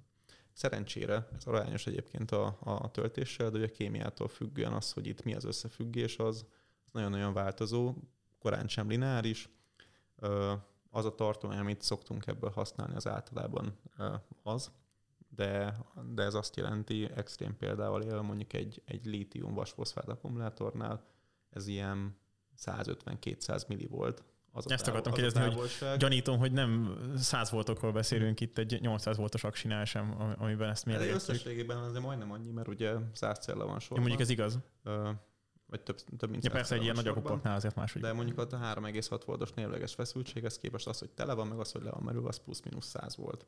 [0.53, 5.23] Szerencsére, ez arányos egyébként a, a töltéssel, de ugye a kémiától függően az, hogy itt
[5.23, 6.47] mi az összefüggés, az,
[6.85, 7.95] az nagyon-nagyon változó,
[8.39, 9.49] korán sem lineáris.
[10.91, 13.79] Az a tartomány, amit szoktunk ebből használni, az általában
[14.43, 14.71] az,
[15.37, 15.77] de,
[16.15, 21.05] de ez azt jelenti, extrém példával él mondjuk egy, egy lítium vasfoszfát akkumulátornál,
[21.51, 22.17] ez ilyen
[22.67, 24.25] 150-200 millivolt
[24.57, 29.45] az Ezt akartam kérdezni, hogy gyanítom, hogy nem 100 voltokról beszélünk itt egy 800 voltos
[29.45, 31.15] aksinál sem, amiben ezt mérjük.
[31.15, 33.99] Összességében azért majdnem annyi, mert ugye 100 cella van sorban.
[33.99, 34.59] Ja, mondjuk ez igaz.
[34.83, 35.11] Ö,
[35.67, 38.03] vagy több, több mint ja, persze egy ilyen nagy akupaknál azért máshogy.
[38.03, 41.73] De mondjuk ott a 3,6 voltos névleges feszültséghez képest az, hogy tele van, meg az,
[41.73, 43.47] hogy le van merül, az plusz-minusz 100 volt.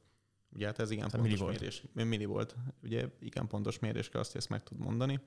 [0.52, 1.84] Ugye hát ez igen Tehát pontos milli mérés.
[1.94, 2.08] Volt.
[2.08, 2.56] Milli volt.
[2.82, 5.20] Ugye igen pontos mérés kell azt, hogy ezt meg tud mondani.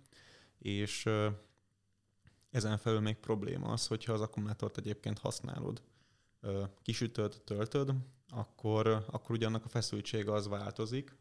[0.58, 1.10] És
[2.50, 5.82] ezen felül még probléma az, hogyha az akkumulátort egyébként használod,
[6.82, 7.94] kisütöd, töltöd,
[8.30, 11.16] akkor, akkor ugye annak a feszültsége az változik,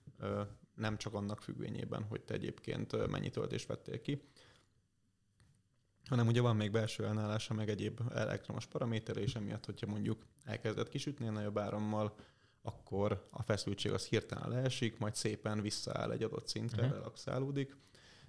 [0.75, 4.23] nem csak annak függvényében, hogy te egyébként mennyi töltést vettél ki,
[6.05, 10.89] hanem ugye van még belső ellenállása, meg egyéb elektromos paraméter, és emiatt, hogyha mondjuk elkezdett
[10.89, 12.15] kisütni a nagyobb árammal,
[12.63, 16.97] akkor a feszültség az hirtelen leesik, majd szépen visszaáll egy adott szintre, uh-huh.
[16.97, 17.77] relaxálódik,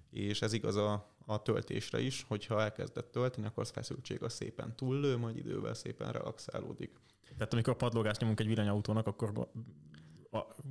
[0.10, 4.76] és ez igaz a, a töltésre is, hogyha elkezdett tölteni, akkor az feszültség az szépen
[4.76, 6.92] túllő, majd idővel szépen relaxálódik.
[7.38, 9.50] Tehát amikor padlogást nyomunk egy villanyautónak, akkor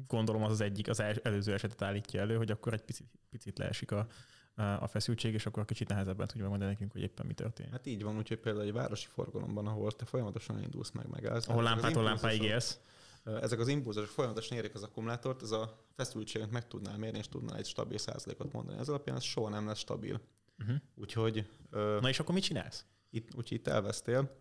[0.06, 3.90] gondolom az az egyik, az előző esetet állítja elő, hogy akkor egy picit, picit leesik
[3.90, 4.06] a,
[4.54, 7.72] a feszültség, és akkor kicsit nehezebben tudja megmondani nekünk, hogy éppen mi történik.
[7.72, 11.48] Hát így van, úgyhogy például egy városi forgalomban, ahol te folyamatosan indulsz meg, megállsz.
[11.48, 12.78] Ahol lámpától lámpáig élsz.
[13.24, 17.56] Ezek az impulzusok folyamatosan érik az akkumulátort, ez a feszültséget meg tudnál mérni, és tudnál
[17.56, 18.78] egy stabil százalékot mondani.
[18.78, 20.20] Ez alapján ez soha nem lesz stabil.
[20.58, 20.76] Uh-huh.
[20.94, 21.50] Úgyhogy...
[21.70, 22.84] Na és akkor mit csinálsz?
[23.10, 24.36] Itt, úgyhogy itt elvesztél.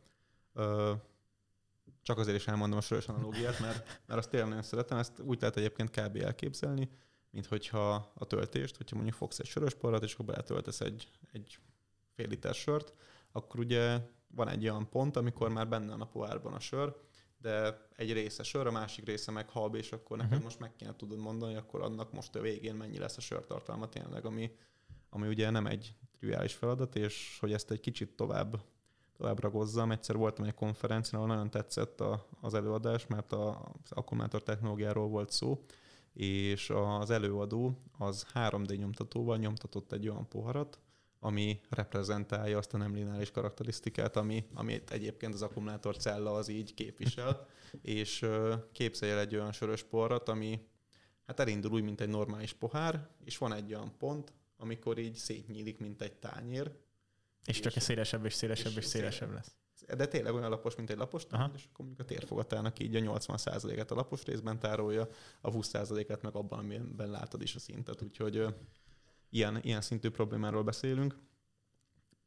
[2.01, 4.97] Csak azért is elmondom a sörös analógiát, mert, mert azt tényleg nagyon szeretem.
[4.97, 6.15] Ezt úgy lehet egyébként kb.
[6.15, 6.89] elképzelni,
[7.29, 11.59] mint hogyha a töltést, hogyha mondjuk fogsz egy sörös porrat, és akkor beletöltesz egy, egy
[12.15, 12.93] fél liter sört,
[13.31, 16.95] akkor ugye van egy olyan pont, amikor már benne van a pohárban a sör,
[17.41, 20.45] de egy része sör, a másik része meg hab, és akkor neked uh-huh.
[20.45, 24.25] most meg kéne tudod mondani, akkor annak most a végén mennyi lesz a sörtartalma tényleg,
[24.25, 24.51] ami,
[25.09, 28.61] ami ugye nem egy triviális feladat, és hogy ezt egy kicsit tovább,
[29.17, 29.91] tovább ragozzam.
[29.91, 33.49] Egyszer voltam egy konferencián, ahol nagyon tetszett a, az előadás, mert a,
[33.83, 35.63] az akkumulátor technológiáról volt szó,
[36.13, 40.79] és az előadó az 3D nyomtatóval nyomtatott egy olyan poharat,
[41.19, 46.73] ami reprezentálja azt a nem lineáris karakterisztikát, ami, amit egyébként az akkumulátor cella az így
[46.73, 47.47] képvisel,
[47.81, 48.25] és
[48.71, 50.67] képzelj el egy olyan sörös porrat, ami
[51.25, 55.79] hát elindul úgy, mint egy normális pohár, és van egy olyan pont, amikor így szétnyílik,
[55.79, 56.71] mint egy tányér.
[57.45, 59.55] És, és csak egy szélesebb és szélesebb és, és szélesebb lesz.
[59.97, 62.99] De tényleg olyan lapos, mint egy lapos tányér, és akkor mondjuk a térfogatának így a
[62.99, 65.07] 80%-et a lapos részben tárolja,
[65.41, 68.01] a 20%-et meg abban, amiben látod is a szintet.
[68.01, 68.45] Úgyhogy
[69.29, 71.17] ilyen, ilyen szintű problémáról beszélünk.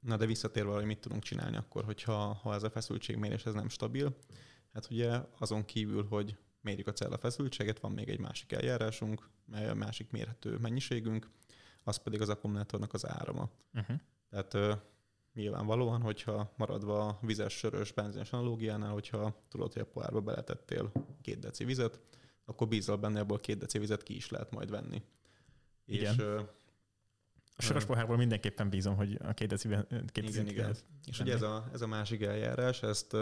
[0.00, 3.68] Na de visszatérve, hogy mit tudunk csinálni akkor, hogyha ha ez a feszültségmérés ez nem
[3.68, 4.16] stabil.
[4.72, 9.68] Hát ugye azon kívül, hogy mérjük a cella feszültséget, van még egy másik eljárásunk, mely
[9.68, 11.30] a másik mérhető mennyiségünk,
[11.84, 13.50] az pedig az akkumulátornak az árama.
[13.74, 13.96] Uh-huh.
[14.30, 14.72] Tehát uh,
[15.34, 21.38] nyilvánvalóan, hogyha maradva a vizes, sörös, benzines analógiánál, hogyha tudod, hogy a pohárba beletettél két
[21.38, 22.00] deci vizet,
[22.44, 25.02] akkor bízol benne, abból két deci vizet ki is lehet majd venni.
[25.84, 26.14] Igen.
[26.14, 26.24] És
[27.56, 29.68] a sörös pohárból mindenképpen bízom, hogy a két deci
[30.06, 30.76] két igen, igen.
[31.04, 33.16] És ugye ez a, ez a másik eljárás, ezt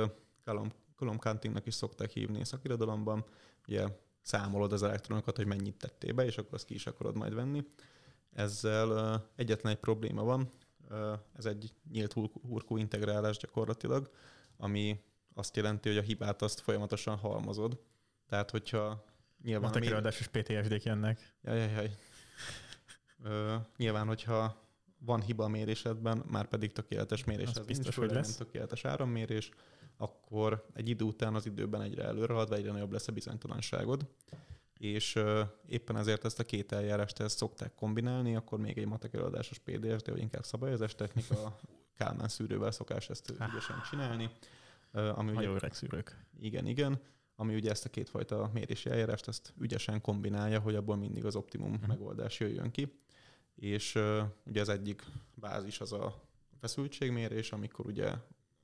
[0.94, 3.24] countingnak is szokták hívni szakirodalomban.
[3.68, 3.86] Ugye
[4.22, 7.64] számolod az elektronokat, hogy mennyit tettél be, és akkor azt ki is akarod majd venni.
[8.32, 10.50] Ezzel egyetlen egy probléma van,
[11.36, 14.10] ez egy nyílt hurkú integrálás gyakorlatilag,
[14.56, 15.00] ami
[15.34, 17.80] azt jelenti, hogy a hibát azt folyamatosan halmozod.
[18.28, 19.04] Tehát, hogyha
[19.42, 19.72] nyilván...
[19.72, 21.34] A és PTSD-k jönnek.
[21.42, 21.96] Jaj, jaj, jaj.
[23.22, 24.68] Ö, nyilván, hogyha
[24.98, 28.36] van hiba a mérésedben, már pedig tökéletes mérés, az biztos, hogy lesz.
[28.36, 29.50] tökéletes árammérés,
[29.96, 34.06] akkor egy idő után az időben egyre előre halad, egyre nagyobb lesz a bizonytalanságod.
[34.78, 39.14] És uh, éppen ezért ezt a két eljárást ezt szokták kombinálni, akkor még egy matek
[39.14, 41.58] előadásos PDSD, vagy inkább szabályozás technika,
[41.98, 44.30] Kálmán szűrővel szokás ezt ügyesen csinálni.
[44.92, 46.26] Uh, ami ugye, öreg szűrők.
[46.38, 47.00] Igen, igen
[47.40, 51.72] ami ugye ezt a kétfajta mérési eljárást ezt ügyesen kombinálja, hogy abból mindig az optimum
[51.72, 51.86] uh-huh.
[51.86, 53.00] megoldás jöjjön ki.
[53.60, 53.98] És
[54.46, 55.02] ugye az egyik
[55.34, 56.22] bázis az a
[56.60, 58.14] feszültségmérés, amikor ugye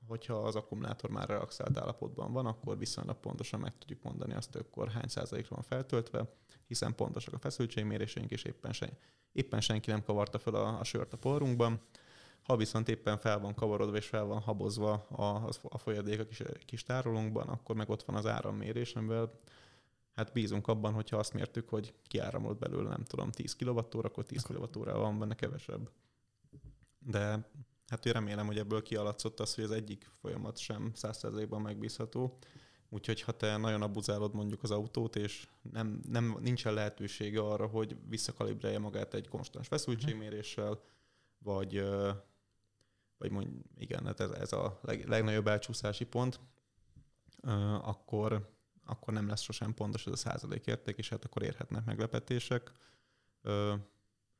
[0.07, 4.65] hogyha az akkumulátor már relaxált állapotban van, akkor viszonylag pontosan meg tudjuk mondani azt, hogy
[4.69, 6.33] akkor hány százalékra van feltöltve,
[6.67, 8.89] hiszen pontosak a feszültségméréseink, és éppen, sen,
[9.31, 11.81] éppen senki nem kavarta fel a, a sört a porrunkban.
[12.41, 16.41] Ha viszont éppen fel van kavarodva és fel van habozva a, a folyadék a kis,
[16.65, 19.39] kis tárolónkban, akkor meg ott van az árammérés, amivel
[20.17, 24.41] hát bízunk abban, hogyha azt mértük, hogy kiáramlott belőle, nem tudom, 10 kWh, akkor 10
[24.41, 25.91] kWh van benne kevesebb.
[26.99, 27.49] De
[27.87, 32.37] hát én remélem, hogy ebből kialatszott az, hogy az egyik folyamat sem 100%-ban megbízható.
[32.89, 37.97] Úgyhogy ha te nagyon abuzálod mondjuk az autót, és nem, nem, nincsen lehetősége arra, hogy
[38.09, 40.81] visszakalibrálja magát egy konstans feszültségméréssel,
[41.39, 41.83] vagy,
[43.17, 46.39] vagy mondjuk, igen, hát ez, ez a leg, legnagyobb elcsúszási pont,
[47.81, 48.56] akkor,
[48.87, 52.71] akkor nem lesz sosem pontos ez a százalékérték, és hát akkor érhetnek meglepetések.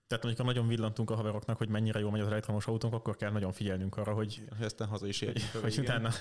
[0.08, 3.16] Tehát mondjuk, ha nagyon villantunk a haveroknak, hogy mennyire jó megy az elektromos autónk, akkor
[3.16, 5.52] kell nagyon figyelnünk arra, hogy, aztán haza is érjünk.
[5.52, 6.12] Hogy, hogy utána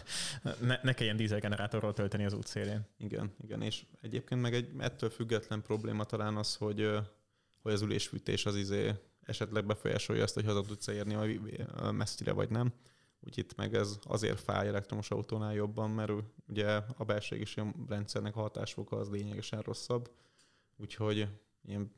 [0.60, 2.86] ne, ne kelljen dízelgenerátorról tölteni az út szélén.
[2.98, 6.90] Igen, igen, és egyébként meg egy ettől független probléma talán az, hogy,
[7.62, 11.40] hogy az ülésfűtés az izé esetleg befolyásolja azt, hogy haza tudsz érni
[11.90, 12.72] messzire vagy nem.
[13.26, 16.12] Úgyhogy itt meg ez azért fáj elektromos autónál jobban, mert
[16.48, 20.10] ugye a belségési rendszernek a hatásfoka az lényegesen rosszabb.
[20.76, 21.28] Úgyhogy
[21.64, 21.92] ilyen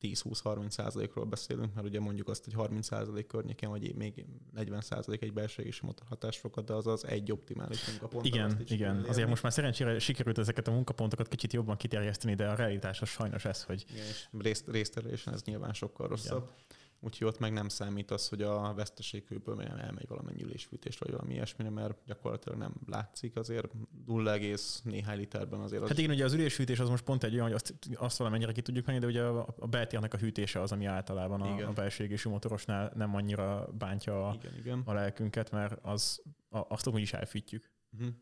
[0.00, 5.22] 10-20-30 százalékról beszélünk, mert ugye mondjuk azt, hogy 30 százalék környéken, vagy még 40 százalék
[5.22, 8.26] egy belső motor hatásfokat, de az az egy optimális munkapont.
[8.26, 9.04] Igen, igen.
[9.08, 13.08] Azért most már szerencsére sikerült ezeket a munkapontokat kicsit jobban kiterjeszteni, de a realitás az
[13.08, 13.84] sajnos ez, hogy...
[13.90, 16.42] Igen, és részt, ez nyilván sokkal rosszabb.
[16.42, 21.32] Igen úgyhogy ott meg nem számít az, hogy a veszteségkőből elmegy valamennyi ülésfűtés, vagy valami
[21.32, 23.72] ilyesmire, mert gyakorlatilag nem látszik azért
[24.06, 24.38] 0,
[24.82, 25.82] néhány literben azért.
[25.82, 28.52] Az hát igen, ugye az ülésfűtés az most pont egy olyan, hogy azt, azt valamennyire
[28.52, 31.72] ki tudjuk menni, de ugye a, a beltérnek a hűtése az, ami általában a, a
[31.72, 34.82] belségésű motorosnál nem annyira bántja a, igen, igen.
[34.84, 37.70] a lelkünket, mert az, a, azt úgy is elfűtjük.
[37.92, 38.14] Uh-huh.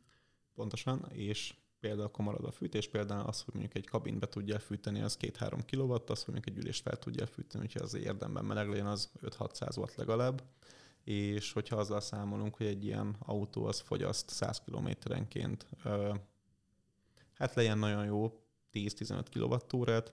[0.55, 4.59] Pontosan, és például akkor marad a fűtés, például az, hogy mondjuk egy kabint be tudja
[4.59, 8.45] fűteni, az 2-3 kW, az, hogy mondjuk egy ülést fel tudja fűteni, hogyha az érdemben
[8.45, 10.43] meleg legyen, az 5-600 watt legalább.
[11.05, 15.67] És hogyha azzal számolunk, hogy egy ilyen autó az fogyaszt 100 kilométerenként,
[17.35, 20.13] hát legyen nagyon jó 10-15 kWh-t,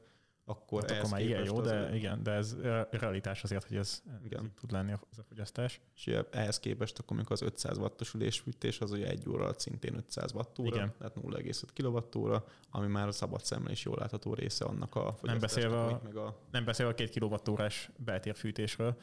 [0.49, 1.93] akkor hát ez akkor már ilyen jó, de azért...
[1.93, 2.55] igen, de ez
[2.89, 4.51] realitás azért, hogy ez igen.
[4.59, 5.81] tud lenni az a fogyasztás.
[5.95, 9.95] És ehhez képest akkor, amikor az 500 wattos ülésfűtés, az ugye egy óra alatt szintén
[9.95, 10.93] 500 wattóra, igen.
[10.97, 15.39] tehát 0,5 kWh, ami már a szabad szemmel is jól látható része annak a nem
[15.39, 16.37] beszélve a, meg a...
[16.51, 18.97] Nem beszélve a két kilovattórás beltérfűtésről,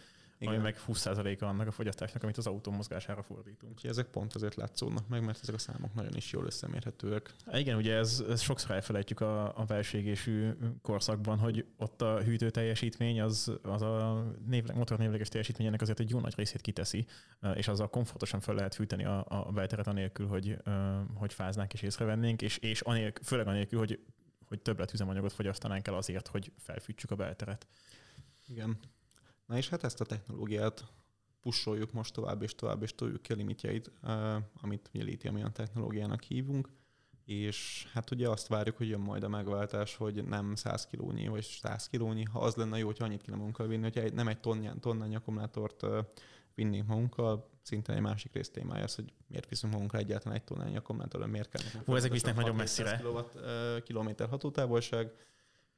[0.44, 0.54] igen.
[0.54, 3.72] ami meg 20%-a annak a fogyasztásnak, amit az autó mozgására fordítunk.
[3.72, 7.34] Úgyhogy ezek pont azért látszódnak meg, mert ezek a számok nagyon is jól összemérhetőek.
[7.52, 10.50] Igen, ugye ez, ez sokszor elfelejtjük a, a belségésű
[10.82, 16.10] korszakban, hogy ott a hűtő teljesítmény, az, az a névleg, motor névleges teljesítményének azért egy
[16.10, 17.06] jó nagy részét kiteszi,
[17.54, 20.56] és azzal komfortosan fel lehet fűteni a, a belteret anélkül, hogy,
[21.14, 24.00] hogy fáznánk és észrevennénk, és, és anélkül, főleg anélkül, hogy
[24.54, 27.66] hogy többlet üzemanyagot fogyasztanánk el azért, hogy felfűtsük a belteret.
[28.46, 28.78] Igen.
[29.46, 30.84] Na és hát ezt a technológiát
[31.40, 33.90] pusoljuk most tovább és tovább, és toljuk ki a limitjeit,
[34.62, 36.68] amit ugye litium technológiának hívunk,
[37.24, 41.44] és hát ugye azt várjuk, hogy jön majd a megváltás, hogy nem 100 kilónyi, vagy
[41.44, 44.80] 100 kilónyi, ha az lenne jó, hogyha annyit kéne magunkkal vinni, hogyha nem egy tonnán,
[44.80, 45.86] tonnányi akkumulátort
[46.54, 50.76] vinnénk magunkkal, szinte egy másik rész témája az, hogy miért viszünk magunkra egyáltalán egy tonnányi
[50.76, 51.82] akkumulátorra, miért kell.
[51.86, 53.02] Ó, ezek visznek nagyon messzire.
[53.84, 55.12] Kilométer hatótávolság,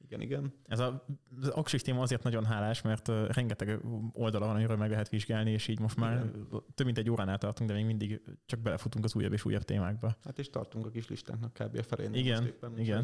[0.03, 0.53] igen, igen.
[0.65, 1.05] Ez a,
[1.41, 3.79] az Axis téma azért nagyon hálás, mert rengeteg
[4.13, 6.47] oldala van, amiről meg lehet vizsgálni, és így most már igen.
[6.75, 10.15] több mint egy óránál tartunk, de még mindig csak belefutunk az újabb és újabb témákba.
[10.23, 11.77] Hát és tartunk a kis listánknak kb.
[11.77, 12.13] a felén.
[12.13, 13.01] Igen, éppen, igen.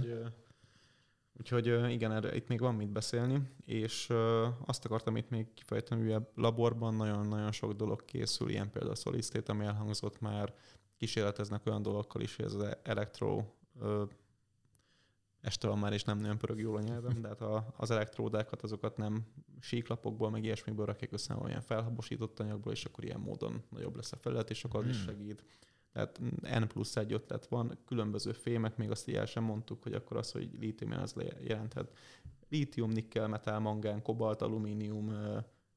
[1.40, 4.10] Úgyhogy, úgyhogy igen, erre itt még van mit beszélni, és
[4.66, 8.96] azt akartam itt még kifejteni, hogy a laborban nagyon-nagyon sok dolog készül, ilyen például a
[8.96, 10.54] Solid State, ami elhangzott már,
[10.98, 13.44] kísérleteznek olyan dolgokkal is, hogy ez az elektro
[13.80, 14.04] ö,
[15.44, 18.62] este van már, és nem nagyon pörög jól a nyelvem, de hát a, az elektródákat,
[18.62, 19.26] azokat nem
[19.60, 24.18] síklapokból, meg ilyesmiből rakják össze, olyan felhabosított anyagból, és akkor ilyen módon nagyobb lesz a
[24.18, 25.06] felület, és akkor az is Hmm.
[25.06, 25.44] segít.
[25.92, 26.20] Tehát
[26.60, 30.32] N plusz egy ötlet van, különböző fémek, még azt el sem mondtuk, hogy akkor az,
[30.32, 31.92] hogy lítium az le- jelenthet
[32.50, 35.14] lítium, nikkel, metál, mangán, kobalt, alumínium,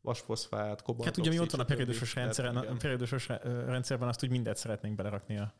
[0.01, 1.05] vasfoszfát, kobalt.
[1.09, 4.57] Hát ugye mi ott van a periódusos rendszeren, a periódusos re- rendszerben azt úgy mindet
[4.57, 5.53] szeretnénk belerakni a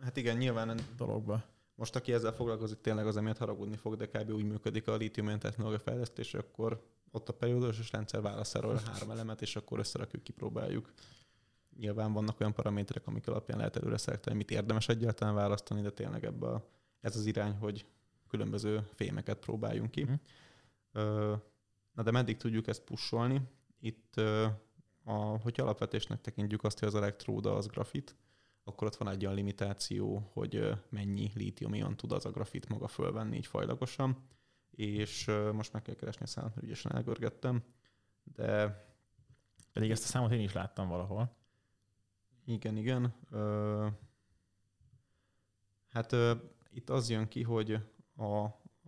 [0.00, 1.42] Hát igen, nyilván dologba.
[1.78, 4.30] Most aki ezzel foglalkozik, tényleg az emiatt haragudni fog, de kb.
[4.30, 9.10] úgy működik a lítium technológia fejlesztés, akkor ott a periódusos rendszer választ erről a három
[9.10, 10.92] elemet, és akkor összerakjuk, kipróbáljuk.
[11.76, 16.24] Nyilván vannak olyan paraméterek, amik alapján lehet előre szelektálni, mit érdemes egyáltalán választani, de tényleg
[16.24, 16.64] ebbe a,
[17.00, 17.86] ez az irány, hogy
[18.28, 20.02] különböző fémeket próbáljunk ki.
[20.02, 20.14] Mhm.
[21.92, 23.42] Na de meddig tudjuk ezt pusolni?
[23.80, 24.16] Itt,
[25.04, 28.16] a, hogyha alapvetésnek tekintjük azt, hogy az elektróda az grafit,
[28.68, 33.36] akkor ott van egy olyan limitáció, hogy mennyi lítium-ion tud az a grafit maga fölvenni
[33.36, 34.26] így fajlagosan,
[34.70, 37.62] és most meg kell keresni a számot, mert ügyesen elgörgettem,
[38.22, 38.86] de
[39.78, 41.36] Pedig ezt a számot én is láttam valahol.
[42.44, 43.14] igen, igen.
[45.88, 46.16] Hát
[46.70, 47.72] itt az jön ki, hogy
[48.16, 48.44] a,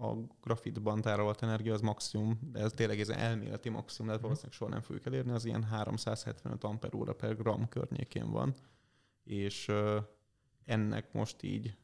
[0.07, 4.71] a grafitban tárolt energia az maximum, de ez tényleg ez elméleti maximum, tehát valószínűleg soha
[4.71, 8.55] nem fogjuk elérni, az ilyen 375 amper óra per gram környékén van,
[9.25, 9.73] és
[10.65, 11.77] ennek most így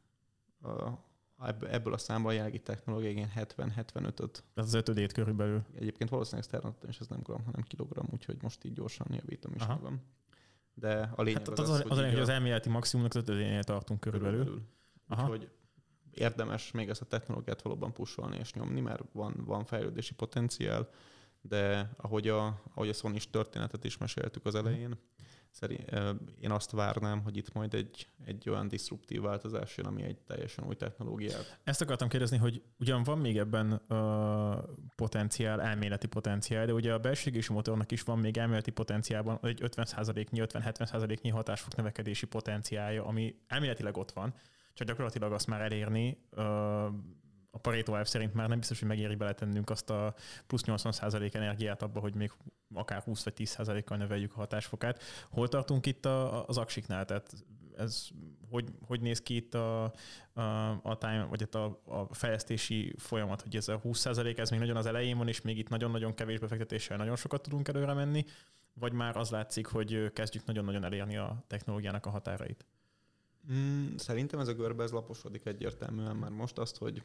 [1.60, 4.44] ebből a számból a jelenlegi technológia ilyen 70-75-öt.
[4.54, 5.64] Ez az ötödét körülbelül.
[5.74, 9.62] Egyébként valószínűleg szternattam, és ez nem gram, hanem kilogram, úgyhogy most így gyorsan javítom is
[9.62, 9.74] Aha.
[9.74, 10.00] magam.
[10.74, 13.20] De a lényeg Hát az, az, az, hogy az, az, hogy az elméleti maximumnak az
[13.20, 14.62] ötödénél tartunk körülbelül.
[15.08, 15.22] Aha.
[15.22, 15.50] Úgyhogy
[16.10, 20.88] érdemes még ezt a technológiát valóban pusolni és nyomni, mert van, van fejlődési potenciál,
[21.40, 24.98] de ahogy a, ahogy a sony történetet is meséltük az elején,
[25.56, 25.90] szerint,
[26.40, 30.64] én azt várnám, hogy itt majd egy, egy olyan disruptív változás jön, ami egy teljesen
[30.66, 31.58] új technológiát.
[31.64, 33.98] Ezt akartam kérdezni, hogy ugyan van még ebben uh,
[34.96, 39.60] potenciál, elméleti potenciál, de ugye a belső égési motornak is van még elméleti potenciálban egy
[39.62, 44.34] 50%-nyi, 50-70%-nyi hatásfok növekedési potenciálja, ami elméletileg ott van,
[44.74, 46.44] csak gyakorlatilag azt már elérni uh,
[47.56, 50.14] a Pareto elv szerint már nem biztos, hogy megéri beletennünk azt a
[50.46, 52.32] plusz 80% energiát abba, hogy még
[52.74, 55.02] akár 20 vagy 10%-kal növeljük a hatásfokát.
[55.30, 57.04] Hol tartunk itt a, az aksiknál?
[57.04, 57.32] Tehát
[57.76, 58.08] ez
[58.50, 59.84] hogy, hogy néz ki itt a,
[60.32, 60.42] a,
[60.82, 64.86] a time, vagy a, a fejlesztési folyamat, hogy ez a 20% ez még nagyon az
[64.86, 68.24] elején van, és még itt nagyon-nagyon kevés befektetéssel nagyon sokat tudunk előre menni,
[68.72, 72.66] vagy már az látszik, hogy kezdjük nagyon-nagyon elérni a technológiának a határait?
[73.52, 77.02] Mm, szerintem ez a görbe ez laposodik egyértelműen már most azt, hogy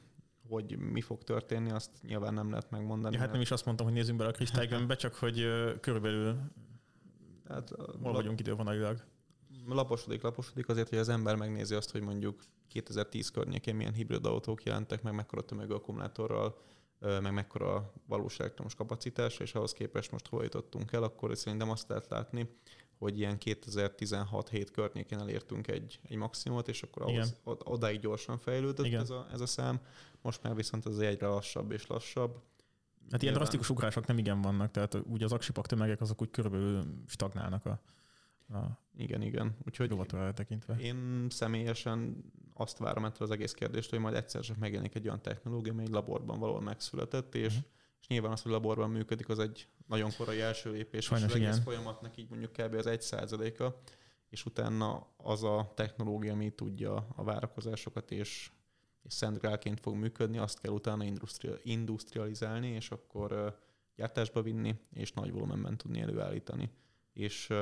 [0.49, 3.15] hogy mi fog történni, azt nyilván nem lehet megmondani.
[3.15, 5.45] Ja, hát nem is azt mondtam, hogy nézzünk bele a kristálygömbbe, csak hogy
[5.79, 6.37] körülbelül
[7.47, 9.03] hát, hol vagyunk idővonalilag.
[9.67, 14.63] laposodik, laposodik azért, hogy az ember megnézi azt, hogy mondjuk 2010 környékén milyen hibrid autók
[14.63, 16.57] jelentek meg, mekkora tömegű akkumulátorral,
[16.99, 21.87] meg mekkora valós elektromos kapacitás, és ahhoz képest most hol jutottunk el, akkor szerintem azt
[21.87, 22.49] lehet látni,
[23.01, 28.85] hogy ilyen 2016-7 környékén elértünk egy, egy maximumot, és akkor ahhoz, od- odáig gyorsan fejlődött
[28.85, 29.01] Igen.
[29.01, 29.79] ez a, ez a szám.
[30.21, 32.41] Most már viszont ez egyre lassabb és lassabb.
[33.11, 36.83] Hát ilyen drasztikus ugrások nem igen vannak, tehát úgy az aksipak tömegek azok úgy körülbelül
[37.07, 37.81] stagnálnak a,
[38.57, 39.57] a Igen, igen.
[39.65, 39.95] Úgyhogy
[40.33, 40.75] tekintve.
[40.75, 42.23] Én személyesen
[42.53, 45.85] azt várom ettől az egész kérdést, hogy majd egyszer csak megjelenik egy olyan technológia, amely
[45.85, 47.63] egy laborban valahol megszületett, és, Mhm.
[48.01, 51.39] És nyilván az, hogy laborban működik, az egy nagyon korai első lépés, Sajnos és az
[51.39, 51.63] egész igen.
[51.63, 52.73] folyamatnak így mondjuk kb.
[52.73, 53.81] az egy százaléka,
[54.29, 58.51] és utána az a technológia, ami tudja a várakozásokat, és,
[59.03, 63.59] és szentgrálként fog működni, azt kell utána industria, industrializálni, és akkor
[63.95, 66.71] gyártásba vinni, és nagy volumenben tudni előállítani.
[67.13, 67.53] És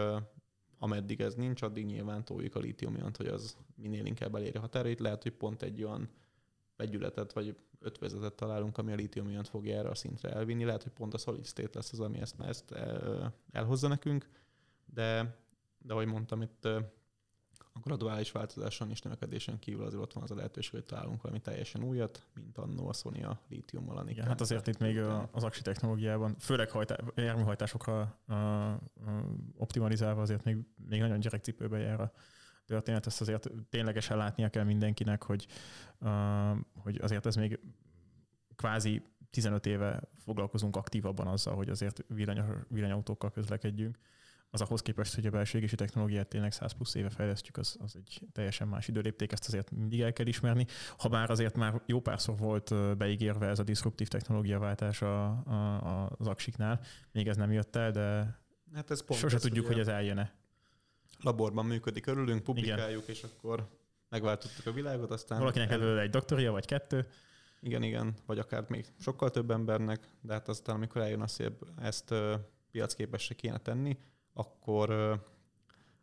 [0.77, 4.99] ameddig ez nincs, addig nyilván toljuk a lítiumiont, hogy az minél inkább eléri határait.
[4.99, 6.09] Lehet, hogy pont egy olyan
[6.75, 10.63] vegyületet vagy ötvezetet találunk, ami a lítiumiont fogja erre a szintre elvinni.
[10.63, 14.29] Lehet, hogy pont a solid state lesz az, ami ezt, ezt el- elhozza nekünk,
[14.85, 15.37] de,
[15.77, 16.79] de ahogy mondtam, itt ö,
[17.73, 21.41] a graduális változáson és növekedésen kívül azért ott van az a lehetőség, hogy találunk valami
[21.41, 23.97] teljesen újat, mint annó a Sony a lítiummal.
[23.97, 28.19] a Igen, hát azért itt még a- az aksi technológiában, főleg hajtá, járműhajtásokra
[29.57, 30.57] optimalizálva azért még,
[30.89, 32.11] még nagyon gyerekcipőbe jár a
[32.69, 33.05] történet.
[33.05, 35.47] Ezt azért ténylegesen látnia kell mindenkinek, hogy,
[36.73, 37.59] hogy azért ez még
[38.55, 43.97] kvázi 15 éve foglalkozunk aktívabban azzal, hogy azért villany, villanyautókkal közlekedjünk.
[44.51, 47.95] Az ahhoz képest, hogy a belső égési technológiát tényleg 100 plusz éve fejlesztjük, az, az
[47.95, 50.65] egy teljesen más időlépték, ezt azért mindig el kell ismerni.
[50.97, 56.27] Ha bár azért már jó párszor volt beígérve ez a disruptív technológiaváltás a, a, az
[56.27, 56.79] aksiknál,
[57.11, 58.37] még ez nem jött el, de
[58.73, 60.38] hát ez pont sose ez, tudjuk, ugye- hogy ez eljön-e.
[61.23, 63.15] Laborban működik körülünk, publikáljuk, Igen.
[63.15, 63.67] és akkor
[64.09, 65.39] megváltottuk a világot, aztán...
[65.39, 65.99] Valakinek el...
[65.99, 67.07] egy doktoria, vagy kettő.
[67.61, 71.53] Igen, igen, vagy akár még sokkal több embernek, de hát aztán, amikor eljön az, hogy
[71.81, 72.13] ezt
[72.71, 73.97] piacképessé kéne tenni,
[74.33, 75.19] akkor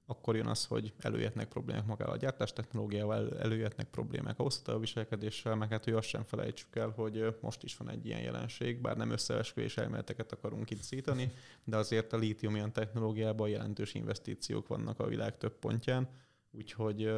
[0.06, 5.54] akkor jön az, hogy előjöhetnek problémák magával a gyártás technológiával, előjöhetnek problémák a hosszú viselkedéssel,
[5.54, 8.96] meg hát, hogy azt sem felejtsük el, hogy most is van egy ilyen jelenség, bár
[8.96, 11.32] nem összeesküvés elméleteket akarunk itt szítani,
[11.64, 16.08] de azért a lítium technológiában jelentős investíciók vannak a világ több pontján,
[16.50, 17.10] úgyhogy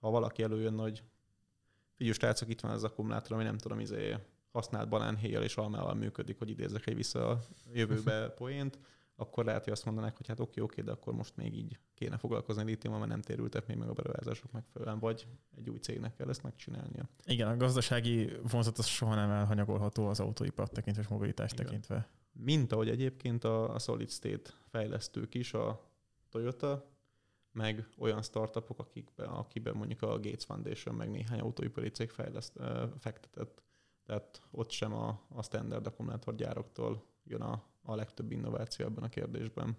[0.00, 1.02] ha valaki előjön, hogy
[1.94, 4.16] figyelj, srácok, itt van az akkumulátor, ami nem tudom, izé
[4.52, 7.40] használt banánhéjjal és almával működik, hogy idézek egy vissza a
[7.72, 8.78] jövőbe poént,
[9.20, 12.16] akkor lehet, hogy azt mondanák, hogy hát oké, oké, de akkor most még így kéne
[12.16, 15.26] foglalkozni lítiummal, mert nem térültek még meg a beruházások megfelelően, vagy
[15.56, 17.08] egy új cégnek kell ezt megcsinálnia.
[17.24, 21.64] Igen, a gazdasági vonzat az soha nem elhanyagolható az autóipar tekintve és mobilitás Igen.
[21.64, 22.08] tekintve.
[22.32, 25.90] Mint ahogy egyébként a, a Solid State fejlesztők is, a
[26.30, 26.90] Toyota,
[27.52, 32.58] meg olyan startupok, akikben, akiben mondjuk a Gates Foundation, meg néhány autóipari cég fejleszt,
[32.98, 33.62] fektetett.
[34.04, 39.76] Tehát ott sem a, a standard akkumulátorgyároktól jön a, a legtöbb innováció ebben a kérdésben.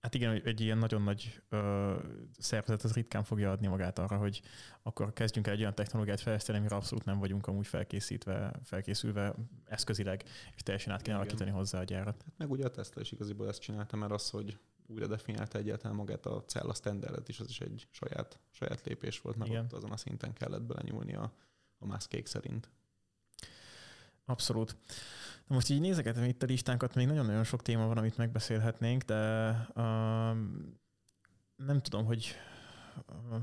[0.00, 1.94] Hát igen, egy ilyen nagyon nagy ö,
[2.38, 4.42] szervezet az ritkán fogja adni magát arra, hogy
[4.82, 9.34] akkor kezdjünk el egy olyan technológiát fejleszteni, amire abszolút nem vagyunk amúgy felkészítve, felkészülve
[9.64, 12.22] eszközileg, és teljesen át kéne alakítani hozzá a gyárat.
[12.22, 15.96] Hát meg ugye a Tesla is igaziból ezt csinálta, mert az, hogy újra definiálta egyáltalán
[15.96, 19.64] magát a cella standardet is, az is egy saját, saját lépés volt, mert Igen.
[19.64, 21.32] ott azon a szinten kellett belenyúlni a,
[21.78, 22.70] a maszkék szerint.
[24.28, 24.76] Abszolút.
[25.46, 29.50] Na most így nézegetem itt a listánkat, még nagyon-nagyon sok téma van, amit megbeszélhetnénk, de
[29.68, 30.36] uh,
[31.56, 32.34] nem tudom, hogy
[33.06, 33.36] uh,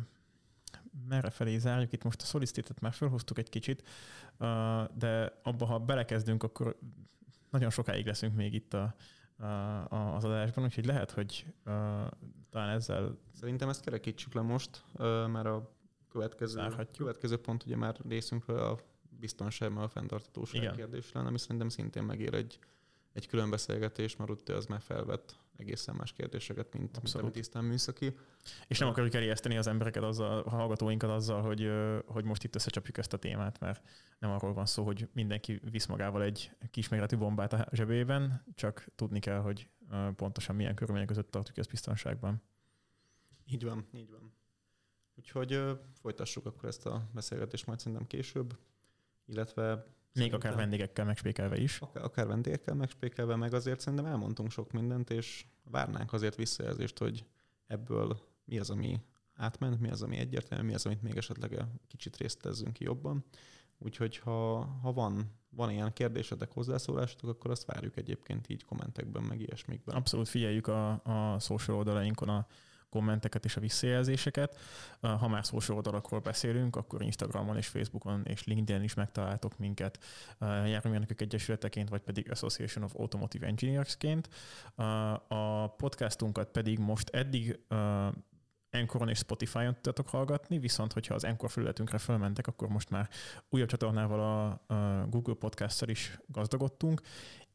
[1.08, 1.92] merre felé zárjuk.
[1.92, 3.84] Itt most a szolisztétet már felhoztuk egy kicsit,
[4.40, 6.80] uh, de abba, ha belekezdünk, akkor
[7.50, 8.96] nagyon sokáig leszünk még itt a,
[9.90, 11.74] a, az adásban, úgyhogy lehet, hogy uh,
[12.50, 13.18] talán ezzel...
[13.34, 15.72] Szerintem ezt kerekítsük le most, uh, mert a
[16.10, 18.80] következő, következő pont ugye már részünkről a
[19.20, 20.76] biztonság, mert a fenntartatóság Igen.
[20.76, 22.60] kérdés lenne, ami szerintem szintén megér egy,
[23.14, 27.64] egy külön beszélgetés, mert ott az már felvett egészen más kérdéseket, mint, mint ami tisztán
[27.64, 28.16] műszaki.
[28.68, 31.72] És nem akarjuk erijeszteni az embereket azzal, a hallgatóinkat azzal, hogy,
[32.06, 33.90] hogy most itt összecsapjuk ezt a témát, mert
[34.20, 39.20] nem arról van szó, hogy mindenki visz magával egy kisméretű bombát a zsebében, csak tudni
[39.20, 39.70] kell, hogy
[40.16, 42.42] pontosan milyen körülmények között tartjuk ezt biztonságban.
[43.46, 44.34] Így van, így van.
[45.16, 45.64] Úgyhogy
[45.94, 48.58] folytassuk akkor ezt a beszélgetést majd szerintem később
[49.26, 51.80] illetve még akár vendégekkel megspékelve is.
[51.80, 57.26] Akár, akár vendégekkel megspékelve, meg azért szerintem elmondtunk sok mindent, és várnánk azért visszajelzést, hogy
[57.68, 59.02] ebből mi az, ami
[59.34, 63.26] átment, mi az, ami egyértelmű, mi az, amit még esetleg kicsit résztezzünk ki jobban.
[63.78, 69.42] Úgyhogy ha, ha van, van ilyen kérdésetek, hozzászólásotok, akkor azt várjuk egyébként így kommentekben, meg
[69.42, 69.96] ilyesmikben.
[69.96, 72.48] Abszolút figyeljük a, a social oldalainkon a
[72.96, 74.58] kommenteket és a visszajelzéseket.
[75.02, 80.00] Ha már social oldalakról beszélünk, akkor Instagramon és Facebookon és LinkedIn is megtaláltok minket
[80.40, 84.30] járművenek egyesületeként, vagy pedig Association of Automotive Engineers-ként.
[85.28, 87.60] A podcastunkat pedig most eddig
[88.70, 93.10] Encoron és Spotify-on tudtatok hallgatni, viszont hogyha az Encore felületünkre felmentek, akkor most már
[93.50, 94.74] újabb csatornával a,
[95.10, 97.02] Google Podcast-szel is gazdagodtunk,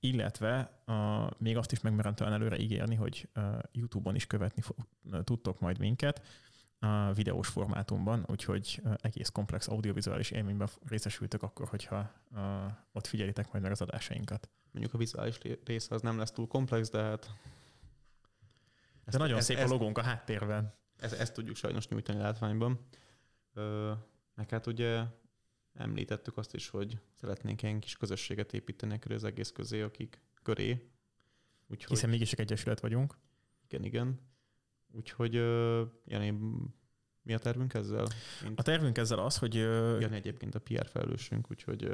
[0.01, 3.41] illetve a, még azt is megmerem talán előre ígérni, hogy a
[3.73, 4.77] YouTube-on is követni fog,
[5.25, 6.23] tudtok majd minket
[6.79, 12.41] a videós formátumban, úgyhogy egész komplex audiovizuális élményben részesültök akkor, hogyha a,
[12.93, 14.49] ott figyelitek majd meg az adásainkat.
[14.73, 17.31] Mondjuk a vizuális része az nem lesz túl komplex, de hát...
[19.05, 20.75] De nagyon ez, szép ez, a logónk a háttérben.
[20.97, 22.87] Ezt, ezt tudjuk sajnos nyújtani látványban.
[23.55, 23.93] Ö,
[24.35, 25.03] meg hát ugye
[25.81, 30.91] említettük azt is, hogy szeretnénk ilyen kis közösséget építeni körül az egész közé, akik köré.
[31.67, 33.19] Úgyhogy, Hiszen mégis egy egyesület vagyunk.
[33.69, 34.21] Igen, igen.
[34.93, 35.35] Úgyhogy
[36.05, 36.39] Jani,
[37.23, 38.07] mi a tervünk ezzel?
[38.43, 38.59] Mint...
[38.59, 39.55] A tervünk ezzel az, hogy...
[39.55, 41.93] Jani egyébként a PR felelősünk, úgyhogy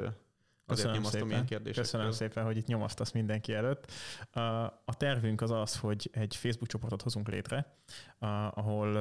[0.69, 1.45] Azért Köszönöm szépen.
[1.49, 1.63] ilyen.
[1.73, 3.91] Köszönöm szépen, hogy itt nyomasztasz mindenki előtt.
[4.85, 7.77] A tervünk az az, hogy egy Facebook csoportot hozunk létre,
[8.49, 8.93] ahol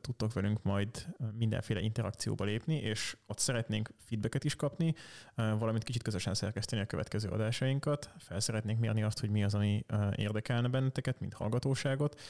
[0.00, 1.06] tudtok velünk majd
[1.38, 4.94] mindenféle interakcióba lépni, és ott szeretnénk feedbacket is kapni,
[5.34, 8.10] valamint kicsit közösen szerkeszteni a következő adásainkat.
[8.18, 12.20] Fel szeretnénk mérni azt, hogy mi az, ami érdekelne benneteket, mint hallgatóságot,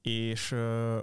[0.00, 0.48] és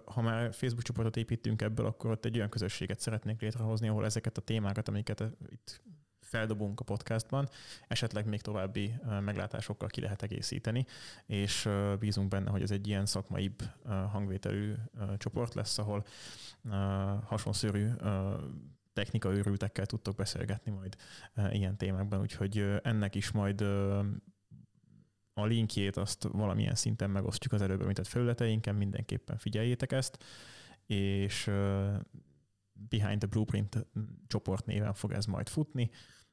[0.05, 4.37] ha már Facebook csoportot építünk ebből, akkor ott egy olyan közösséget szeretnénk létrehozni, ahol ezeket
[4.37, 5.81] a témákat, amiket itt
[6.25, 7.49] feldobunk a podcastban,
[7.87, 10.85] esetleg még további meglátásokkal ki lehet egészíteni,
[11.25, 11.69] és
[11.99, 13.63] bízunk benne, hogy ez egy ilyen szakmaibb
[14.11, 14.73] hangvételű
[15.17, 16.05] csoport lesz, ahol
[17.23, 17.89] hasonszörű
[18.93, 20.95] technikaőrültekkel tudtok beszélgetni majd
[21.51, 23.61] ilyen témákban, úgyhogy ennek is majd
[25.33, 30.23] a linkjét azt valamilyen szinten megosztjuk az előbb említett felületeinken, mindenképpen figyeljétek ezt,
[30.85, 31.51] és
[32.89, 33.85] Behind the Blueprint
[34.27, 35.91] csoport néven fog ez majd futni,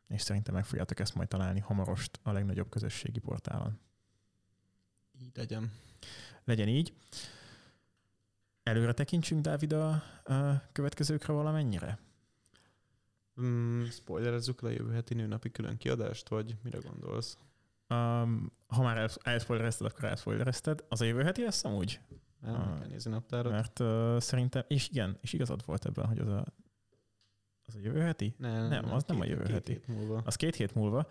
[0.08, 3.78] és szerintem meg fogjátok ezt majd találni hamarost a legnagyobb közösségi portálon.
[5.20, 5.72] Így legyen.
[6.44, 6.94] Legyen így.
[8.62, 9.90] Előre tekintsünk, Dávid, a,
[10.24, 11.98] a következőkre valamennyire?
[13.40, 17.38] Mm, spoilerezzük le a jövő heti nőnapi külön kiadást, vagy mire gondolsz?
[17.88, 20.84] Um, ha már elspoilerezted, akkor elspoilerezted.
[20.88, 22.00] Az a jövő heti lesz amúgy?
[22.42, 23.52] Nem, uh, kell nézni naptárat.
[23.52, 26.44] Mert uh, szerintem, és igen, és igazad volt ebben, hogy az a,
[27.66, 28.34] az a jövő heti?
[28.38, 29.72] Nem, nem, nem az két, nem a jövő két heti.
[29.72, 30.22] Hét múlva.
[30.24, 31.06] Az két hét múlva.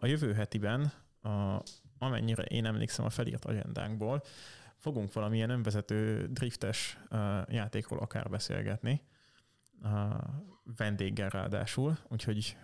[0.00, 0.92] A jövő hetiben,
[1.22, 1.62] uh,
[1.98, 4.22] amennyire én emlékszem a felírt agendánkból,
[4.76, 6.98] fogunk valamilyen önvezető driftes
[7.48, 9.02] játékról akár beszélgetni,
[10.76, 12.56] vendéggel ráadásul, úgyhogy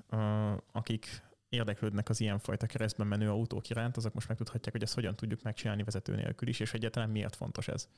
[0.73, 1.23] akik
[1.55, 5.83] érdeklődnek az ilyenfajta keresztben menő autók iránt, azok most megtudhatják, hogy ezt hogyan tudjuk megcsinálni
[5.83, 7.89] vezető nélkül is, és egyáltalán miért fontos ez.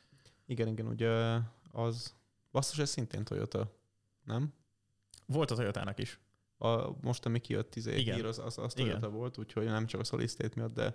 [0.47, 1.39] Igen, igen, ugye
[1.73, 2.15] az,
[2.53, 3.73] basszus, ez szintén Toyota,
[4.25, 4.53] nem?
[5.27, 6.21] Volt a Toyotának is.
[6.59, 8.15] A, most, ami kijött izé, Igen.
[8.15, 9.13] hír, az, az, az Toyota Igen.
[9.13, 10.93] volt, úgyhogy nem csak a Solid State miatt, de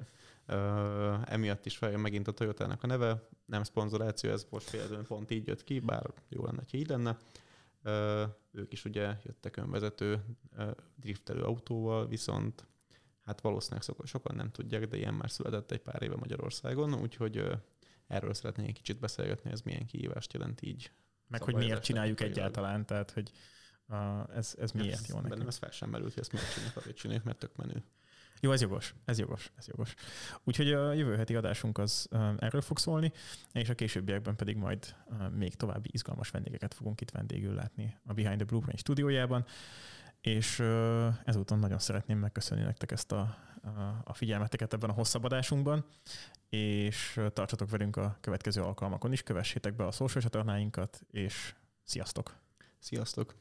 [0.48, 3.28] uh, emiatt is feljön megint a Toyotának a neve.
[3.46, 7.18] Nem szponzoráció, ez most például pont így jött ki, bár jó lenne, ha így lenne.
[8.52, 10.24] Ők is ugye jöttek önvezető
[10.96, 12.68] driftelő autóval, viszont
[13.22, 17.44] hát valószínűleg sokan, nem tudják, de ilyen már született egy pár éve Magyarországon, úgyhogy
[18.08, 20.92] erről szeretnék egy kicsit beszélgetni, ez milyen kihívást jelent így.
[21.28, 23.32] Meg hogy miért csináljuk egyáltalán, tehát hogy
[23.88, 25.34] uh, ez, ez miért ez, jó nekünk.
[25.34, 27.84] Bennem ez fel sem merült, hogy ezt miért csináljuk, azért csináljuk, mert tök menő.
[28.44, 29.94] Jó, ez jogos, ez jogos, ez jogos.
[30.44, 32.08] Úgyhogy a jövő heti adásunk az
[32.38, 33.12] erről fog szólni,
[33.52, 34.96] és a későbbiekben pedig majd
[35.36, 39.46] még további izgalmas vendégeket fogunk itt vendégül látni a Behind the Blueprint stúdiójában,
[40.22, 40.60] és
[41.24, 43.38] ezúton nagyon szeretném megköszönni nektek ezt a,
[44.04, 45.86] a figyelmeteket ebben a hosszabb adásunkban,
[46.50, 52.36] és tartsatok velünk a következő alkalmakon is, kövessétek be a social csatornáinkat, és sziasztok!
[52.80, 53.36] Sziasztok!